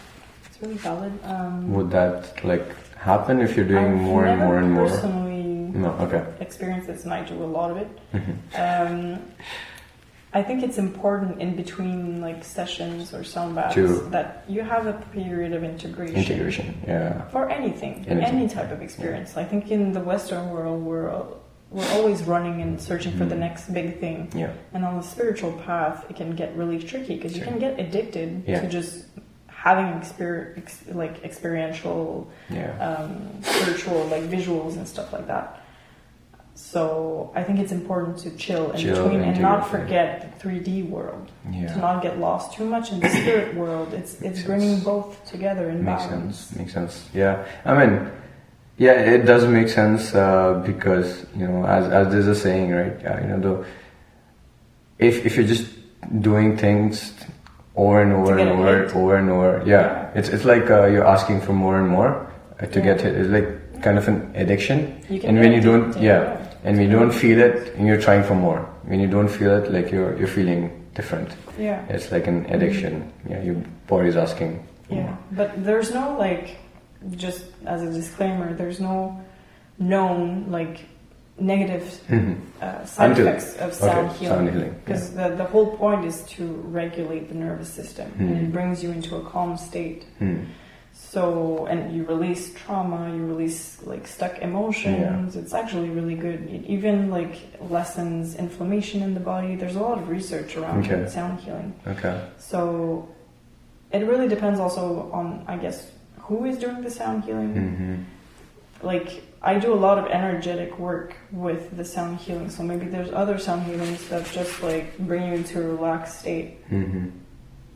It's 0.47 0.63
really 0.63 0.79
valid. 0.91 1.13
Um, 1.25 1.73
would 1.75 1.91
that 1.91 2.45
like 2.45 2.67
happen 2.97 3.41
if 3.41 3.57
you're 3.57 3.69
doing 3.75 3.93
I've 3.95 4.01
more 4.11 4.25
and 4.27 4.39
more 4.41 4.59
and 4.59 4.71
more 4.73 4.91
no 5.83 5.91
okay 6.05 6.23
experienced 6.41 6.87
this, 6.89 7.05
and 7.05 7.13
I 7.13 7.23
do 7.23 7.35
a 7.43 7.51
lot 7.59 7.71
of 7.73 7.77
it. 7.85 7.91
Mhm. 8.15 8.35
Um, 8.65 9.23
I 10.39 10.43
think 10.43 10.63
it's 10.63 10.77
important 10.77 11.41
in 11.41 11.51
between 11.63 12.21
like 12.21 12.45
sessions 12.45 13.15
or 13.15 13.25
sound 13.25 13.55
baths 13.57 13.75
To- 13.77 14.09
that 14.17 14.29
you 14.55 14.61
have 14.75 14.85
a 14.87 14.93
period 15.19 15.53
of 15.59 15.63
integration. 15.65 16.17
integration 16.23 16.67
yeah 16.87 17.23
For 17.35 17.49
anything, 17.59 17.95
Anything. 18.07 18.35
any 18.35 18.47
type 18.57 18.71
of 18.77 18.81
experience. 18.83 19.31
I 19.43 19.45
think 19.51 19.63
in 19.77 19.83
the 19.99 20.01
Western 20.13 20.45
world, 20.55 20.79
we're 20.91 21.09
we're 21.77 21.91
always 21.99 22.19
running 22.35 22.57
and 22.65 22.73
searching 22.91 23.13
for 23.19 23.25
the 23.33 23.35
Mm. 23.39 23.47
next 23.47 23.63
big 23.79 23.89
thing. 24.03 24.19
yeah 24.43 24.53
And 24.75 24.85
on 24.89 24.95
the 25.01 25.07
spiritual 25.15 25.53
path, 25.69 25.99
it 26.11 26.15
can 26.21 26.31
get 26.43 26.49
really 26.61 26.79
tricky 26.91 27.15
because 27.17 27.33
you 27.39 27.43
can 27.51 27.59
get 27.67 27.73
addicted 27.85 28.29
Yeah. 28.47 28.61
to 28.61 28.67
just 28.79 28.93
having 29.67 29.87
exper- 30.01 30.49
ex- 30.61 30.85
like 31.03 31.15
experiential, 31.31 32.29
yeah 32.61 32.71
um, 32.87 33.11
spiritual 33.55 34.01
like 34.15 34.25
visuals 34.37 34.73
and 34.79 34.87
stuff 34.95 35.09
like 35.17 35.27
that. 35.35 35.47
So 36.57 37.31
I 37.35 37.43
think 37.45 37.59
it's 37.61 37.71
important 37.71 38.17
to 38.25 38.31
chill 38.37 38.71
in 38.73 38.79
Chill, 38.79 39.05
between 39.05 39.21
and 39.21 39.41
not 39.43 39.69
forget 39.71 40.07
the 40.25 40.49
3D 40.49 40.89
world. 40.89 41.31
Yeah. 41.51 41.67
To 41.75 41.79
not 41.79 42.03
get 42.03 42.19
lost 42.19 42.55
too 42.57 42.65
much 42.65 42.93
in 42.93 43.01
the 43.01 43.11
spirit 43.11 43.55
world. 43.55 43.93
It's 43.93 44.15
it's 44.15 44.23
Makes 44.23 44.43
bringing 44.45 44.71
sense. 44.77 44.85
both 44.85 45.09
together 45.31 45.69
in 45.69 45.85
makes 45.85 46.07
balance. 46.07 46.37
sense 46.39 46.57
makes 46.59 46.73
sense 46.73 46.95
yeah 47.13 47.45
i 47.67 47.73
mean 47.79 48.11
yeah 48.79 48.93
it 49.15 49.23
does 49.27 49.45
make 49.47 49.69
sense 49.69 50.15
uh, 50.15 50.63
because 50.65 51.27
you 51.37 51.47
know 51.47 51.65
as, 51.67 51.85
as 51.93 52.05
there's 52.13 52.27
a 52.27 52.35
saying 52.35 52.71
right 52.73 52.97
uh, 53.05 53.21
you 53.21 53.29
know 53.29 53.41
the 53.47 53.55
if 54.99 55.27
if 55.27 55.37
you're 55.37 55.47
just 55.55 55.67
doing 56.21 56.57
things 56.57 57.13
over 57.77 58.01
and 58.01 58.13
over 58.15 58.39
and 58.39 58.49
over 58.49 58.83
hit. 58.87 58.97
over 58.97 59.17
and 59.17 59.29
over 59.31 59.63
yeah, 59.67 59.73
Yeah. 59.83 60.19
it's 60.19 60.29
it's 60.31 60.45
like 60.47 60.71
uh, 60.71 60.87
you're 60.87 61.07
asking 61.07 61.41
for 61.43 61.53
more 61.53 61.77
and 61.79 61.89
more 61.89 62.11
uh, 62.61 62.65
to 62.67 62.79
Yeah. 62.79 62.85
get 62.89 63.05
it 63.05 63.13
it's 63.21 63.29
like 63.37 63.83
kind 63.83 63.99
of 63.99 64.09
an 64.09 64.19
addiction 64.35 64.79
You 65.11 65.21
can 65.21 65.29
and 65.31 65.39
when 65.41 65.53
you 65.53 65.61
don't 65.61 65.93
yeah, 66.01 66.03
yeah. 66.03 66.46
And 66.67 66.77
when 66.77 66.91
you 66.91 66.99
don't 66.99 67.13
feel 67.25 67.39
it 67.49 67.75
and 67.77 67.87
you're 67.87 68.01
trying 68.09 68.23
for 68.31 68.35
more 68.35 68.61
when 68.91 68.99
you 69.01 69.09
don't 69.17 69.29
feel 69.39 69.53
it 69.59 69.73
like 69.77 69.91
you're 69.95 70.13
you're 70.19 70.33
feeling 70.39 70.63
different 70.99 71.31
Yeah. 71.59 71.81
it's 71.95 72.09
like 72.15 72.27
an 72.33 72.39
addiction 72.55 72.93
yeah 73.31 73.41
your 73.49 73.57
body's 73.93 74.17
asking 74.27 74.53
Yeah. 74.91 75.03
more. 75.03 75.19
But 75.41 75.51
there's 75.69 75.91
no 76.01 76.05
like 76.27 76.47
just 77.25 77.43
as 77.75 77.81
a 77.89 77.91
disclaimer, 78.01 78.49
there's 78.61 78.81
no 78.91 78.97
known 79.79 80.47
like 80.59 80.77
negative 81.39 81.85
Mhm. 82.09 82.35
uh, 82.63 82.85
side 82.93 83.11
Until- 83.11 83.27
effects 83.29 83.49
of 83.65 83.69
sound 83.75 84.09
okay, 84.11 84.19
healing. 84.25 84.75
Because 84.85 85.05
the, 85.21 85.29
the 85.43 85.45
whole 85.53 85.69
point 85.83 86.03
is 86.11 86.17
to 86.37 86.43
regulate 86.83 87.25
the 87.33 87.35
nervous 87.47 87.69
system 87.81 88.09
and 88.19 88.31
Mhm. 88.31 88.43
it 88.43 88.53
brings 88.57 88.77
you 88.85 88.91
into 88.99 89.13
a 89.17 89.23
calm 89.33 89.57
state. 89.71 90.01
Hmm. 90.21 90.39
So, 91.17 91.65
and 91.65 91.97
you 91.97 92.05
release 92.05 92.53
trauma, 92.53 93.09
you 93.17 93.25
release 93.25 93.79
like 93.85 94.07
stuck 94.07 94.37
emotions. 94.41 95.35
It's 95.35 95.55
actually 95.55 95.89
really 95.89 96.15
good. 96.15 96.41
It 96.57 96.67
even 96.67 97.09
like 97.11 97.35
lessens 97.71 98.35
inflammation 98.35 99.01
in 99.03 99.15
the 99.15 99.21
body. 99.33 99.57
There's 99.57 99.77
a 99.77 99.81
lot 99.81 99.97
of 99.97 100.11
research 100.11 100.59
around 100.59 100.85
Okay. 100.85 101.09
sound 101.09 101.41
healing. 101.41 101.73
Okay. 101.87 102.21
So, 102.37 103.09
it 103.93 104.01
really 104.01 104.29
depends 104.29 104.61
also 104.61 105.11
on, 105.11 105.43
I 105.49 105.57
guess, 105.57 105.91
who 106.19 106.45
is 106.45 106.59
doing 106.59 106.83
the 106.83 106.91
sound 106.91 107.25
healing. 107.25 107.53
hmm 107.65 108.87
Like, 108.87 109.09
I 109.41 109.59
do 109.59 109.73
a 109.73 109.81
lot 109.87 109.97
of 109.97 110.05
energetic 110.21 110.79
work 110.79 111.17
with 111.33 111.75
the 111.79 111.85
sound 111.95 112.19
healing. 112.19 112.51
So 112.51 112.63
maybe 112.63 112.87
there's 112.95 113.13
other 113.23 113.39
sound 113.39 113.63
healings 113.63 114.07
that 114.11 114.23
just 114.39 114.63
like 114.63 114.87
bring 114.99 115.23
you 115.29 115.33
into 115.41 115.63
a 115.65 115.67
relaxed 115.77 116.21
state 116.21 116.49
hmm 116.69 117.09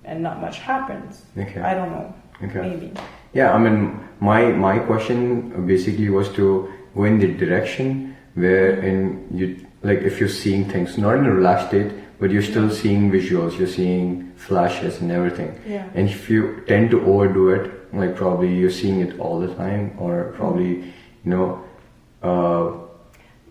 and 0.05 0.23
not 0.23 0.37
much 0.47 0.59
happens. 0.59 1.25
Okay. 1.39 1.61
I 1.71 1.73
don't 1.79 1.91
know. 1.97 2.09
Okay. 2.45 2.61
Maybe. 2.69 2.93
Yeah, 3.33 3.53
I 3.53 3.59
mean, 3.59 4.01
my 4.21 4.47
my 4.53 4.79
question 4.79 5.67
basically 5.67 6.09
was 6.11 6.29
to 6.31 6.73
go 6.95 7.05
in 7.05 7.19
the 7.19 7.29
direction 7.29 8.17
wherein 8.35 9.29
you 9.33 9.67
like 9.83 10.01
if 10.01 10.19
you're 10.21 10.29
seeing 10.29 10.65
things 10.69 10.99
not 10.99 11.17
in 11.17 11.25
a 11.27 11.33
relaxed 11.33 11.69
state, 11.69 11.93
but 12.19 12.31
you're 12.31 12.43
still 12.43 12.71
seeing 12.71 13.11
visuals, 13.11 13.59
you're 13.59 13.69
seeing 13.69 14.33
flashes 14.37 15.01
and 15.01 15.11
everything. 15.13 15.59
Yeah. 15.67 15.89
And 15.95 16.09
if 16.09 16.29
you 16.29 16.63
tend 16.67 16.91
to 16.91 17.01
overdo 17.07 17.51
it, 17.51 17.95
like 17.95 18.17
probably 18.17 18.55
you're 18.55 18.71
seeing 18.71 19.01
it 19.01 19.19
all 19.19 19.41
the 19.41 19.55
time, 19.55 19.95
or 19.99 20.33
probably 20.37 20.93
you 21.25 21.31
know, 21.31 21.65
uh, 22.23 22.73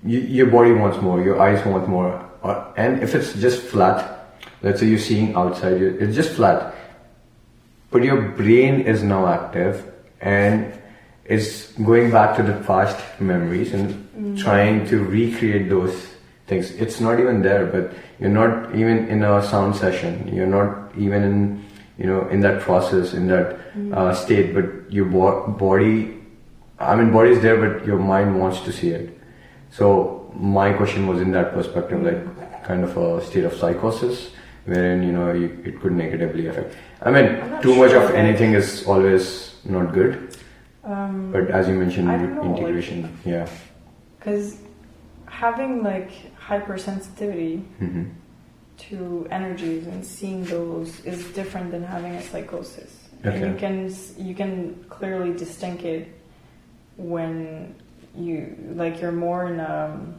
you, 0.04 0.20
your 0.20 0.48
body 0.48 0.74
wants 0.74 1.02
more, 1.02 1.22
your 1.22 1.40
eyes 1.40 1.66
want 1.66 1.88
more, 1.88 2.30
or, 2.42 2.74
and 2.78 3.02
if 3.02 3.16
it's 3.16 3.34
just 3.34 3.62
flat, 3.62 4.36
let's 4.62 4.80
say 4.80 4.88
you're 4.88 5.00
seeing 5.00 5.36
outside, 5.36 5.82
it's 5.82 6.16
just 6.16 6.32
flat 6.32 6.76
but 7.92 8.04
your 8.04 8.22
brain 8.22 8.82
is 8.82 9.04
now 9.04 9.28
active 9.28 9.84
and 10.22 10.74
it's 11.26 11.72
going 11.74 12.12
back 12.12 12.36
to 12.38 12.44
the 12.44 12.54
past 12.66 12.98
memories 13.20 13.74
and 13.74 14.38
trying 14.38 14.86
to 14.88 15.04
recreate 15.04 15.70
those 15.70 16.08
things. 16.48 16.72
It's 16.72 17.00
not 17.00 17.20
even 17.20 17.42
there, 17.42 17.66
but 17.66 17.94
you're 18.20 18.30
not 18.30 18.76
even 18.76 19.08
in 19.08 19.24
a 19.24 19.42
sound 19.44 19.76
session. 19.76 20.28
You're 20.34 20.48
not 20.48 20.92
even 20.98 21.24
in, 21.24 21.66
you 21.98 22.06
know, 22.08 22.28
in 22.30 22.42
that 22.42 22.62
process, 22.62 23.14
in 23.14 23.28
that 23.28 23.58
uh, 23.94 24.14
state. 24.14 24.54
But 24.54 24.92
your 24.92 25.06
bo- 25.06 25.48
body, 25.48 26.18
I 26.80 26.96
mean, 26.96 27.12
body 27.12 27.32
is 27.32 27.42
there, 27.42 27.58
but 27.58 27.86
your 27.86 28.00
mind 28.00 28.40
wants 28.40 28.62
to 28.62 28.72
see 28.72 28.90
it. 28.90 29.18
So 29.72 30.32
my 30.36 30.74
question 30.74 31.08
was 31.08 31.22
in 31.22 31.32
that 31.32 31.54
perspective, 31.54 32.02
like 32.02 32.64
kind 32.66 32.84
of 32.84 32.98
a 32.98 33.24
state 33.26 33.46
of 33.46 33.54
psychosis, 33.54 34.32
wherein 34.66 35.04
you 35.04 35.12
know 35.12 35.32
you, 35.32 35.62
it 35.64 35.80
could 35.80 35.92
negatively 35.94 36.48
affect. 36.48 36.76
I 37.02 37.12
mean, 37.12 37.62
too 37.62 37.76
much 37.76 37.92
of 37.94 38.12
anything 38.12 38.54
is 38.54 38.86
always 38.86 39.56
not 39.66 39.94
good. 39.94 40.36
Um, 40.84 41.32
But 41.32 41.50
as 41.52 41.68
you 41.68 41.76
mentioned, 41.76 42.10
I 42.12 42.18
don't 42.18 42.38
like- 42.38 42.60
integration, 42.60 43.18
yeah. 43.26 43.48
Because 44.20 44.58
having 45.28 45.84
like 45.84 46.12
hypersensitivity 46.38 47.64
hmm 47.80 48.04
to 48.90 49.28
energies 49.30 49.86
and 49.88 50.06
seeing 50.06 50.46
those 50.46 51.02
is 51.04 51.20
different 51.34 51.70
than 51.70 51.84
having 51.84 52.14
a 52.16 52.22
psychosis. 52.22 53.10
And 53.24 53.34
Okay. 53.34 53.50
you 53.50 53.56
can 53.64 53.76
you 54.18 54.34
can 54.34 54.86
clearly 54.90 55.34
distinct 55.34 55.84
it 55.84 56.08
when 56.96 57.76
you 58.16 58.56
like 58.76 59.02
you're 59.02 59.12
more 59.28 59.48
in 59.52 59.60
um, 59.60 60.16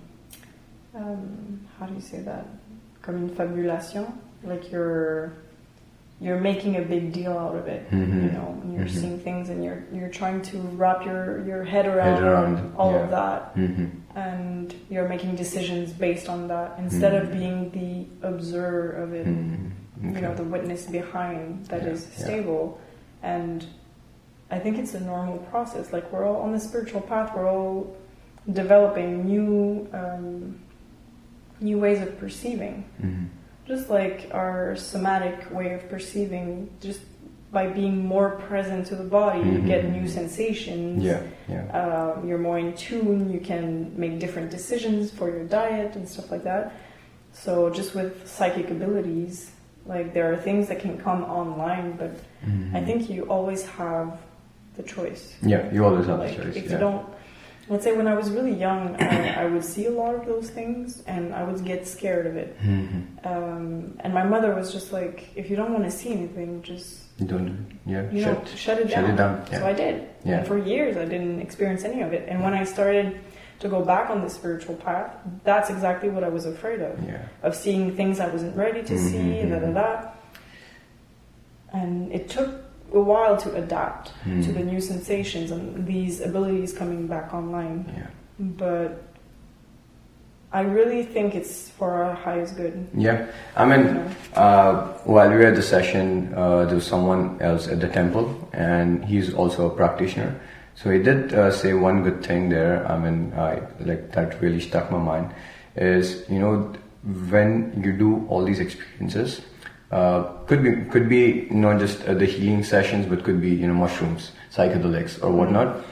um 0.95 1.61
how 1.79 1.87
do 1.87 1.95
you 1.95 2.01
say 2.03 2.21
that 2.21 2.45
comme 3.03 3.17
une 3.17 3.31
fabulation 3.31 4.05
like 4.45 4.71
you're 4.71 5.33
you're 6.21 6.39
making 6.41 6.77
a 6.77 6.83
big 6.83 7.13
deal 7.13 7.33
out 7.39 7.55
of 7.57 7.67
it 7.67 7.91
Mhm. 7.91 8.23
you 8.25 8.31
know 8.33 8.63
you're 8.75 8.85
Mhm. 8.85 8.91
seeing 9.01 9.19
things 9.19 9.49
and 9.49 9.65
you're 9.65 9.83
you're 9.93 10.09
trying 10.11 10.43
to 10.43 10.59
wrap 10.77 11.05
your 11.05 11.45
your 11.47 11.65
head 11.65 11.87
around, 11.87 12.23
around, 12.23 12.73
all 12.77 12.93
yeah. 12.93 13.05
of 13.05 13.11
that 13.11 13.41
hmm 13.55 13.87
and 14.17 14.75
you're 14.91 15.09
making 15.09 15.37
decisions 15.37 15.93
based 15.93 16.29
on 16.29 16.49
that 16.49 16.69
instead 16.79 17.15
of 17.15 17.29
Mhm. 17.29 17.33
being 17.39 17.59
the 17.79 18.27
observer 18.29 18.91
of 19.03 19.15
it 19.15 19.25
hmm 19.27 19.69
you 20.15 20.21
know 20.21 20.35
the 20.35 20.45
witness 20.45 20.87
behind 20.87 21.65
that 21.67 21.83
Yeah, 21.83 21.89
is 21.95 22.01
yeah. 22.19 22.25
stable 22.25 22.79
and 23.23 23.65
i 24.51 24.59
think 24.59 24.79
it's 24.79 24.95
a 24.95 25.01
normal 25.01 25.39
process 25.51 25.93
like 25.93 26.07
we're 26.13 26.27
all 26.29 26.41
on 26.47 26.53
the 26.53 26.61
spiritual 26.61 27.01
path 27.03 27.29
we're 27.37 27.49
all 27.49 27.95
developing 28.53 29.25
new 29.27 29.87
um, 29.93 30.59
new 31.61 31.79
ways 31.79 32.01
of 32.01 32.19
perceiving 32.19 32.85
hmm 33.01 33.25
just 33.71 33.89
like 33.89 34.29
our 34.33 34.75
somatic 34.75 35.49
way 35.53 35.69
of 35.75 35.89
perceiving 35.89 36.69
just 36.81 37.01
by 37.53 37.67
being 37.69 37.97
more 38.15 38.31
present 38.49 38.85
to 38.91 38.95
the 38.97 39.09
body 39.19 39.41
you 39.55 39.61
get 39.61 39.81
new 39.99 40.07
sensations 40.09 41.03
Yeah, 41.11 41.23
yeah. 41.49 41.65
um, 41.81 42.27
you're 42.29 42.45
more 42.51 42.59
in 42.59 42.71
tune, 42.87 43.31
you 43.35 43.41
can 43.51 43.67
make 44.05 44.19
different 44.25 44.51
decisions 44.59 45.03
for 45.19 45.27
your 45.35 45.45
diet 45.61 45.91
and 45.97 46.05
stuff 46.15 46.29
like 46.35 46.45
that. 46.53 46.65
So, 47.33 47.51
just 47.71 47.91
with 47.99 48.13
psychic 48.37 48.67
abilities, 48.77 49.35
like 49.87 50.07
there 50.17 50.27
are 50.33 50.37
things 50.49 50.67
that 50.71 50.79
can 50.85 50.95
come 51.07 51.23
online, 51.41 51.89
but 52.03 52.13
Mhm. 52.45 52.75
I 52.79 52.81
think 52.89 52.99
you 53.15 53.21
always 53.37 53.63
have 53.81 54.09
the 54.77 54.83
choice. 54.95 55.23
Yeah, 55.53 55.63
you 55.75 55.81
always 55.89 56.07
have 56.11 56.19
like, 56.19 56.37
the 56.37 56.43
choice. 56.45 56.57
if 56.61 56.65
yeah. 56.67 56.73
you 56.73 56.79
don't, 56.87 57.05
let's 57.71 57.85
say 57.85 57.97
when 57.97 58.09
I 58.09 58.15
was 58.15 58.31
really 58.31 58.53
young, 58.53 58.97
I, 59.01 59.43
I 59.43 59.47
would 59.47 59.65
see 59.65 59.87
a 59.87 59.91
lot 59.91 60.15
of 60.17 60.27
those 60.27 60.51
things 60.51 61.03
and 61.07 61.33
I 61.33 61.45
would 61.45 61.65
get 61.65 61.87
scared 61.87 62.27
of 62.27 62.37
it. 62.37 62.61
Mhm. 62.61 63.25
Um, 63.25 63.97
and 64.01 64.13
my 64.13 64.25
mother 64.25 64.55
was 64.55 64.73
just 64.73 64.93
like, 64.93 65.29
if 65.37 65.49
you 65.49 65.57
don't 65.57 65.73
want 65.73 65.85
to 65.85 65.91
see 65.91 66.11
anything, 66.13 66.63
just 66.63 67.17
don't. 67.27 67.79
Yeah, 67.87 68.11
you 68.11 68.25
know, 68.27 68.35
shut. 68.35 68.49
shut 68.59 68.79
it 68.81 68.91
shut 68.91 69.03
down. 69.07 69.11
it 69.11 69.17
down, 69.17 69.47
So. 69.47 69.65
I 69.67 69.73
did. 69.73 70.09
Yeah. 70.25 70.39
And 70.39 70.47
for 70.49 70.59
years, 70.59 70.97
I 70.97 71.05
didn't 71.05 71.41
experience 71.41 71.85
any 71.85 72.03
of 72.03 72.13
it. 72.13 72.29
And 72.29 72.43
when 72.43 72.55
I 72.55 72.65
started 72.65 73.21
to 73.61 73.69
go 73.69 73.85
back 73.85 74.11
on 74.11 74.23
the 74.23 74.31
spiritual 74.31 74.75
path, 74.75 75.13
that's 75.45 75.71
exactly 75.71 76.09
what 76.09 76.25
I 76.25 76.29
was 76.29 76.47
afraid 76.47 76.81
of. 76.81 77.01
Yeah. 77.07 77.23
Of 77.43 77.55
seeing 77.55 77.95
things 77.95 78.19
I 78.19 78.27
wasn't 78.29 78.57
ready 78.57 78.83
to 78.83 78.99
see, 78.99 79.17
Mhm, 79.19 79.51
da 79.51 79.59
da 79.61 79.67
mhm. 79.67 79.75
da. 79.75 80.09
And 81.73 82.11
it 82.13 82.29
took 82.29 82.51
a 82.93 83.01
while 83.01 83.37
to 83.37 83.55
adapt 83.55 84.13
to 84.25 84.31
Mhm. 84.31 84.55
the 84.55 84.65
new 84.65 84.81
sensations 84.81 85.51
and 85.51 85.87
these 85.87 86.21
abilities 86.21 86.73
coming 86.73 87.07
back 87.07 87.33
online. 87.33 87.85
Yeah. 87.97 88.07
But 88.39 89.03
I 90.53 90.63
really 90.63 91.05
think 91.05 91.35
it's 91.37 91.71
for 91.79 91.93
our 91.93 92.15
highest 92.15 92.57
good. 92.57 92.75
Yeah. 92.97 93.27
I 93.57 93.65
mean, 93.65 94.01
uh, 94.35 94.73
while 95.05 95.31
we 95.31 95.37
were 95.37 95.47
at 95.47 95.55
the 95.55 95.63
session, 95.63 96.33
uh, 96.35 96.65
there 96.65 96.75
was 96.75 96.87
someone 96.87 97.37
else 97.41 97.69
at 97.69 97.79
the 97.81 97.87
temple, 97.89 98.27
and 98.53 99.05
he's 99.05 99.33
also 99.33 99.67
a 99.67 99.71
practitioner. 99.71 100.35
So 100.75 100.91
he 100.91 100.99
did 100.99 101.33
uh, 101.35 101.51
say 101.53 101.73
one 101.75 102.03
good 102.03 102.25
thing 102.25 102.49
there. 102.49 102.85
I 102.91 102.99
mean, 102.99 103.33
I 103.37 103.61
like 103.79 104.11
that 104.13 104.41
really 104.43 104.61
stuck 104.61 104.91
my 104.91 104.99
mind. 104.99 105.31
Is 105.77 106.25
you 106.29 106.41
know 106.41 106.73
when 107.31 107.81
you 107.85 107.93
do 107.93 108.27
all 108.29 108.43
these 108.45 108.59
experiences, 108.59 109.41
uh, 109.91 110.23
could 110.47 110.63
be 110.63 110.73
could 110.91 111.09
be 111.09 111.49
not 111.51 111.79
just 111.81 112.05
uh, 112.07 112.15
the 112.15 112.27
healing 112.27 112.63
sessions, 112.63 113.07
but 113.07 113.25
could 113.25 113.41
be 113.41 113.51
you 113.51 113.67
know 113.67 113.75
mushrooms, 113.75 114.33
psychedelics, 114.53 115.23
or 115.23 115.31
whatnot. 115.33 115.85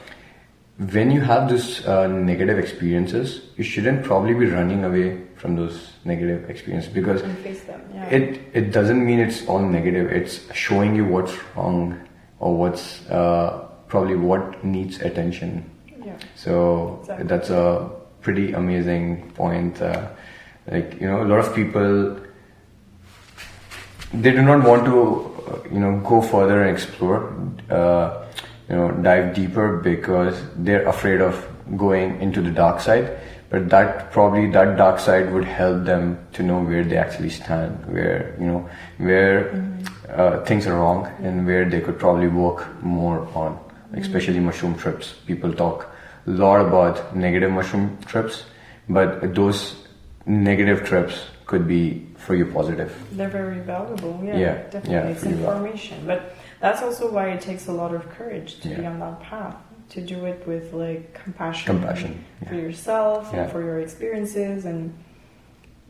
When 0.77 1.11
you 1.11 1.19
have 1.19 1.49
those 1.49 1.85
uh, 1.85 2.07
negative 2.07 2.57
experiences, 2.57 3.41
you 3.57 3.65
shouldn't 3.65 4.05
probably 4.05 4.33
be 4.33 4.45
running 4.45 4.85
away 4.85 5.21
from 5.35 5.57
those 5.57 5.91
negative 6.05 6.49
experiences 6.49 6.91
because 6.93 7.21
face 7.43 7.63
them. 7.63 7.81
Yeah. 7.93 8.05
it 8.07 8.41
it 8.53 8.71
doesn't 8.71 9.05
mean 9.05 9.19
it's 9.19 9.45
all 9.47 9.59
negative. 9.59 10.09
It's 10.11 10.39
showing 10.55 10.95
you 10.95 11.03
what's 11.05 11.35
wrong 11.55 11.99
or 12.39 12.55
what's 12.55 13.05
uh, 13.09 13.67
probably 13.87 14.15
what 14.15 14.63
needs 14.63 15.01
attention. 15.01 15.69
yeah. 16.05 16.15
So 16.35 16.99
Exactly. 17.01 17.27
that's 17.27 17.49
a 17.49 17.89
pretty 18.21 18.53
amazing 18.53 19.31
point. 19.35 19.81
Uh, 19.81 20.07
like 20.71 20.95
you 21.01 21.07
know, 21.07 21.21
a 21.23 21.27
lot 21.27 21.39
of 21.39 21.53
people 21.53 22.15
they 24.13 24.31
do 24.31 24.41
not 24.41 24.63
want 24.63 24.85
to 24.85 24.99
uh, 25.47 25.59
you 25.71 25.79
know 25.79 25.99
go 25.99 26.21
further 26.21 26.61
and 26.61 26.71
explore. 26.71 27.33
Uh, 27.69 28.25
you 28.69 28.75
know, 28.75 28.91
dive 28.91 29.33
deeper 29.33 29.77
because 29.77 30.39
they're 30.55 30.87
afraid 30.87 31.21
of 31.21 31.45
going 31.75 32.21
into 32.21 32.41
the 32.41 32.51
dark 32.51 32.79
side. 32.79 33.19
But 33.49 33.67
that 33.69 34.11
probably 34.11 34.51
that 34.51 34.77
dark 34.77 34.99
side 34.99 35.33
would 35.33 35.43
help 35.43 35.85
them 35.85 36.19
to 36.33 36.43
know 36.43 36.61
where 36.61 36.83
they 36.83 36.97
actually 36.97 37.31
stand, 37.31 37.83
where 37.91 38.35
you 38.39 38.45
know 38.45 38.69
where 38.97 39.65
uh, 40.07 40.43
things 40.45 40.67
are 40.67 40.75
wrong, 40.75 41.07
and 41.23 41.47
where 41.47 41.67
they 41.67 41.81
could 41.81 41.97
probably 41.97 42.27
work 42.27 42.67
more 42.83 43.27
on. 43.33 43.59
Especially 43.93 44.39
mushroom 44.39 44.75
trips. 44.77 45.15
People 45.25 45.51
talk 45.51 45.89
a 46.27 46.29
lot 46.29 46.61
about 46.61 47.15
negative 47.15 47.51
mushroom 47.51 47.97
trips, 48.05 48.43
but 48.87 49.33
those 49.33 49.87
negative 50.25 50.83
trips 50.85 51.25
could 51.45 51.67
be 51.67 52.05
for 52.17 52.35
you 52.35 52.45
positive. 52.45 52.91
They're 53.11 53.29
very 53.29 53.59
valuable. 53.59 54.19
Yeah, 54.23 54.37
Yeah, 54.37 54.53
definitely. 54.69 54.91
yeah, 54.91 55.07
it's 55.07 55.23
information, 55.23 56.05
but 56.05 56.35
that's 56.59 56.81
also 56.83 57.09
why 57.11 57.29
it 57.31 57.41
takes 57.41 57.67
a 57.67 57.71
lot 57.71 57.93
of 57.95 58.07
courage 58.09 58.59
to 58.61 58.67
be 58.69 58.85
on 58.85 58.99
that 58.99 59.19
path. 59.21 59.55
To 59.89 60.01
do 60.01 60.25
it 60.25 60.45
with 60.45 60.71
like 60.71 61.15
compassion, 61.23 61.65
Compassion, 61.65 62.23
for 62.47 62.53
yeah. 62.53 62.61
yourself 62.61 63.31
Yeah. 63.33 63.39
and 63.41 63.51
for 63.51 63.59
your 63.63 63.79
experiences, 63.79 64.65
and 64.65 64.93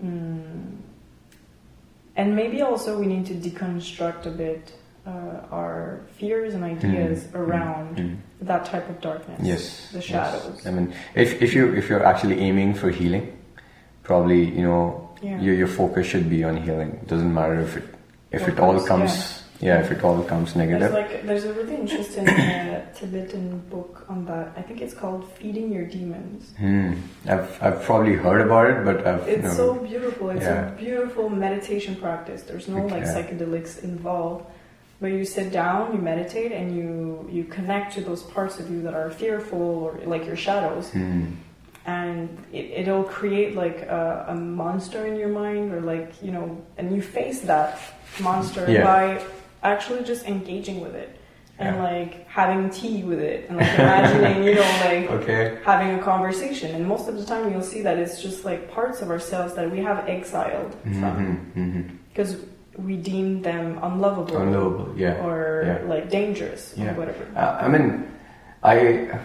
mm, 0.02 0.78
and 2.16 2.34
maybe 2.34 2.62
also 2.62 2.98
we 2.98 3.06
need 3.08 3.26
to 3.26 3.34
deconstruct 3.34 4.26
a 4.26 4.32
bit 4.32 4.72
uh, 5.06 5.42
our 5.52 6.00
fears 6.18 6.54
and 6.54 6.64
ideas 6.64 7.26
Mhm, 7.26 7.36
around 7.36 7.98
mhm. 7.98 8.18
that 8.42 8.64
type 8.66 8.88
of 8.90 9.02
darkness. 9.02 9.40
Yes, 9.44 9.90
the 9.92 9.98
yes. 9.98 10.06
shadows. 10.06 10.66
I 10.66 10.72
mean, 10.72 10.94
if 11.16 11.42
if 11.42 11.54
you 11.54 11.74
if 11.76 11.90
you're 11.90 12.06
actually 12.06 12.40
aiming 12.40 12.76
for 12.76 12.90
healing, 12.92 13.26
probably 14.10 14.42
you 14.60 14.66
know 14.70 14.84
Yeah. 15.22 15.44
your 15.46 15.56
your 15.62 15.72
focus 15.82 16.04
should 16.12 16.28
be 16.36 16.40
on 16.50 16.56
healing. 16.66 16.92
It 17.04 17.08
doesn't 17.14 17.34
matter 17.42 17.58
if 17.68 17.72
it 17.80 17.86
if 18.38 18.42
What 18.42 18.50
it 18.52 18.60
all 18.66 18.76
comes, 18.78 18.88
comes 18.94 19.12
yeah. 19.68 19.84
if 19.84 19.88
it 19.96 20.00
all 20.08 20.22
comes 20.34 20.48
There's 20.54 20.64
negative. 20.64 20.92
like 21.00 21.12
there's 21.28 21.46
a 21.52 21.54
really 21.60 21.76
interesting 21.84 22.26
uh, 22.30 22.80
Tibetan 22.98 23.46
book 23.74 23.94
on 24.14 24.20
that. 24.32 24.46
I 24.60 24.62
think 24.68 24.78
it's 24.86 24.98
called 25.02 25.22
"Feeding 25.38 25.68
Your 25.76 25.86
Demons." 25.98 26.42
Hmm. 26.64 26.92
I've 27.34 27.50
I've 27.66 27.80
probably 27.90 28.16
heard 28.26 28.42
about 28.48 28.66
it, 28.72 28.78
but 28.88 28.96
I've 29.10 29.24
It's 29.36 29.52
so 29.64 29.68
beautiful. 29.92 30.26
It's 30.36 30.48
Yeah. 30.50 30.72
a 30.74 30.76
beautiful 30.86 31.26
meditation 31.48 31.94
practice. 32.06 32.40
There's 32.50 32.68
no 32.76 32.82
like 32.96 33.06
psychedelics 33.14 33.74
involved. 33.92 34.42
Where 35.02 35.14
you 35.20 35.26
sit 35.38 35.48
down, 35.64 35.82
you 35.96 36.00
meditate, 36.14 36.52
and 36.60 36.68
you 36.78 36.90
you 37.38 37.44
connect 37.58 37.88
to 37.96 38.00
those 38.10 38.22
parts 38.36 38.56
of 38.62 38.66
you 38.72 38.80
that 38.86 38.96
are 39.02 39.10
fearful 39.24 39.66
or 39.86 39.90
like 40.14 40.24
your 40.30 40.40
shadows, 40.48 40.86
Hmm. 40.98 41.24
And 41.86 42.30
it, 42.54 42.66
it'll 42.82 43.04
create 43.04 43.56
like 43.56 43.82
a, 43.84 44.26
a 44.30 44.36
monster 44.36 45.06
in 45.06 45.16
your 45.16 45.30
mind, 45.30 45.74
or 45.74 45.82
like 45.82 46.14
you 46.22 46.32
know, 46.32 46.60
and 46.78 46.96
you 46.96 47.02
face 47.02 47.42
that 47.42 47.80
monster 48.20 48.70
Yeah. 48.70 48.84
by 48.84 49.22
actually 49.64 50.04
just 50.04 50.26
engaging 50.26 50.80
with 50.82 50.96
it 50.96 51.16
and 51.60 51.76
Yeah. 51.76 51.84
like 51.84 52.28
having 52.28 52.70
tea 52.70 53.04
with 53.04 53.20
it 53.20 53.50
and 53.50 53.58
like 53.58 53.74
imagining, 53.78 54.44
you 54.46 54.56
know, 54.56 54.72
like 54.86 55.10
Okay. 55.22 55.58
having 55.66 56.00
a 56.00 56.02
conversation 56.02 56.74
and 56.76 56.88
most 56.88 57.10
of 57.10 57.18
the 57.18 57.26
time 57.26 57.52
you'll 57.52 57.62
see 57.62 57.82
that 57.82 57.98
it's 57.98 58.22
just 58.22 58.46
like 58.46 58.72
parts 58.72 59.02
of 59.02 59.10
ourselves 59.10 59.54
that 59.56 59.70
we 59.70 59.80
have 59.80 60.08
exiled 60.08 60.72
from 60.84 60.94
Mm-hmm. 61.04 61.60
Mm-hmm. 61.62 61.82
because 62.10 62.38
we 62.78 62.96
deem 62.96 63.42
them 63.42 63.78
unlovable 63.84 64.38
Unlovable. 64.38 64.94
Yeah. 64.96 65.26
or 65.26 65.64
Yeah. 65.66 65.90
like 65.94 66.10
dangerous 66.10 66.74
Yeah. 66.78 66.92
or 66.92 66.94
whatever 66.94 67.26
Uh, 67.36 67.58
I 67.66 67.68
mean, 67.68 68.08
I 68.64 69.20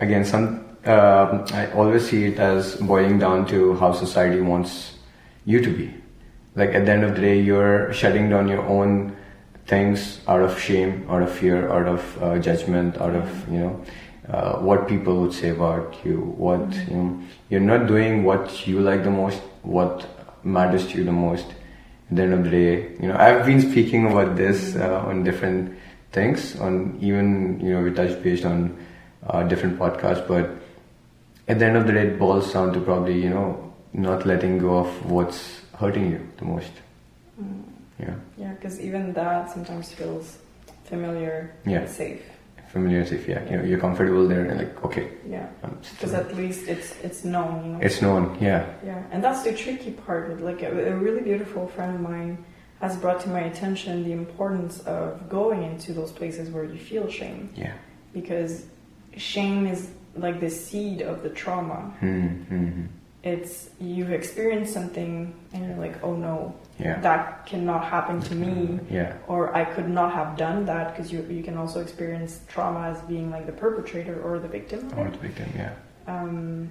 again 0.00 0.24
some 0.24 0.64
um 0.84 1.44
I 1.52 1.70
always 1.72 2.08
see 2.08 2.26
it 2.26 2.38
as 2.38 2.76
boiling 2.76 3.18
down 3.18 3.46
to 3.48 3.74
how 3.74 3.92
society 3.92 4.40
wants 4.40 4.94
you 5.44 5.60
to 5.60 5.70
be. 5.70 5.94
Like 6.54 6.74
at 6.74 6.86
the 6.86 6.92
end 6.92 7.04
of 7.04 7.14
the 7.14 7.20
day, 7.20 7.40
you're 7.40 7.92
shutting 7.92 8.30
down 8.30 8.48
your 8.48 8.62
own 8.66 9.16
things 9.66 10.20
out 10.26 10.40
of 10.40 10.58
shame, 10.58 11.06
out 11.08 11.22
of 11.22 11.30
fear, 11.30 11.70
out 11.70 11.86
of 11.86 12.22
uh, 12.22 12.38
judgment, 12.38 12.98
out 12.98 13.14
of 13.14 13.48
you 13.48 13.60
know 13.60 13.84
uh, 14.28 14.58
what 14.58 14.88
people 14.88 15.20
would 15.20 15.32
say 15.32 15.50
about 15.50 15.94
you. 16.04 16.20
What 16.20 16.74
you 16.88 16.96
know, 16.96 17.22
you're 17.50 17.60
not 17.60 17.86
doing 17.86 18.24
what 18.24 18.66
you 18.66 18.80
like 18.80 19.04
the 19.04 19.10
most, 19.10 19.40
what 19.62 20.08
matters 20.44 20.86
to 20.88 20.98
you 20.98 21.04
the 21.04 21.12
most. 21.12 21.46
At 22.10 22.16
the 22.16 22.22
end 22.22 22.32
of 22.32 22.44
the 22.44 22.50
day, 22.50 22.74
you 23.00 23.08
know, 23.08 23.16
I've 23.16 23.44
been 23.44 23.60
speaking 23.60 24.10
about 24.10 24.36
this 24.36 24.76
uh, 24.76 25.04
on 25.06 25.24
different 25.24 25.78
things, 26.12 26.56
on 26.56 26.98
even 27.00 27.60
you 27.60 27.74
know 27.74 27.82
we 27.82 27.92
touched 27.92 28.22
based 28.22 28.44
on 28.44 28.76
uh, 29.26 29.42
different 29.42 29.78
podcasts, 29.78 30.26
but 30.26 30.50
at 31.48 31.58
the 31.58 31.64
end 31.66 31.76
of 31.76 31.86
the 31.86 31.92
day, 31.92 32.06
it 32.08 32.18
boils 32.18 32.52
down 32.52 32.72
to 32.74 32.80
probably 32.80 33.20
you 33.22 33.30
know 33.30 33.72
not 33.92 34.26
letting 34.26 34.58
go 34.58 34.78
of 34.78 35.10
what's 35.10 35.60
hurting 35.78 36.10
you 36.12 36.20
the 36.38 36.44
most. 36.44 36.72
Mm. 37.42 37.62
Yeah, 38.00 38.14
Yeah, 38.36 38.52
because 38.52 38.80
even 38.80 39.12
that 39.14 39.50
sometimes 39.50 39.92
feels 39.92 40.38
familiar 40.84 41.50
Yeah. 41.66 41.80
and 41.80 41.88
safe. 41.88 42.22
familiar 42.72 43.00
as 43.00 43.12
if 43.12 43.26
yeah, 43.26 43.42
you 43.50 43.56
know, 43.56 43.64
you're 43.64 43.80
comfortable 43.80 44.28
there 44.28 44.44
and 44.44 44.58
like 44.58 44.84
okay, 44.84 45.06
Yeah, 45.26 45.46
because 45.92 46.12
at 46.14 46.36
least 46.36 46.68
it's 46.68 46.94
it's 47.02 47.24
known, 47.24 47.64
you 47.64 47.70
know. 47.72 47.78
it's 47.86 48.00
known. 48.02 48.36
Yeah, 48.40 48.62
Yeah, 48.84 49.02
and 49.12 49.24
that's 49.24 49.42
the 49.42 49.52
tricky 49.54 49.92
part. 50.06 50.40
Like 50.48 50.62
a, 50.62 50.70
a 50.92 50.94
really 51.04 51.22
beautiful 51.22 51.66
friend 51.74 51.94
of 51.94 52.00
mine 52.00 52.36
has 52.80 52.96
brought 52.96 53.20
to 53.24 53.28
my 53.30 53.40
attention 53.52 54.04
the 54.04 54.12
importance 54.12 54.74
of 54.86 55.28
going 55.28 55.62
into 55.70 55.92
those 55.92 56.12
places 56.12 56.50
where 56.50 56.64
you 56.64 56.78
feel 56.78 57.08
shame, 57.08 57.48
yeah. 57.56 57.72
because 58.12 58.52
shame 59.16 59.66
is 59.66 59.80
like 60.16 60.40
the 60.40 60.50
seed 60.50 61.02
of 61.02 61.22
the 61.22 61.30
trauma. 61.30 61.94
Mm-hmm. 62.00 62.86
It's 63.24 63.70
you've 63.80 64.12
experienced 64.12 64.72
something 64.72 65.34
and 65.52 65.66
you're 65.66 65.76
like, 65.76 66.02
oh 66.04 66.14
no, 66.14 66.54
Yeah, 66.78 67.00
that 67.00 67.46
cannot 67.46 67.84
happen 67.84 68.20
to 68.22 68.34
me. 68.34 68.78
yeah, 68.90 69.16
or 69.26 69.54
I 69.54 69.64
could 69.64 69.88
not 69.88 70.12
have 70.14 70.36
done 70.36 70.64
that 70.66 70.92
because 70.96 71.12
you 71.12 71.22
you 71.28 71.42
can 71.42 71.56
also 71.56 71.80
experience 71.80 72.40
trauma 72.48 72.88
as 72.90 73.00
being 73.02 73.30
like 73.30 73.46
the 73.46 73.52
perpetrator 73.52 74.22
or 74.22 74.38
the 74.38 74.48
victim. 74.48 74.88
or 74.96 75.10
the 75.10 75.18
victim. 75.18 75.48
Yeah, 75.56 75.72
Um, 76.06 76.68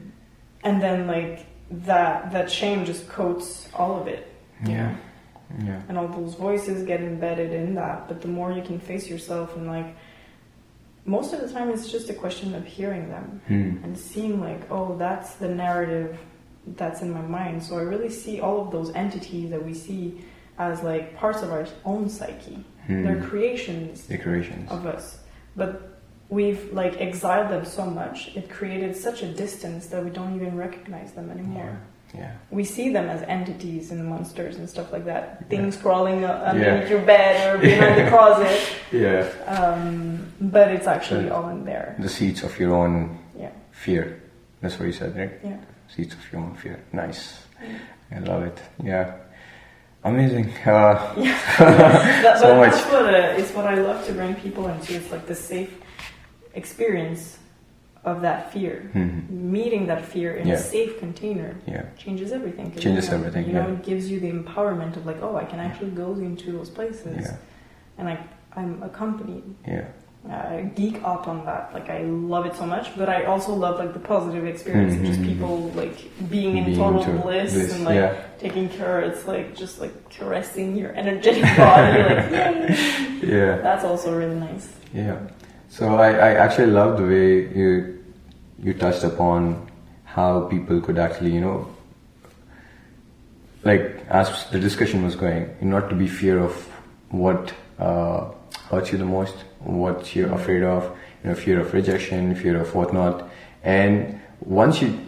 and 0.63 0.81
then 0.81 1.05
like 1.05 1.45
that 1.85 2.31
that 2.31 2.49
shame 2.49 2.85
just 2.85 3.09
coats 3.09 3.67
all 3.73 3.99
of 3.99 4.07
it, 4.07 4.23
yeah, 4.65 4.95
yeah. 5.65 5.81
and 5.89 5.97
all 5.97 6.07
those 6.07 6.35
voices 6.35 6.85
get 6.87 7.01
embedded 7.01 7.51
in 7.51 7.75
that. 7.75 8.07
But 8.07 8.21
the 8.21 8.29
more 8.29 8.53
you 8.53 8.61
can 8.63 8.79
face 8.79 9.09
yourself 9.09 9.55
and 9.57 9.67
like, 9.67 9.89
most 11.07 11.33
of 11.33 11.39
the 11.41 11.49
time 11.51 11.69
it's 11.69 11.89
just 11.91 12.09
a 12.09 12.13
question 12.13 12.53
of 12.53 12.65
hearing 12.65 13.09
them 13.09 13.41
Hmm. 13.47 13.83
and 13.83 13.97
seeing 13.97 14.39
like, 14.41 14.69
oh, 14.69 14.95
that's 14.97 15.35
the 15.35 15.47
narrative 15.49 16.17
that's 16.75 17.01
in 17.01 17.11
my 17.11 17.21
mind. 17.21 17.63
So 17.63 17.77
I 17.77 17.81
really 17.81 18.09
see 18.09 18.41
all 18.41 18.59
of 18.61 18.71
those 18.71 18.93
entities 18.93 19.49
that 19.51 19.63
we 19.65 19.73
see 19.73 20.21
as 20.59 20.83
like 20.83 21.15
parts 21.15 21.41
of 21.41 21.51
our 21.51 21.65
own 21.85 22.09
psyche. 22.09 22.63
Hmm. 22.87 23.03
They're 23.03 23.21
creations 23.23 24.05
Decorations. 24.07 24.69
of 24.69 24.85
us. 24.85 25.19
But 25.55 25.99
we've 26.29 26.71
like 26.73 26.99
exiled 26.99 27.49
them 27.51 27.63
so 27.65 27.85
much, 27.85 28.35
it 28.35 28.49
created 28.49 28.95
such 28.95 29.23
a 29.23 29.27
distance 29.31 29.87
that 29.87 30.03
we 30.03 30.09
don't 30.09 30.35
even 30.35 30.57
recognize 30.57 31.13
them 31.13 31.29
anymore. 31.31 31.71
Yeah, 31.79 31.87
We 32.51 32.63
see 32.63 32.89
them 32.91 33.09
as 33.09 33.21
entities 33.23 33.91
and 33.91 34.05
monsters 34.07 34.55
and 34.57 34.67
stuff 34.69 34.91
like 34.91 35.05
that. 35.05 35.37
Yeah. 35.41 35.47
Things 35.47 35.75
crawling 35.77 36.23
uh, 36.23 36.31
underneath 36.51 36.83
Yeah. 36.89 36.89
your 36.89 37.01
bed 37.05 37.55
or 37.55 37.57
behind 37.67 37.95
the 38.01 38.09
closet. 38.09 38.59
yeah. 38.91 39.27
Um, 39.45 40.31
but 40.41 40.71
it's 40.71 40.87
actually 40.87 41.25
Yeah. 41.25 41.33
all 41.35 41.49
in 41.49 41.65
there. 41.65 41.95
The 41.99 42.09
seeds 42.09 42.43
of 42.43 42.57
your 42.59 42.73
own 42.73 43.17
Yeah. 43.37 43.51
fear. 43.71 44.19
That's 44.61 44.79
what 44.79 44.85
you 44.87 44.93
said, 44.93 45.15
right? 45.15 45.33
Yeah. 45.43 45.57
Seeds 45.95 46.13
of 46.15 46.31
your 46.31 46.41
own 46.41 46.55
fear. 46.55 46.79
Nice. 46.93 47.37
I 48.15 48.19
love 48.19 48.43
it. 48.43 48.57
Yeah. 48.83 49.11
Amazing. 50.03 50.49
Uh, 50.65 50.95
That, 52.23 52.39
So 52.39 52.55
much. 52.55 52.71
that's 52.71 52.91
what 52.91 53.13
uh, 53.13 53.39
it's 53.39 53.51
what 53.53 53.65
I 53.67 53.75
love 53.75 54.05
to 54.07 54.13
bring 54.13 54.33
people 54.35 54.67
into. 54.69 54.95
It's 54.95 55.11
like 55.11 55.27
the 55.27 55.35
safe 55.35 55.73
experience 56.53 57.37
of 58.07 58.21
that 58.21 58.51
fear. 58.53 58.89
mhm. 58.93 59.29
Meeting 59.29 59.83
that 59.87 60.01
fear 60.13 60.31
in 60.39 60.47
Yeah. 60.47 60.55
a 60.55 60.57
safe 60.75 60.93
container 60.99 61.51
Yeah. 61.65 61.83
changes 61.97 62.31
everything. 62.31 62.71
Changes 62.71 63.05
you 63.05 63.11
know, 63.11 63.17
everything, 63.17 63.43
You 63.47 63.53
know, 63.53 63.67
yeah. 63.67 63.73
it 63.73 63.83
gives 63.83 64.09
you 64.11 64.17
the 64.19 64.31
empowerment 64.31 64.95
of 64.97 65.05
like, 65.05 65.19
oh, 65.21 65.35
I 65.35 65.45
can 65.51 65.59
actually 65.59 65.91
go 65.91 66.09
into 66.29 66.51
those 66.57 66.69
places, 66.69 67.27
and 67.97 68.07
like 68.11 68.21
I'm 68.55 68.81
accompanied. 68.89 69.43
Yeah. 69.67 69.85
I 70.29 70.69
geek 70.75 70.97
up 71.05 71.27
on 71.27 71.45
that. 71.45 71.63
Like 71.73 71.89
I 71.89 72.01
love 72.33 72.45
it 72.49 72.55
so 72.55 72.65
much, 72.65 72.87
but 72.97 73.07
I 73.07 73.23
also 73.31 73.53
love 73.53 73.75
like 73.83 73.93
the 73.93 73.99
positive 74.15 74.45
experience 74.45 74.93
of 74.95 75.03
just 75.05 75.21
people 75.23 75.71
like 75.81 75.97
being 76.29 76.57
in 76.57 76.65
Being 76.65 76.77
total 76.77 77.03
bliss, 77.21 77.53
bliss, 77.53 77.73
and 77.75 77.85
like 77.85 77.95
yeah. 77.95 78.13
taking 78.39 78.67
care. 78.67 78.99
It's 79.09 79.25
like 79.33 79.55
just 79.55 79.79
like 79.79 79.93
caressing 80.09 80.75
your 80.75 80.91
energetic 81.01 81.43
body. 81.57 82.03
like 82.03 82.31
yay! 82.31 82.75
Yeah. 83.35 83.57
That's 83.67 83.85
also 83.85 84.07
really 84.17 84.35
nice. 84.49 84.67
Yeah. 84.93 85.17
So 85.69 85.95
I, 85.95 86.09
I 86.11 86.29
actually 86.43 86.71
love 86.71 86.97
the 86.97 87.05
way 87.05 87.29
you 87.59 87.96
you 88.61 88.73
touched 88.73 89.03
upon 89.03 89.69
how 90.03 90.41
people 90.47 90.81
could 90.81 90.97
actually, 90.97 91.33
you 91.33 91.41
know, 91.41 91.69
like 93.63 94.05
as 94.09 94.49
the 94.49 94.59
discussion 94.59 95.03
was 95.03 95.15
going, 95.15 95.55
not 95.61 95.89
to 95.89 95.95
be 95.95 96.07
fear 96.07 96.39
of 96.39 96.53
what 97.09 97.53
uh, 97.79 98.31
hurts 98.69 98.91
you 98.91 98.97
the 98.97 99.05
most, 99.05 99.35
what 99.59 100.15
you're 100.15 100.33
afraid 100.33 100.63
of, 100.63 100.83
you 101.23 101.29
know, 101.29 101.35
fear 101.35 101.59
of 101.59 101.73
rejection, 101.73 102.35
fear 102.35 102.59
of 102.59 102.73
whatnot, 102.73 103.29
and 103.63 104.19
once 104.39 104.81
you 104.81 104.99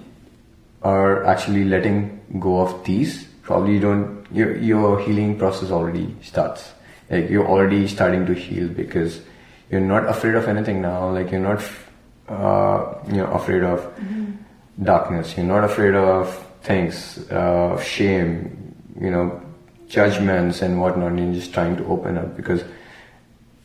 are 0.81 1.25
actually 1.25 1.63
letting 1.65 2.19
go 2.39 2.59
of 2.61 2.83
these, 2.83 3.25
probably 3.41 3.73
you 3.73 3.79
don't 3.79 4.25
your 4.31 4.55
your 4.57 4.99
healing 4.99 5.37
process 5.37 5.71
already 5.71 6.15
starts. 6.21 6.71
Like 7.09 7.29
you're 7.29 7.47
already 7.47 7.87
starting 7.87 8.25
to 8.27 8.33
heal 8.33 8.67
because 8.67 9.21
you're 9.71 9.81
not 9.81 10.07
afraid 10.07 10.35
of 10.35 10.47
anything 10.47 10.81
now. 10.81 11.09
Like 11.09 11.31
you're 11.31 11.41
not 11.41 11.61
uh, 12.29 12.95
you 13.07 13.17
know 13.17 13.27
afraid 13.31 13.63
of 13.63 13.85
darkness. 14.83 15.35
You're 15.37 15.45
not 15.45 15.63
afraid 15.63 15.95
of 15.95 16.29
things, 16.61 17.29
uh, 17.31 17.79
shame, 17.81 18.75
you 18.99 19.09
know, 19.11 19.41
judgments 19.87 20.61
and 20.61 20.79
whatnot. 20.79 21.17
You're 21.17 21.33
just 21.33 21.53
trying 21.53 21.75
to 21.77 21.85
open 21.85 22.17
up 22.17 22.35
because 22.35 22.63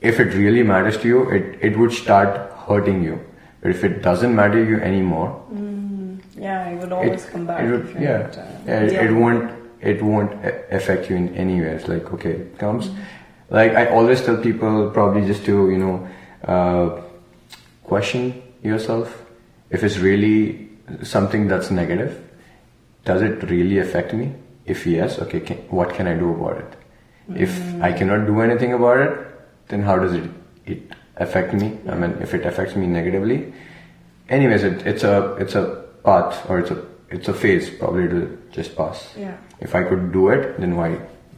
if 0.00 0.20
it 0.20 0.34
really 0.34 0.62
matters 0.62 0.96
to 0.98 1.08
you, 1.08 1.30
it, 1.30 1.58
it 1.62 1.76
would 1.78 1.92
start 1.92 2.50
hurting 2.66 3.02
you. 3.02 3.20
But 3.60 3.70
if 3.70 3.84
it 3.84 4.02
doesn't 4.02 4.34
matter 4.34 4.64
to 4.64 4.70
you 4.70 4.80
anymore, 4.80 5.40
Mm, 5.52 6.20
yeah, 6.36 6.68
it 6.68 6.78
would 6.80 6.92
always 6.92 7.24
come 7.26 7.46
back. 7.46 7.62
it 7.62 7.70
would, 7.70 7.96
yeah, 8.00 8.18
not, 8.18 8.38
uh, 8.38 8.42
yeah, 8.66 8.80
it, 8.80 8.90
dealing 8.90 9.06
it 9.06 9.12
won't 9.20 9.50
it 9.80 10.02
won't 10.02 10.32
affect 10.70 11.10
you 11.10 11.16
in 11.16 11.34
any 11.34 11.60
way. 11.60 11.68
It's 11.68 11.88
like 11.88 12.12
okay, 12.14 12.30
it 12.30 12.58
comes. 12.58 12.90
Like 13.50 13.72
I 13.72 13.86
always 13.88 14.22
tell 14.22 14.36
people, 14.36 14.90
probably 14.90 15.26
just 15.26 15.44
to 15.46 15.70
you 15.70 15.78
know 15.78 16.08
uh, 16.46 17.00
question 17.84 18.42
yourself 18.64 19.22
if 19.70 19.84
it's 19.84 19.98
really 19.98 20.68
something 21.02 21.46
that's 21.48 21.70
negative. 21.70 22.20
Does 23.04 23.22
it 23.22 23.42
really 23.50 23.78
affect 23.78 24.14
me? 24.14 24.32
If 24.64 24.86
yes, 24.86 25.18
okay, 25.18 25.40
can, 25.40 25.58
what 25.68 25.94
can 25.94 26.06
I 26.06 26.14
do 26.14 26.30
about 26.30 26.58
it? 26.58 26.72
If 27.36 27.50
I 27.82 27.92
mm. 27.92 27.98
cannot 27.98 28.26
do 28.26 28.40
anything 28.40 28.72
about 28.72 28.98
it, 28.98 29.18
then 29.68 29.82
how 29.82 29.98
does 29.98 30.14
it 30.14 30.30
it 30.66 30.92
affect 31.16 31.54
me? 31.54 31.78
I 31.88 31.94
mean, 31.94 32.12
if 32.20 32.34
it 32.34 32.46
affects 32.46 32.76
me 32.76 32.86
negatively, 32.86 33.52
anyways, 34.28 34.64
it, 34.64 34.86
it's 34.86 35.04
a 35.04 35.34
it's 35.36 35.54
a 35.54 35.84
path 36.04 36.48
or 36.48 36.60
it's 36.60 36.70
a 36.70 36.82
it's 37.10 37.28
a 37.28 37.34
phase. 37.34 37.70
Probably 37.70 38.04
it'll 38.04 38.28
just 38.52 38.76
pass. 38.76 39.14
Yeah. 39.18 39.36
If 39.60 39.74
I 39.74 39.84
could 39.84 40.12
do 40.12 40.28
it, 40.30 40.60
then 40.60 40.76
why 40.76 40.90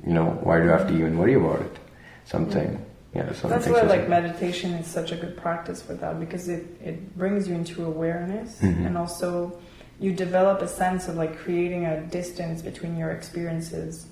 you 0.06 0.14
know 0.14 0.38
why 0.42 0.60
do 0.60 0.72
I 0.72 0.78
have 0.78 0.88
to 0.88 0.94
even 0.94 1.18
worry 1.18 1.34
about 1.34 1.60
it? 1.60 1.78
Something. 2.24 2.84
Yeah, 3.16 3.32
something. 3.32 3.50
That's 3.50 3.68
why 3.68 3.82
like 3.82 4.08
meditation 4.08 4.72
is 4.74 4.86
such 4.86 5.10
a 5.12 5.16
good 5.16 5.36
practice 5.36 5.80
for 5.82 5.94
that 5.94 6.20
because 6.20 6.48
it, 6.48 6.64
it 6.84 7.16
brings 7.16 7.48
you 7.48 7.54
into 7.54 7.84
awareness 7.84 8.60
Mhm. 8.60 8.86
and 8.86 8.98
also 8.98 9.58
you 10.00 10.12
develop 10.12 10.60
a 10.62 10.68
sense 10.68 11.08
of 11.08 11.16
like 11.16 11.36
creating 11.38 11.86
a 11.86 12.00
distance 12.02 12.60
between 12.62 12.96
your 12.98 13.10
experiences 13.10 14.06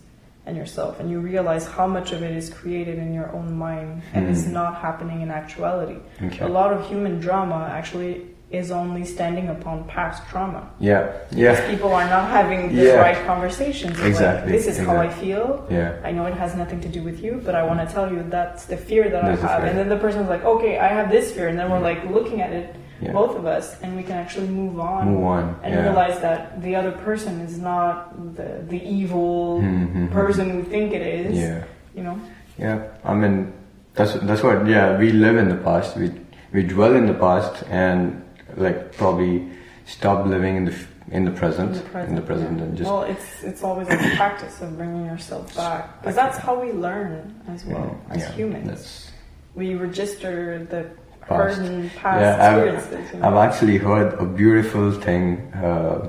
and 0.46 0.56
yourself 0.56 1.00
and 1.00 1.10
you 1.10 1.20
realize 1.20 1.66
how 1.66 1.86
much 1.86 2.12
of 2.12 2.22
it 2.22 2.34
is 2.36 2.48
created 2.50 2.98
in 2.98 3.12
your 3.14 3.30
own 3.32 3.54
mind 3.56 4.02
and 4.14 4.28
is 4.28 4.46
Mhm. 4.46 4.52
not 4.52 4.76
happening 4.76 5.20
in 5.20 5.30
actuality. 5.30 5.98
Okay. 6.22 6.44
A 6.44 6.48
lot 6.48 6.72
of 6.72 6.86
human 6.86 7.18
drama 7.20 7.68
actually 7.72 8.26
is 8.56 8.70
only 8.70 9.04
standing 9.04 9.48
upon 9.48 9.84
past 9.84 10.22
trauma. 10.30 10.62
Yeah. 10.80 11.02
Because 11.30 11.58
Yeah. 11.60 11.70
people 11.70 11.92
are 11.94 12.08
not 12.16 12.30
having 12.30 12.60
the 12.74 12.84
Yeah. 12.84 13.00
right 13.06 13.20
conversations. 13.26 13.98
Exactly, 14.00 14.52
Like, 14.52 14.52
this 14.56 14.66
is 14.66 14.78
how 14.86 14.96
I 14.96 15.08
feel. 15.08 15.46
Yeah. 15.70 15.92
I 16.08 16.10
know 16.12 16.26
it 16.26 16.34
has 16.34 16.54
nothing 16.56 16.80
to 16.86 16.88
do 16.88 17.02
with 17.02 17.18
you, 17.24 17.40
but 17.46 17.54
I 17.54 17.62
want 17.68 17.80
to 17.86 17.88
tell 17.94 18.06
you 18.12 18.20
that's 18.30 18.64
the 18.66 18.76
fear 18.76 19.04
that 19.10 19.22
That's 19.24 19.42
I 19.44 19.46
have. 19.52 19.64
And 19.64 19.76
then 19.78 19.88
the 19.88 19.96
person's 20.06 20.28
like, 20.28 20.44
okay, 20.44 20.78
I 20.78 20.88
have 20.88 21.10
this 21.10 21.32
fear. 21.34 21.46
And 21.48 21.58
then 21.58 21.70
we're 21.70 21.78
Yeah. 21.84 21.90
like 21.92 22.00
looking 22.16 22.40
at 22.46 22.52
it, 22.52 22.66
Yeah. 23.00 23.12
both 23.12 23.34
of 23.36 23.44
us, 23.46 23.66
and 23.82 23.96
we 23.96 24.02
can 24.08 24.16
actually 24.24 24.48
move 24.48 24.78
on. 24.80 25.00
Move 25.14 25.24
on. 25.24 25.44
And 25.62 25.70
realize 25.88 26.20
that 26.20 26.62
the 26.62 26.72
other 26.76 26.92
person 27.08 27.40
is 27.40 27.58
not 27.58 27.94
the, 28.36 28.50
the 28.72 28.80
evil 28.98 29.60
Mhm. 29.60 30.10
person 30.10 30.44
we 30.56 30.62
think 30.74 30.92
it 30.98 31.02
is. 31.02 31.38
Yeah. 31.38 31.62
You 31.96 32.02
know? 32.06 32.16
Yeah, 32.58 32.78
I 33.04 33.14
mean 33.14 33.52
that's 33.96 34.14
that's 34.28 34.42
what. 34.46 34.66
Yeah, 34.66 34.96
we 34.98 35.10
live 35.12 35.36
in 35.42 35.48
the 35.48 35.60
past. 35.68 35.96
We 35.96 36.06
we 36.54 36.62
dwell 36.62 36.94
in 36.94 37.06
the 37.06 37.14
past 37.26 37.64
and 37.70 38.22
like 38.56 38.92
probably 38.96 39.48
stop 39.86 40.26
living 40.26 40.56
in 40.56 40.64
the 40.66 40.74
in 41.10 41.24
the 41.26 41.30
present, 41.30 41.76
In 41.76 41.82
the 41.82 41.88
present, 41.90 42.08
in 42.10 42.14
the 42.16 42.22
present 42.22 42.58
yeah. 42.58 42.64
and 42.64 42.76
just 42.78 42.90
well, 42.90 43.02
it's 43.02 43.42
it's 43.42 43.62
always 43.62 43.88
a 43.88 43.96
practice 44.16 44.60
of 44.62 44.76
bringing 44.78 45.04
yourself 45.04 45.54
back 45.54 46.00
because 46.00 46.14
that's 46.16 46.38
how 46.38 46.58
we 46.60 46.72
learn 46.72 47.34
as 47.48 47.64
well 47.66 48.00
as 48.10 48.20
yeah, 48.22 48.32
humans. 48.32 48.68
That's, 48.68 49.10
We 49.54 49.74
register 49.76 50.64
the 50.70 50.82
Past. 51.28 51.58
burden 51.58 51.90
past 52.02 52.20
Yeah, 52.20 52.48
I've- 52.48 53.14
you 53.14 53.20
know? 53.20 53.26
I've 53.28 53.40
actually 53.48 53.78
heard 53.78 54.14
a 54.18 54.24
beautiful 54.24 54.90
thing 55.06 55.24
uh, 55.54 56.08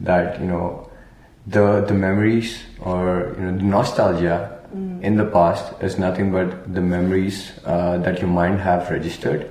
that 0.00 0.40
you 0.40 0.46
know 0.46 0.88
the 1.46 1.84
the 1.90 1.94
memories 1.94 2.48
or 2.80 3.34
you 3.38 3.44
know 3.46 3.56
the 3.56 3.62
nostalgia 3.76 4.56
Mm. 4.70 5.02
in 5.02 5.16
the 5.16 5.24
past 5.26 5.64
is 5.82 5.98
nothing 5.98 6.30
but 6.30 6.46
the 6.72 6.80
memories 6.80 7.50
uh, 7.66 7.98
that 8.04 8.20
your 8.22 8.30
mind 8.30 8.60
have 8.60 8.88
registered 8.88 9.50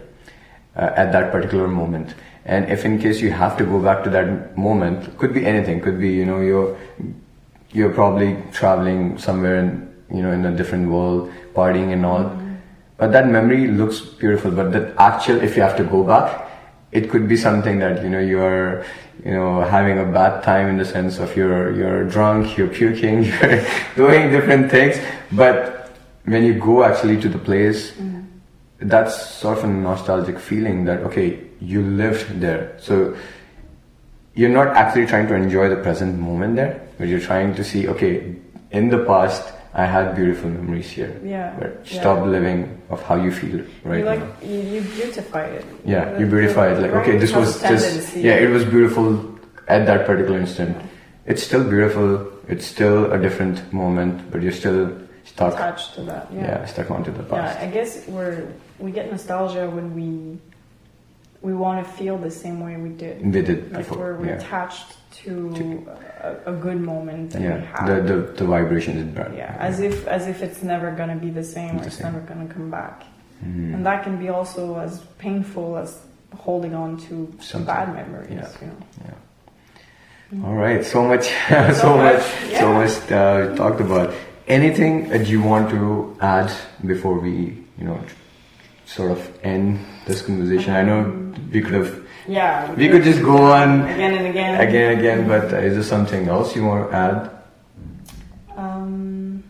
Uh, 0.80 0.94
at 0.96 1.12
that 1.12 1.30
particular 1.30 1.68
moment. 1.68 2.16
And 2.46 2.72
if 2.72 2.86
in 2.86 3.00
case 3.00 3.20
you 3.20 3.32
have 3.32 3.58
to 3.58 3.66
go 3.66 3.82
back 3.82 4.02
to 4.06 4.10
that 4.12 4.58
moment, 4.58 5.18
could 5.18 5.34
be 5.34 5.46
anything. 5.46 5.82
Could 5.82 6.00
be 6.00 6.08
you 6.08 6.26
know 6.26 6.40
you're 6.40 6.78
you're 7.74 7.90
probably 7.92 8.38
traveling 8.54 9.18
somewhere 9.18 9.58
in 9.60 9.94
you 10.10 10.22
know 10.22 10.32
in 10.32 10.46
a 10.46 10.56
different 10.56 10.90
world, 10.90 11.30
partying 11.54 11.92
and 11.92 12.06
all. 12.06 12.24
Mm-hmm. 12.24 12.56
But 12.96 13.12
that 13.12 13.28
memory 13.28 13.68
looks 13.68 14.00
beautiful. 14.00 14.52
But 14.52 14.72
the 14.72 14.94
actual, 14.98 15.42
if 15.42 15.58
you 15.58 15.64
have 15.64 15.76
to 15.76 15.84
go 15.84 16.02
back, 16.02 16.50
it 16.94 17.10
could 17.10 17.28
be 17.28 17.36
something 17.36 17.80
that 17.80 18.02
you 18.02 18.10
know 18.10 18.22
you're 18.22 18.86
you 19.26 19.34
know 19.34 19.60
having 19.60 20.00
a 20.00 20.06
bad 20.06 20.44
time 20.44 20.70
in 20.70 20.78
the 20.78 20.86
sense 20.86 21.20
of 21.20 21.36
you're 21.36 21.76
you're 21.76 22.06
drunk, 22.06 22.58
you're 22.58 22.70
puking, 22.70 23.24
you're 23.42 23.66
doing 23.98 24.32
different 24.32 24.72
things. 24.72 24.96
But 25.34 25.92
when 26.24 26.46
you 26.46 26.54
go 26.54 26.84
actually 26.84 27.20
to 27.20 27.28
the 27.28 27.40
place, 27.40 27.92
mm-hmm. 27.92 28.09
That's 28.82 29.30
sort 29.36 29.58
of 29.58 29.64
a 29.66 29.68
nostalgic 29.68 30.40
feeling 30.40 30.86
that 30.86 31.00
okay, 31.02 31.40
you 31.60 31.82
lived 31.82 32.40
there. 32.40 32.76
So 32.80 33.16
you're 34.36 34.50
not 34.50 34.68
actually 34.76 35.06
trying 35.06 35.28
to 35.28 35.36
enjoy 35.36 35.70
the 35.70 35.76
present 35.78 36.18
moment 36.18 36.56
there, 36.56 36.82
but 36.98 37.08
you're 37.08 37.20
trying 37.20 37.56
to 37.56 37.64
see 37.64 37.88
okay, 37.88 38.36
in 38.72 38.90
the 38.90 39.04
past 39.06 39.54
I 39.74 39.86
had 39.86 40.16
beautiful 40.16 40.50
memories 40.50 40.90
here. 40.90 41.14
Yeah, 41.24 41.56
But 41.60 41.86
yeah. 41.86 42.00
stop 42.02 42.26
living 42.26 42.82
of 42.90 43.02
how 43.04 43.16
you 43.16 43.32
feel 43.32 43.64
right 43.84 44.00
you 44.00 44.06
like 44.06 44.20
now. 44.20 44.48
you, 44.50 44.60
you 44.62 44.82
beautify 44.82 45.46
it. 45.46 45.66
Yeah, 45.86 46.18
you 46.18 46.26
beautify 46.26 46.72
it 46.74 46.80
like 46.82 46.92
okay, 46.92 47.18
this 47.18 47.34
was 47.34 47.62
just 47.62 48.16
yeah, 48.16 48.36
it 48.36 48.50
was 48.50 48.66
beautiful 48.66 49.38
at 49.68 49.86
that 49.86 50.06
particular 50.08 50.40
instant. 50.40 50.76
It's 51.26 51.44
still 51.44 51.64
beautiful. 51.64 52.32
It's 52.48 52.66
still 52.66 53.12
a 53.12 53.20
different 53.20 53.72
moment, 53.72 54.32
but 54.32 54.42
you're 54.42 54.52
still 54.52 54.90
stuck. 55.26 55.54
attached 55.54 55.94
to 55.96 56.02
that. 56.04 56.28
Yeah, 56.34 56.42
Yeah. 56.42 56.66
stuck 56.66 56.90
onto 56.90 57.12
the 57.12 57.22
past. 57.24 57.60
Yeah. 57.60 57.68
I 57.68 57.70
guess 57.72 58.08
we're 58.08 58.48
we 58.80 58.92
get 58.92 59.12
nostalgia 59.12 59.70
when 59.70 59.94
we 59.96 60.38
we 61.42 61.54
want 61.54 61.86
to 61.86 61.92
feel 61.94 62.18
the 62.18 62.32
same 62.32 62.60
way 62.60 62.76
we 62.76 62.90
did. 62.90 63.24
We 63.26 63.42
did 63.42 63.72
Like 63.72 63.88
before. 63.88 63.98
we're, 63.98 64.16
we're 64.16 64.26
yeah, 64.28 64.36
attached 64.44 64.98
to 65.24 65.88
a, 66.22 66.52
a 66.52 66.54
good 66.54 66.82
moment 66.82 67.32
that 67.32 67.42
we 67.42 67.48
yeah. 67.48 67.62
had. 67.62 67.88
The, 67.88 68.02
the 68.12 68.18
the 68.40 68.46
vibration 68.46 68.98
is 68.98 69.06
bad. 69.16 69.34
yeah, 69.36 69.56
as 69.60 69.80
if 69.80 70.06
as 70.08 70.28
if 70.28 70.42
it's 70.44 70.62
never 70.64 70.92
gonna 70.92 71.16
be 71.16 71.30
the 71.30 71.44
same 71.44 71.78
or 71.78 71.82
The 71.82 71.88
it's 71.88 71.98
same. 71.98 72.12
never 72.12 72.22
gonna 72.26 72.48
come 72.48 72.70
back. 72.70 73.04
Mhm. 73.46 73.74
And 73.74 73.86
that 73.86 74.04
can 74.04 74.18
be 74.20 74.28
also 74.30 74.78
as 74.80 75.00
painful 75.18 75.78
as 75.78 75.90
holding 76.38 76.74
on 76.76 76.98
to 77.08 77.16
Something. 77.40 77.66
bad 77.66 77.94
memories. 77.96 78.30
Yeah. 78.32 78.48
You 78.62 78.68
know? 78.68 78.78
Yeah. 79.06 79.14
Mm. 80.36 80.46
All 80.46 80.56
right, 80.56 80.86
so 80.86 81.04
much, 81.04 81.26
so, 81.84 81.98
much, 81.98 82.22
yeah. 82.52 82.60
so 82.60 82.74
much 82.74 82.94
uh, 83.12 83.56
talked 83.56 83.82
about. 83.82 84.14
Anything 84.48 85.10
that 85.10 85.28
you 85.28 85.42
want 85.42 85.70
to 85.72 86.16
add 86.22 86.52
before 86.86 87.18
we, 87.20 87.32
you 87.78 87.86
know, 87.88 88.00
sort 88.90 89.12
of 89.12 89.40
end 89.44 89.80
this 90.08 90.22
conversation? 90.22 90.74
I 90.74 90.82
know 90.84 91.00
we 91.54 91.62
could 91.62 91.74
have, 91.74 92.04
Yeah. 92.28 92.74
we 92.74 92.90
could 92.90 93.04
just 93.04 93.22
go 93.22 93.38
on 93.38 93.82
again 93.84 94.14
and 94.16 94.28
again. 94.28 94.60
again, 94.60 94.92
and 94.92 95.00
again, 95.00 95.28
but 95.28 95.44
is 95.64 95.76
there 95.76 95.84
something 95.84 96.28
else 96.28 96.56
you 96.56 96.66
want 96.66 96.90
to 96.90 96.96
add? 96.98 97.30
Um, 98.58 99.44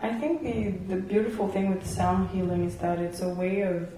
I 0.00 0.10
think 0.20 0.42
the, 0.42 0.94
the 0.94 1.00
beautiful 1.00 1.48
thing 1.48 1.74
with 1.74 1.84
sound 1.86 2.30
healing 2.30 2.64
is 2.64 2.76
that 2.76 2.98
it's 2.98 3.20
a 3.20 3.28
way 3.28 3.62
of 3.62 3.88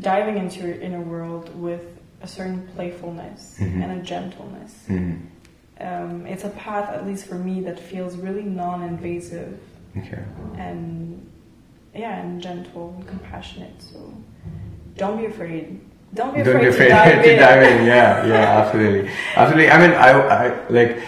diving 0.00 0.38
into 0.38 0.60
your 0.66 0.76
inner 0.80 1.00
world 1.02 1.50
with 1.60 1.84
a 2.22 2.26
certain 2.28 2.66
playfulness 2.74 3.58
Mhm. 3.60 3.82
and 3.82 4.00
a 4.00 4.02
gentleness. 4.02 4.72
Mhm. 4.88 5.18
Um, 5.80 6.26
it's 6.26 6.44
a 6.44 6.50
path, 6.50 6.88
at 6.90 7.04
least 7.06 7.26
for 7.26 7.34
me, 7.34 7.60
that 7.62 7.78
feels 7.80 8.16
really 8.16 8.44
non 8.44 8.82
invasive 8.84 9.58
Okay. 9.98 10.22
and 10.56 11.26
yeah, 11.94 12.20
and 12.20 12.40
gentle 12.40 12.94
and 12.96 13.06
compassionate. 13.06 13.80
So 13.80 14.12
don't 14.96 15.18
be 15.18 15.26
afraid. 15.26 15.80
Don't 16.14 16.34
be 16.34 16.40
afraid, 16.40 16.52
Don't 16.52 16.62
be 16.62 16.68
afraid 16.68 16.88
to 16.88 16.94
dive 16.94 17.22
to 17.24 17.32
in. 17.32 17.38
dive 17.38 17.62
in. 17.62 17.86
Yeah, 17.86 18.26
yeah, 18.32 18.60
absolutely, 18.60 19.10
absolutely. 19.36 19.70
I 19.70 19.78
mean, 19.78 19.90
I, 19.96 20.10
I 20.10 20.68
like. 20.68 20.98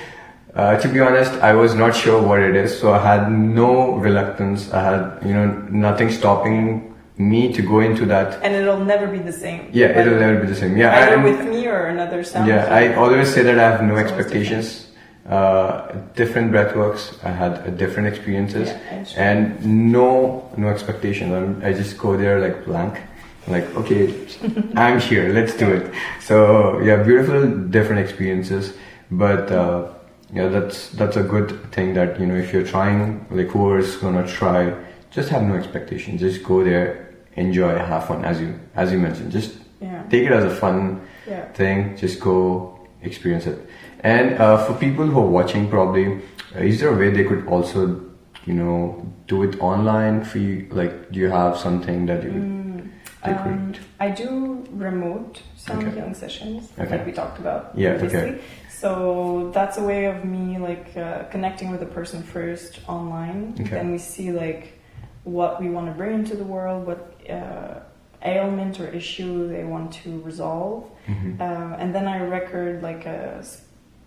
Uh, 0.54 0.76
to 0.78 0.86
be 0.88 1.00
honest, 1.00 1.32
I 1.42 1.52
was 1.52 1.74
not 1.74 1.96
sure 1.96 2.22
what 2.22 2.38
it 2.38 2.54
is, 2.54 2.78
so 2.78 2.92
I 2.92 3.02
had 3.04 3.28
no 3.28 3.94
reluctance. 3.96 4.72
I 4.72 4.82
had, 4.82 5.18
you 5.26 5.34
know, 5.34 5.46
nothing 5.68 6.12
stopping 6.12 6.94
me 7.18 7.52
to 7.52 7.60
go 7.60 7.80
into 7.80 8.06
that. 8.06 8.40
And 8.40 8.54
it'll 8.54 8.78
never 8.78 9.08
be 9.08 9.18
the 9.18 9.32
same. 9.32 9.68
Yeah, 9.72 9.86
it'll 9.98 10.14
never 10.20 10.38
be 10.40 10.46
the 10.46 10.54
same. 10.54 10.76
Yeah, 10.76 10.94
either 10.96 11.14
and- 11.16 11.24
with 11.24 11.40
me 11.44 11.66
or 11.66 11.86
another 11.86 12.22
sound. 12.22 12.46
yeah. 12.46 12.66
I 12.72 12.94
always 12.94 13.34
say 13.34 13.42
that 13.42 13.58
I 13.58 13.62
have 13.68 13.82
no 13.82 13.96
expectations. 13.96 14.83
Uh, 15.26 15.90
different 16.14 16.52
breathworks. 16.52 17.16
I 17.24 17.30
had 17.30 17.52
uh, 17.52 17.70
different 17.70 18.08
experiences, 18.08 18.68
Yeah, 18.68 19.04
and 19.16 19.90
no, 19.90 20.50
no 20.58 20.68
expectations. 20.68 21.32
I'm, 21.32 21.62
I 21.64 21.72
just 21.72 21.96
go 21.96 22.14
there 22.14 22.38
like 22.40 22.66
blank. 22.66 23.00
Like, 23.48 23.64
okay, 23.74 24.12
I'm 24.76 25.00
here. 25.00 25.32
Let's 25.32 25.54
do 25.56 25.70
it. 25.70 25.94
So 26.20 26.78
yeah, 26.80 27.02
beautiful, 27.02 27.46
different 27.70 28.00
experiences. 28.02 28.74
But 29.10 29.50
uh, 29.50 29.92
yeah, 30.30 30.48
that's 30.48 30.90
that's 30.90 31.16
a 31.16 31.22
good 31.22 31.72
thing 31.72 31.94
that 31.94 32.20
you 32.20 32.26
know 32.26 32.34
if 32.36 32.52
you're 32.52 32.66
trying, 32.66 33.24
like 33.30 33.48
whoever's 33.48 33.96
gonna 33.96 34.26
try, 34.26 34.74
just 35.10 35.30
have 35.30 35.42
no 35.42 35.54
expectations. 35.54 36.20
Just 36.20 36.42
go 36.44 36.62
there, 36.62 37.14
enjoy, 37.36 37.78
have 37.78 38.06
fun, 38.06 38.26
as 38.26 38.42
you 38.42 38.60
as 38.76 38.92
you 38.92 38.98
mentioned. 38.98 39.32
Just 39.32 39.54
yeah. 39.80 40.02
take 40.10 40.24
it 40.24 40.32
as 40.32 40.44
a 40.44 40.54
fun 40.54 41.00
Yeah. 41.26 41.50
thing. 41.52 41.96
Just 41.96 42.20
go 42.20 42.78
experience 43.02 43.46
it. 43.46 43.58
And 44.04 44.38
uh, 44.38 44.58
for 44.64 44.74
people 44.74 45.06
who 45.06 45.18
are 45.18 45.26
watching, 45.26 45.68
probably, 45.68 46.20
uh, 46.54 46.58
is 46.60 46.78
there 46.80 46.90
a 46.94 46.96
way 46.96 47.10
they 47.10 47.24
could 47.24 47.46
also, 47.48 48.00
you 48.44 48.52
know, 48.54 49.10
do 49.26 49.42
it 49.42 49.58
online? 49.60 50.22
For 50.24 50.38
you? 50.38 50.68
like, 50.70 51.10
do 51.10 51.18
you 51.18 51.30
have 51.30 51.56
something 51.56 52.06
that 52.06 52.22
you 52.22 52.30
Mm, 52.30 52.90
um. 53.22 53.74
I 53.98 54.10
do 54.10 54.66
remote 54.70 55.40
sound 55.56 55.82
Okay. 55.88 55.94
healing 55.96 56.12
sessions, 56.14 56.70
Okay. 56.78 56.90
like 56.98 57.06
we 57.06 57.12
talked 57.12 57.38
about 57.40 57.72
Yeah, 57.74 57.96
previously. 57.98 58.32
okay. 58.32 58.40
So 58.68 59.50
that's 59.54 59.78
a 59.78 59.82
way 59.82 60.04
of 60.04 60.24
me 60.26 60.58
like 60.58 60.94
uh, 60.94 61.22
connecting 61.30 61.70
with 61.70 61.80
a 61.82 61.86
person 61.98 62.22
first 62.22 62.80
online. 62.86 63.54
Okay. 63.58 63.70
Then 63.76 63.92
we 63.92 63.98
see 63.98 64.30
like 64.32 64.78
what 65.24 65.58
we 65.62 65.70
want 65.70 65.86
to 65.86 65.92
bring 65.92 66.12
into 66.20 66.36
the 66.36 66.44
world, 66.44 66.86
what 66.86 67.00
uh, 67.30 67.80
ailment 68.22 68.78
or 68.80 68.88
issue 68.88 69.48
they 69.48 69.64
want 69.64 69.92
to 70.04 70.20
resolve, 70.20 70.84
Mhm. 71.08 71.40
um, 71.40 71.72
and 71.80 71.94
then 71.94 72.06
I 72.06 72.18
record 72.38 72.82
like 72.82 73.06
a 73.06 73.42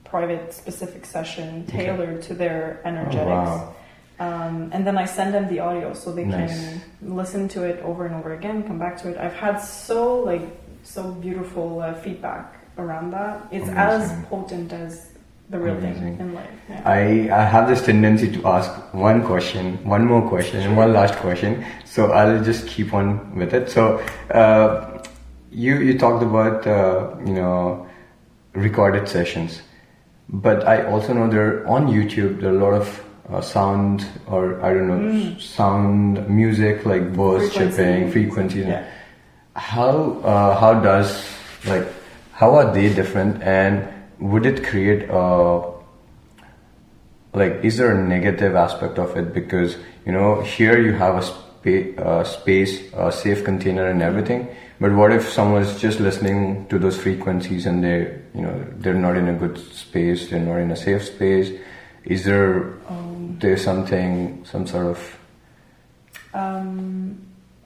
private 0.09 0.53
specific 0.53 1.05
session 1.05 1.63
Okay. 1.67 1.85
tailored 1.85 2.21
to 2.23 2.33
their 2.33 2.79
Oh, 2.83 2.89
energetics. 2.89 3.27
wow. 3.27 3.73
Um, 4.19 4.69
and 4.73 4.85
then 4.87 4.97
I 4.97 5.05
send 5.05 5.33
them 5.33 5.47
the 5.47 5.59
audio 5.59 5.93
so 5.93 6.11
they 6.11 6.25
Nice. 6.25 6.49
can 6.49 6.81
listen 7.21 7.47
to 7.49 7.63
it 7.63 7.77
over 7.83 8.05
and 8.07 8.15
over 8.15 8.33
again, 8.33 8.63
come 8.63 8.79
back 8.79 8.97
to 9.01 9.09
it. 9.09 9.17
I've 9.17 9.33
had 9.35 9.57
so 9.57 10.19
like 10.19 10.41
so 10.83 11.11
beautiful 11.11 11.81
uh, 11.81 11.93
feedback 11.93 12.45
around 12.79 13.11
that. 13.11 13.35
It's 13.51 13.69
as 13.69 14.11
potent 14.29 14.73
as 14.73 15.09
the 15.49 15.59
real 15.59 15.77
Amazing. 15.77 16.17
thing 16.17 16.19
in 16.19 16.33
life. 16.33 16.49
Yeah. 16.69 16.81
I, 16.85 16.99
I 17.31 17.43
have 17.45 17.67
this 17.69 17.81
tendency 17.85 18.29
to 18.31 18.47
ask 18.47 18.69
one 18.93 19.23
question, 19.23 19.77
one 19.85 20.03
more 20.05 20.27
question, 20.27 20.59
and 20.61 20.75
one 20.75 20.91
last 20.93 21.15
question. 21.15 21.63
So 21.85 22.11
I'll 22.11 22.43
just 22.43 22.67
keep 22.67 22.93
on 22.93 23.35
with 23.35 23.53
it. 23.53 23.69
So 23.69 23.99
uh, 24.31 25.01
you 25.51 25.75
you 25.87 25.97
talked 25.97 26.23
about 26.23 26.65
uh, 26.67 27.15
you 27.25 27.33
know 27.33 27.87
recorded 28.53 29.07
sessions, 29.07 29.61
but 30.29 30.67
I 30.67 30.83
also 30.85 31.13
know 31.13 31.27
there 31.29 31.65
on 31.67 31.87
YouTube 31.87 32.41
there 32.41 32.51
are 32.51 32.57
a 32.57 32.59
lot 32.59 32.73
of 32.73 33.03
uh, 33.29 33.41
sound 33.41 34.05
or 34.27 34.61
I 34.63 34.73
don't 34.73 34.87
know 34.87 34.99
Mm. 35.11 35.41
sound 35.41 36.29
music 36.29 36.85
like 36.85 37.03
Frequencies. 37.15 37.53
chirping, 37.53 38.11
frequencies. 38.11 38.65
Yeah. 38.67 38.83
How 39.55 40.19
uh, 40.23 40.59
how 40.59 40.73
does 40.81 41.27
like 41.65 41.87
how 42.33 42.55
are 42.55 42.71
they 42.73 42.93
different 42.93 43.41
and 43.41 43.87
would 44.19 44.45
it 44.45 44.63
create 44.63 45.09
a 45.09 45.61
like 47.33 47.59
is 47.63 47.77
there 47.77 47.91
a 47.91 48.01
negative 48.07 48.55
aspect 48.55 48.97
of 48.99 49.15
it 49.17 49.33
because 49.33 49.77
you 50.05 50.11
know 50.11 50.41
here 50.41 50.79
you 50.79 50.93
have 50.93 51.15
a 51.15 51.21
spa- 51.21 52.01
uh, 52.01 52.23
space 52.23 52.81
a 52.93 53.11
safe 53.11 53.43
container 53.43 53.87
and 53.87 54.01
everything 54.01 54.47
but 54.79 54.91
what 54.93 55.11
if 55.11 55.27
someone's 55.29 55.79
just 55.81 55.99
listening 55.99 56.67
to 56.67 56.77
those 56.79 56.97
frequencies 56.97 57.65
and 57.65 57.83
they 57.83 57.99
you 58.35 58.41
know 58.41 58.53
they're 58.77 58.93
not 59.07 59.15
in 59.17 59.27
a 59.27 59.33
good 59.33 59.57
space 59.73 60.29
they're 60.29 60.39
not 60.39 60.57
in 60.59 60.71
a 60.71 60.75
safe 60.75 61.03
space 61.05 61.51
is 62.05 62.23
there 62.23 62.73
Um, 62.89 63.37
there's 63.39 63.63
something 63.63 64.43
some 64.45 64.65
sort 64.67 64.87
of 64.87 64.99
um, 66.33 67.17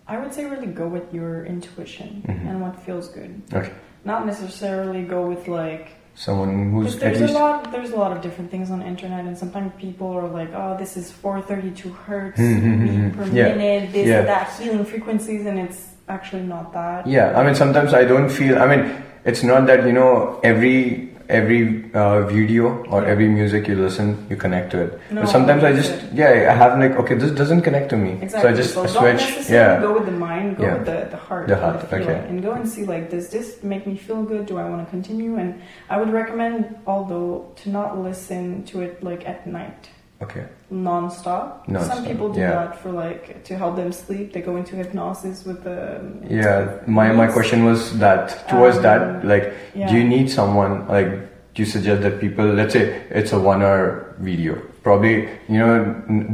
I 0.07 0.17
would 0.17 0.33
say 0.33 0.45
really 0.45 0.67
go 0.67 0.87
with 0.87 1.13
your 1.13 1.45
intuition 1.45 2.23
Mhm. 2.27 2.47
and 2.49 2.61
what 2.61 2.75
feels 2.85 3.07
good. 3.09 3.41
Okay. 3.53 3.71
Not 4.05 4.25
necessarily 4.25 5.03
go 5.03 5.27
with 5.27 5.47
like 5.47 5.87
Someone 6.25 6.71
who's 6.71 6.93
Because 6.93 6.95
at 6.95 7.01
there's 7.01 7.21
least 7.21 7.33
a 7.33 7.39
lot, 7.39 7.71
there's 7.71 7.89
a 7.91 7.95
lot 7.95 8.11
of 8.11 8.21
different 8.21 8.51
things 8.51 8.69
on 8.69 8.77
the 8.81 8.85
internet, 8.85 9.25
and 9.25 9.35
sometimes 9.35 9.71
people 9.79 10.07
are 10.19 10.27
like, 10.27 10.51
"Oh, 10.53 10.77
this 10.77 10.95
is 10.95 11.09
432 11.09 11.89
hertz 12.05 12.37
Mhm, 12.39 12.61
beat 12.61 12.91
mhm, 12.91 13.17
per 13.17 13.25
yeah, 13.33 13.55
minute, 13.55 13.91
this 13.91 14.07
yeah. 14.07 14.21
that 14.21 14.45
healing 14.59 14.85
frequencies," 14.85 15.47
and 15.47 15.57
it's 15.57 15.81
actually 16.07 16.43
not 16.43 16.73
that. 16.73 17.07
Yeah, 17.07 17.33
I 17.39 17.43
mean 17.43 17.55
sometimes 17.55 17.91
I 17.95 18.03
don't 18.05 18.29
feel. 18.29 18.59
I 18.63 18.67
mean 18.71 18.83
it's 19.25 19.41
not 19.41 19.65
that 19.65 19.83
you 19.87 19.93
know 19.93 20.39
every 20.43 21.09
every 21.39 21.61
uh, 21.93 22.21
video 22.27 22.83
or 22.93 23.05
every 23.05 23.27
music 23.27 23.67
you 23.67 23.75
listen 23.75 24.07
you 24.29 24.35
connect 24.35 24.71
to 24.71 24.81
it. 24.85 24.99
No, 25.11 25.21
but 25.21 25.29
sometimes 25.29 25.63
I 25.63 25.71
just 25.73 25.91
it. 25.93 26.13
yeah 26.13 26.51
I 26.51 26.55
have 26.61 26.77
like 26.83 26.95
okay 27.01 27.15
this 27.15 27.31
doesn't 27.31 27.61
connect 27.67 27.89
to 27.93 27.97
me, 27.97 28.11
Exactly. 28.21 28.41
so 28.41 28.47
I 28.49 28.53
just 28.61 28.75
don't 28.75 28.89
switch. 28.89 29.49
Yeah, 29.49 29.79
go 29.81 29.93
with 29.97 30.05
the 30.05 30.17
mind. 30.27 30.57
Go 30.57 30.63
Yeah. 30.63 30.73
with 30.77 30.85
the, 30.91 30.99
the 31.15 31.21
heart. 31.27 31.47
The 31.47 31.55
heart, 31.63 31.79
feeling, 31.89 32.09
okay. 32.09 32.27
And 32.29 32.41
go 32.43 32.51
and 32.59 32.67
see 32.67 32.83
like, 32.93 33.09
does 33.09 33.29
this 33.29 33.63
make 33.63 33.83
me 33.87 33.95
feel 33.95 34.21
good? 34.23 34.45
Do 34.51 34.57
I 34.57 34.65
want 34.69 34.81
to 34.85 34.89
continue? 34.89 35.37
And 35.37 35.61
I 35.89 35.95
would 35.99 36.11
recommend, 36.21 36.75
although, 36.85 37.31
to 37.61 37.69
not 37.69 37.97
listen 37.97 38.63
to 38.71 38.81
it 38.81 39.01
like 39.03 39.27
at 39.27 39.47
night, 39.47 39.89
okay, 40.21 40.45
non-stop. 40.69 41.65
Some 41.65 41.73
Non-stop, 41.73 42.05
people 42.05 42.27
do 42.33 42.39
yeah. 42.39 42.51
that 42.51 42.81
for 42.81 42.91
like 42.91 43.43
to 43.45 43.57
help 43.57 43.75
them 43.75 43.91
sleep. 43.91 44.33
They 44.33 44.41
go 44.41 44.55
into 44.55 44.75
hypnosis 44.75 45.45
with 45.45 45.63
the. 45.63 46.01
yeah. 46.29 46.79
My 46.87 47.11
my 47.11 47.27
question 47.27 47.65
was 47.65 47.97
that 47.99 48.47
towards 48.49 48.77
Um, 48.77 48.83
that 48.83 49.25
like 49.25 49.45
Yeah. 49.75 49.87
do 49.89 49.93
you 49.97 50.03
need 50.15 50.29
someone 50.29 50.87
like 50.87 51.09
do 51.53 51.57
you 51.63 51.65
suggest 51.65 52.01
that 52.03 52.19
people 52.21 52.45
let's 52.45 52.73
say 52.73 52.85
it's 53.09 53.33
a 53.33 53.39
one 53.39 53.61
hour 53.61 54.15
video 54.19 54.53
probably 54.83 55.15
you 55.49 55.59
know 55.59 55.75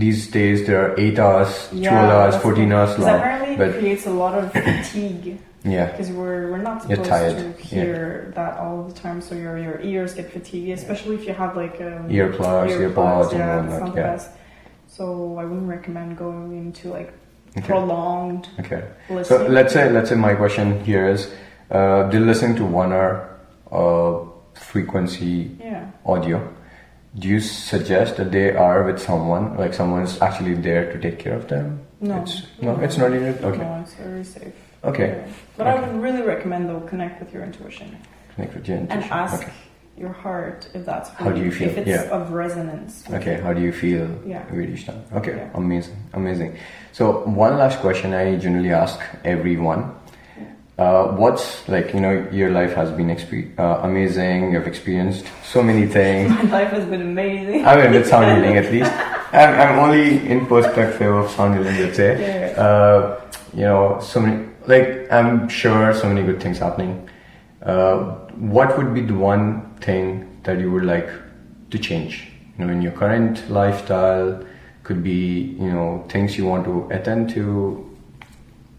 these 0.04 0.28
days 0.30 0.68
there 0.68 0.80
are 0.84 0.92
8 1.00 1.18
hours 1.20 1.52
12 1.72 1.90
hours 2.18 2.36
14 2.38 2.72
hours 2.72 2.94
long 3.00 3.16
apparently 3.18 3.54
it 3.54 3.58
but 3.58 3.70
creates 3.80 4.06
a 4.06 4.12
lot 4.12 4.34
of 4.38 4.52
fatigue 4.54 5.40
yeah 5.68 5.92
because 5.92 6.10
we're 6.12 6.52
we're 6.52 6.58
not 6.70 6.82
supposed 6.82 7.06
tired, 7.10 7.38
to 7.38 7.62
hear 7.62 8.32
that 8.36 8.58
all 8.58 8.84
the 8.84 8.94
time. 8.94 9.22
So 9.22 9.36
your 9.36 9.58
your 9.58 9.80
ears 9.82 10.14
get 10.14 10.32
fatigued, 10.32 10.72
especially 10.80 11.16
if 11.16 11.26
you 11.28 11.34
have 11.34 11.56
like 11.56 11.76
um, 11.82 12.10
Earplugs, 12.10 12.72
earpods 12.72 13.32
and 13.32 13.40
Yeah, 13.40 13.68
whatnot, 13.68 13.96
that's 13.96 14.26
yeah. 14.26 14.32
So 14.88 15.38
I 15.38 15.46
wouldn't 15.46 15.70
recommend 15.70 16.18
going 16.18 16.58
into 16.58 16.90
like 16.90 17.14
okay 17.58 17.68
prolonged 17.68 18.50
okay 18.60 18.84
So 19.24 19.48
let's 19.48 19.74
say 19.74 19.90
let's 19.92 20.10
say 20.10 20.16
my 20.16 20.34
question 20.36 20.84
here 20.84 21.10
is, 21.10 21.34
uh, 21.72 22.10
they're 22.10 22.22
listening 22.22 22.56
to 22.58 22.66
one 22.66 22.92
hour 22.94 23.38
uh, 23.72 24.26
frequency 24.60 25.56
yeah. 25.60 25.92
audio. 26.06 26.38
Do 27.18 27.28
you 27.28 27.40
suggest 27.40 28.18
that 28.18 28.32
they 28.32 28.52
are 28.56 28.84
with 28.84 29.00
someone, 29.00 29.58
like 29.58 29.74
someone's 29.74 30.22
actually 30.22 30.54
there 30.54 30.92
to 30.92 31.00
take 31.00 31.18
care 31.18 31.34
of 31.34 31.48
them? 31.48 31.82
No. 32.00 32.22
It's, 32.22 32.44
no, 32.62 32.80
it's 32.80 32.98
not 32.98 33.12
even 33.14 33.34
okay. 33.44 33.58
No, 33.58 33.80
it's 33.82 33.96
very 33.96 34.24
safe. 34.24 34.54
Okay. 34.84 35.24
But 35.58 35.68
I 35.68 35.76
would 35.80 36.02
really 36.02 36.22
recommend 36.22 36.70
though 36.70 36.82
connect 36.82 37.20
with 37.20 37.34
your 37.34 37.44
intuition 37.44 37.98
connect 38.36 38.54
with 38.56 38.68
your 38.68 38.78
intuition. 38.78 39.04
and 39.04 39.12
ask 39.12 39.42
Okay. 39.42 39.52
your 39.98 40.12
heart 40.12 40.68
if 40.76 40.86
that's 40.86 41.10
How 41.10 41.32
do 41.32 41.42
you 41.42 41.52
feel? 41.52 41.70
if 41.70 41.78
it's 41.80 41.88
Yeah. 41.90 42.16
of 42.18 42.32
resonance. 42.32 43.04
Okay, 43.12 43.38
you. 43.38 43.42
how 43.44 43.52
do 43.54 43.62
you 43.62 43.72
feel 43.72 44.08
Yeah. 44.26 44.44
each 44.74 44.86
time? 44.86 45.02
Okay, 45.16 45.36
Yeah. 45.36 45.50
amazing, 45.56 45.96
amazing. 46.14 46.52
So 46.92 47.24
one 47.26 47.58
last 47.58 47.80
question 47.80 48.14
I 48.14 48.36
generally 48.38 48.72
ask 48.74 49.00
everyone. 49.26 49.92
Uh, 50.78 51.06
what's 51.22 51.68
like 51.68 51.92
you 51.96 52.00
know 52.00 52.14
your 52.32 52.52
life 52.52 52.76
has 52.76 52.92
been 52.92 53.08
expe- 53.10 53.50
uh, 53.58 53.80
amazing. 53.90 54.52
You've 54.54 54.68
experienced 54.68 55.26
so 55.44 55.64
many 55.64 55.88
things. 55.88 56.30
My 56.44 56.60
life 56.60 56.72
has 56.78 56.86
been 56.86 57.02
amazing. 57.02 57.66
I 57.66 57.76
mean, 57.78 57.92
with 57.94 58.06
sound 58.08 58.26
healing 58.36 58.58
at 58.58 58.72
least. 58.72 58.92
I'm, 59.34 59.52
I'm 59.60 59.80
only 59.80 60.06
in 60.30 60.46
perspective 60.46 61.12
of 61.22 61.32
sound 61.32 61.56
healing, 61.58 61.78
let's 61.82 61.98
say. 61.98 62.12
Yeah. 62.56 62.62
Uh, 62.64 63.20
you 63.54 63.62
know, 63.62 64.00
so 64.02 64.20
many, 64.20 64.48
like, 64.66 65.12
I'm 65.12 65.50
sure 65.50 65.94
so 65.94 66.08
many 66.08 66.24
good 66.26 66.42
things 66.42 66.60
happening. 66.60 67.10
Uh, 67.62 67.98
what 68.36 68.78
would 68.78 68.94
be 68.94 69.02
the 69.02 69.14
one 69.14 69.76
thing 69.82 70.40
that 70.44 70.60
you 70.60 70.72
would 70.72 70.86
like 70.86 71.10
to 71.72 71.80
change? 71.80 72.28
You 72.58 72.66
know, 72.66 72.74
in 72.74 72.82
your 72.82 72.94
current 72.94 73.50
lifestyle, 73.50 74.44
could 74.84 75.04
be, 75.04 75.56
you 75.60 75.72
know, 75.72 76.06
things 76.08 76.38
you 76.38 76.46
want 76.46 76.66
to 76.66 76.88
attend 76.92 77.30
to. 77.32 77.84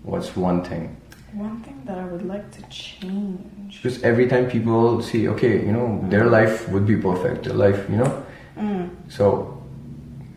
What's 0.02 0.34
one 0.36 0.64
thing? 0.64 0.96
One 1.32 1.60
thing 1.62 1.82
that 1.84 1.98
I 1.98 2.04
would 2.04 2.26
like 2.26 2.50
to 2.52 2.62
change. 2.70 3.82
Because 3.82 4.02
every 4.02 4.26
time 4.26 4.48
people 4.48 5.02
see, 5.02 5.28
okay, 5.28 5.60
you 5.64 5.72
know, 5.72 6.02
their 6.08 6.24
life 6.24 6.66
would 6.70 6.86
be 6.86 6.96
perfect, 6.96 7.44
their 7.44 7.54
life, 7.54 7.84
you 7.90 7.96
know, 7.96 8.24
Mm. 8.58 8.90
So, 9.08 9.62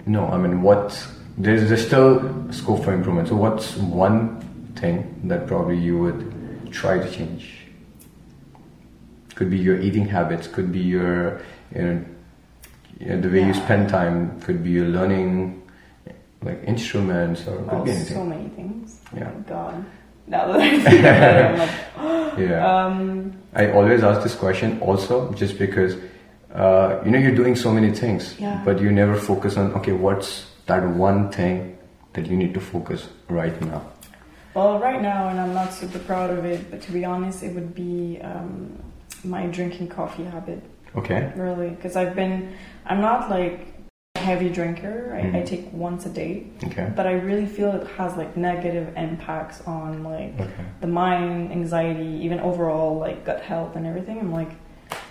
no, 0.05 0.27
I 0.27 0.37
mean, 0.37 0.61
what 0.61 1.07
there's, 1.41 1.69
there's 1.69 1.85
still 1.85 2.51
scope 2.51 2.83
for 2.83 2.93
improvement. 2.93 3.27
So, 3.27 3.35
what's 3.35 3.75
one 3.77 4.39
thing 4.75 5.19
that 5.25 5.47
probably 5.47 5.77
you 5.77 5.97
would 5.99 6.71
try 6.71 6.97
to 6.99 7.09
change? 7.11 7.57
Could 9.35 9.49
be 9.49 9.57
your 9.57 9.79
eating 9.79 10.05
habits, 10.07 10.47
could 10.47 10.71
be 10.71 10.79
your, 10.79 11.41
you 11.75 11.81
know, 11.81 12.05
you 12.99 13.07
know, 13.07 13.21
the 13.21 13.29
way 13.29 13.43
you 13.45 13.53
spend 13.53 13.89
time, 13.89 14.39
could 14.41 14.63
be 14.63 14.69
your 14.69 14.85
learning, 14.85 15.63
like 16.43 16.61
instruments, 16.65 17.47
or 17.47 17.57
could 17.63 17.73
Oh, 17.73 17.83
be 17.83 17.93
so 17.95 18.23
many 18.23 18.49
things. 18.49 19.01
Yeah. 19.15 19.31
Oh 19.33 19.37
my 19.37 19.43
god. 19.49 19.85
Now 20.27 20.47
that 20.51 20.59
I 20.61 20.69
think 20.79 20.99
about 20.99 21.35
it, 21.35 21.45
I'm 21.45 21.57
like, 21.57 22.37
Yeah. 22.39 22.85
um, 22.85 23.33
I 23.53 23.71
always 23.71 24.03
ask 24.03 24.21
this 24.21 24.35
question 24.35 24.79
also 24.81 25.33
just 25.33 25.57
because 25.57 25.95
uh, 26.53 27.01
you 27.03 27.11
know 27.11 27.17
you're 27.17 27.35
doing 27.35 27.55
so 27.55 27.73
many 27.73 27.91
things, 27.91 28.35
Yeah. 28.39 28.61
but 28.63 28.79
you 28.79 28.91
never 28.91 29.15
focus 29.15 29.57
on 29.57 29.73
okay, 29.81 29.93
what's 29.93 30.45
that 30.71 30.87
one 30.87 31.29
thing 31.31 31.77
that 32.13 32.25
you 32.27 32.35
need 32.37 32.53
to 32.53 32.59
focus 32.61 33.09
right 33.29 33.59
now? 33.61 33.81
well, 34.53 34.79
right 34.79 35.01
now, 35.01 35.29
and 35.29 35.39
I'm 35.39 35.53
not 35.53 35.71
super 35.73 35.99
proud 35.99 36.29
of 36.37 36.43
it, 36.45 36.69
but 36.71 36.81
to 36.81 36.91
be 36.91 37.03
honest, 37.05 37.41
it 37.41 37.53
would 37.55 37.73
be 37.73 38.19
um, 38.21 38.81
my 39.23 39.43
drinking 39.47 39.87
coffee 39.87 40.25
habit, 40.25 40.61
Okay. 40.95 41.31
really. 41.37 41.69
Because 41.69 41.95
I've 41.95 42.15
been, 42.15 42.53
I'm 42.85 42.99
not 42.99 43.29
like 43.29 43.59
a 44.15 44.19
heavy 44.19 44.49
drinker, 44.49 44.95
I, 45.15 45.19
I 45.19 45.41
Mhm. 45.41 45.45
take 45.53 45.63
once 45.87 46.05
a 46.05 46.09
day, 46.23 46.33
Okay. 46.67 46.87
but 46.97 47.05
I 47.07 47.13
really 47.29 47.45
feel 47.45 47.69
it 47.79 47.87
has 47.99 48.11
like 48.21 48.35
negative 48.35 48.87
impacts 48.97 49.57
on 49.65 50.03
like 50.03 50.33
Okay. 50.45 50.65
the 50.81 50.87
mind, 50.87 51.51
anxiety, 51.59 52.11
even 52.25 52.39
overall 52.49 52.97
like 53.05 53.23
gut 53.29 53.41
health 53.51 53.75
and 53.77 53.85
everything. 53.91 54.17
I'm 54.19 54.33
like, 54.41 54.51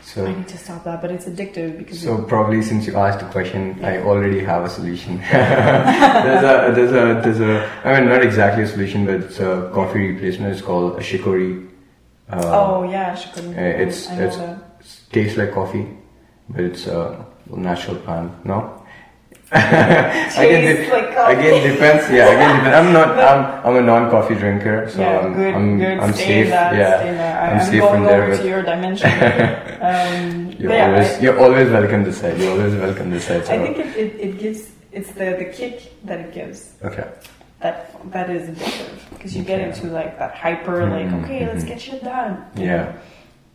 So 0.02 0.26
I 0.26 0.32
need 0.34 0.48
to 0.48 0.58
stop 0.58 0.84
that, 0.84 1.00
but 1.02 1.10
it's 1.10 1.26
addictive 1.26 1.78
because 1.78 2.00
so 2.02 2.22
probably 2.22 2.62
since 2.62 2.86
you 2.86 2.96
asked 2.96 3.20
the 3.20 3.26
question, 3.26 3.78
I 3.84 3.98
already 4.02 4.40
have 4.40 4.64
a 4.64 4.68
solution. 4.70 5.18
there's 5.32 6.42
a 6.42 6.72
there's 6.74 6.92
a 6.92 7.20
there's 7.22 7.40
a 7.40 7.70
I 7.84 8.00
mean 8.00 8.08
not 8.08 8.22
exactly 8.22 8.62
a 8.64 8.66
solution, 8.66 9.04
but 9.06 9.14
it's 9.16 9.38
a 9.40 9.70
coffee 9.74 10.12
replacement. 10.12 10.52
It's 10.52 10.62
called 10.62 10.98
a 10.98 11.02
shikori. 11.02 11.68
Uh, 12.30 12.40
oh 12.44 12.90
yeah, 12.90 13.14
shikori. 13.14 13.56
uh, 13.56 13.60
it's- 13.82 14.08
it's- 14.10 14.38
tastes 15.12 15.36
like 15.36 15.52
coffee, 15.52 15.86
but 16.48 16.60
it's 16.64 16.86
a 16.86 17.24
natural 17.54 17.96
plant. 17.96 18.32
No. 18.46 18.79
again, 19.52 20.62
de- 20.76 20.90
like 20.92 21.10
again 21.10 21.72
depends. 21.72 22.08
Yeah, 22.10 22.28
again 22.28 22.56
depends. 22.56 22.76
I'm 22.86 22.92
not. 22.92 23.08
I'm, 23.30 23.66
I'm 23.66 23.76
a 23.82 23.86
non-coffee 23.86 24.36
drinker, 24.36 24.88
so 24.88 25.00
yeah, 25.00 25.18
I'm, 25.18 25.34
good, 25.34 25.54
I'm, 25.54 25.78
good. 25.78 25.98
I'm 25.98 26.12
safe. 26.12 26.48
that. 26.50 26.74
yeah. 26.76 27.42
I, 27.42 27.46
I'm 27.54 27.58
I'm 27.58 27.66
safe 27.66 27.80
going 27.80 27.94
from 27.94 28.04
there, 28.04 28.22
over 28.22 28.36
but- 28.36 28.42
to 28.42 28.48
your 28.48 28.62
dimension. 28.62 29.10
um, 29.80 30.52
You're 30.58 30.72
yeah, 30.72 30.86
always 30.92 31.08
I, 31.08 31.20
you're 31.20 31.38
always 31.40 31.68
welcome 31.70 32.04
this 32.04 32.20
side. 32.20 32.38
You're 32.38 32.52
always 32.52 32.74
welcome 32.76 33.10
this 33.10 33.24
side. 33.24 33.44
So. 33.46 33.52
I 33.54 33.58
think 33.58 33.78
it, 33.78 33.96
it, 33.96 34.20
it 34.20 34.38
gives. 34.38 34.70
It's 34.92 35.10
the 35.12 35.36
the 35.38 35.46
kick 35.46 35.94
that 36.04 36.20
it 36.20 36.32
gives. 36.32 36.74
okay. 36.84 37.08
That 37.60 37.94
that 38.12 38.30
is 38.30 38.48
addictive 38.50 38.98
because 39.10 39.36
you 39.36 39.42
get 39.42 39.60
into 39.60 39.88
like 39.88 40.16
that 40.18 40.34
hyper, 40.36 40.86
like 40.88 41.06
Mhm, 41.06 41.24
okay, 41.24 41.46
let's 41.46 41.64
get 41.64 41.80
shit 41.80 42.02
done. 42.04 42.44
Yeah. 42.56 42.96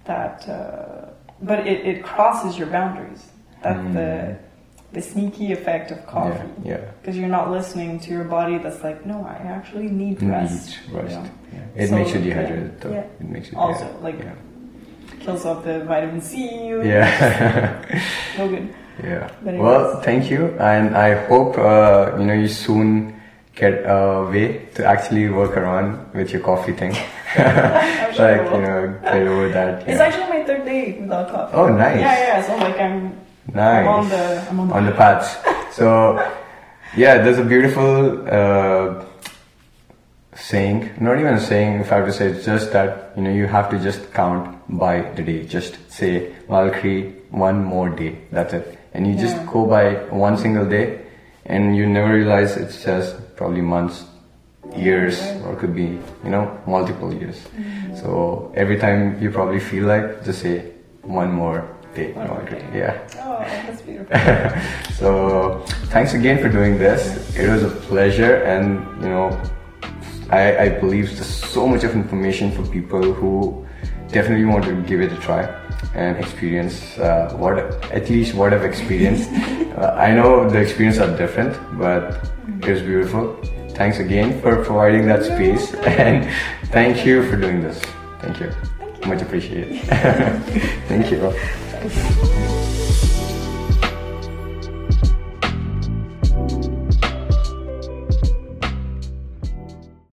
That, 0.05 0.47
uh, 0.47 1.09
but 1.41 1.65
it, 1.65 1.85
it 1.87 2.03
crosses 2.03 2.57
your 2.59 2.67
boundaries. 2.67 3.25
That's 3.63 3.79
Mm. 3.79 3.93
the 3.93 4.37
the 4.95 5.01
sneaky 5.01 5.47
effect 5.57 5.91
of 5.91 5.99
coffee. 6.07 6.49
Yeah. 6.63 6.71
Yeah. 6.71 6.83
because 7.01 7.15
you're 7.19 7.35
not 7.39 7.51
listening 7.57 7.99
to 8.03 8.07
your 8.15 8.23
body 8.37 8.55
that's 8.63 8.81
like 8.87 8.99
no 9.11 9.17
i 9.33 9.35
actually 9.57 9.89
need 10.01 10.15
rest 10.23 10.79
Need 10.87 10.95
rest. 11.03 11.19
Yeah. 11.19 11.27
Yeah. 11.75 11.81
It 11.83 11.87
So, 11.89 11.95
makes 11.97 12.11
you 12.13 12.19
yeah, 12.19 12.25
dehydrated. 12.25 12.71
Though. 12.81 12.93
yeah. 12.97 13.21
It 13.23 13.29
makes 13.35 13.47
you 13.51 13.55
Also, 13.63 13.85
yeah, 13.85 14.05
like- 14.07 14.19
yeah. 14.19 14.35
kills 15.23 15.43
off 15.49 15.59
the 15.67 15.75
vitamin 15.91 16.21
c 16.21 16.33
Yeah. 16.93 17.05
no 18.37 18.43
good 18.53 18.65
Yeah. 19.03 19.27
But 19.43 19.53
Well, 19.59 19.99
thank 20.07 20.31
you, 20.31 20.41
and 20.71 20.95
I 20.95 21.09
hope 21.27 21.51
uh, 21.59 22.15
you 22.17 22.25
know 22.27 22.37
you 22.43 22.47
soon 22.47 23.11
get 23.61 23.73
a 23.97 24.23
way 24.31 24.47
to 24.75 24.81
actually 24.93 25.27
work 25.39 25.53
around 25.61 25.87
with 26.15 26.31
your 26.33 26.41
coffee 26.49 26.71
thing. 26.81 26.95
Like 28.15 28.47
you 28.55 28.61
know, 28.65 28.79
get 29.03 29.27
over 29.27 29.49
that. 29.57 29.83
it's 29.89 29.99
actually 29.99 30.29
my 30.35 30.41
third 30.47 30.63
day 30.63 30.83
without 31.01 31.27
coffee 31.35 31.51
Oh, 31.59 31.67
nice. 31.67 31.99
yeah 31.99 32.17
yeah 32.27 32.39
so 32.47 32.51
like 32.65 32.79
i'm 32.79 33.11
nice 33.53 33.85
i'm 33.85 33.87
on 33.87 34.09
the 34.09 34.47
i'm 34.49 34.59
on 34.59 34.67
the, 34.67 34.73
on 34.75 34.85
the 34.85 34.91
paths. 34.91 35.37
So, 35.75 36.15
yeah, 36.95 37.17
there's 37.21 37.37
a 37.37 37.43
beautiful 37.43 38.25
uh, 38.29 39.03
saying. 40.35 40.91
Not 40.99 41.19
even 41.19 41.39
saying, 41.39 41.81
if 41.81 41.91
I 41.91 41.97
have 41.97 42.05
to 42.05 42.13
say, 42.13 42.27
it's 42.27 42.45
just 42.45 42.71
that 42.71 43.11
you 43.17 43.23
know 43.23 43.31
you 43.31 43.47
have 43.47 43.69
to 43.71 43.79
just 43.79 44.13
count 44.13 44.55
by 44.69 45.01
the 45.15 45.23
day. 45.23 45.45
Just 45.45 45.77
say, 45.91 46.33
"I'll 46.49 46.71
one 47.29 47.63
more 47.63 47.89
day." 47.89 48.17
That's 48.31 48.53
it, 48.53 48.79
and 48.93 49.05
you 49.05 49.15
just 49.15 49.35
Yeah. 49.35 49.49
go 49.51 49.65
by 49.65 49.95
one 50.09 50.37
single 50.37 50.65
day, 50.65 51.01
and 51.45 51.75
you 51.75 51.85
never 51.85 52.13
realize 52.13 52.55
it's 52.55 52.83
just 52.83 53.35
probably 53.35 53.61
months 53.61 54.05
years 54.75 55.21
or 55.45 55.55
could 55.55 55.75
be 55.75 55.99
you 56.23 56.29
know 56.29 56.59
multiple 56.65 57.13
years 57.13 57.37
so 57.95 58.51
every 58.55 58.77
time 58.77 59.21
you 59.21 59.29
probably 59.29 59.59
feel 59.59 59.85
like 59.85 60.25
just 60.25 60.41
say 60.41 60.71
one 61.03 61.31
more 61.31 61.63
day 61.95 62.11
One 62.13 62.27
more 62.27 62.43
day. 62.43 62.63
yeah 62.73 63.07
Oh, 63.23 63.39
that's 63.39 63.81
beautiful. 63.81 64.15
so 64.99 65.63
thanks 65.93 66.13
again 66.13 66.37
for 66.41 66.49
doing 66.49 66.77
this 66.77 67.35
it 67.37 67.49
was 67.49 67.63
a 67.63 67.69
pleasure 67.69 68.35
and 68.43 68.85
you 69.01 69.09
know 69.09 69.27
I, 70.29 70.57
I 70.65 70.69
believe 70.69 71.05
there's 71.15 71.27
so 71.27 71.67
much 71.67 71.83
of 71.83 71.91
information 71.93 72.51
for 72.51 72.63
people 72.71 73.13
who 73.13 73.65
definitely 74.11 74.45
want 74.45 74.65
to 74.65 74.73
give 74.83 74.99
it 75.01 75.11
a 75.11 75.17
try 75.17 75.43
and 75.93 76.17
experience 76.17 76.97
uh, 76.97 77.33
what 77.37 77.57
at 77.91 78.09
least 78.09 78.33
what 78.33 78.53
I've 78.53 78.65
experienced. 78.65 79.29
uh, 79.77 79.93
I 79.97 80.13
know 80.13 80.49
the 80.49 80.59
experience 80.59 80.97
are 80.99 81.15
different, 81.15 81.53
but 81.77 82.27
it 82.63 82.67
was 82.71 82.81
beautiful. 82.81 83.35
Thanks 83.75 83.99
again 83.99 84.41
for 84.41 84.63
providing 84.63 85.05
that 85.07 85.23
space 85.25 85.73
and 85.85 86.27
thank 86.71 87.05
you 87.05 87.29
for 87.29 87.35
doing 87.37 87.61
this. 87.61 87.79
Thank 88.19 88.39
you. 88.39 88.51
Much 89.05 89.21
appreciated. 89.21 89.79
thank 90.87 91.11
you. 91.11 91.19
You. 91.85 92.74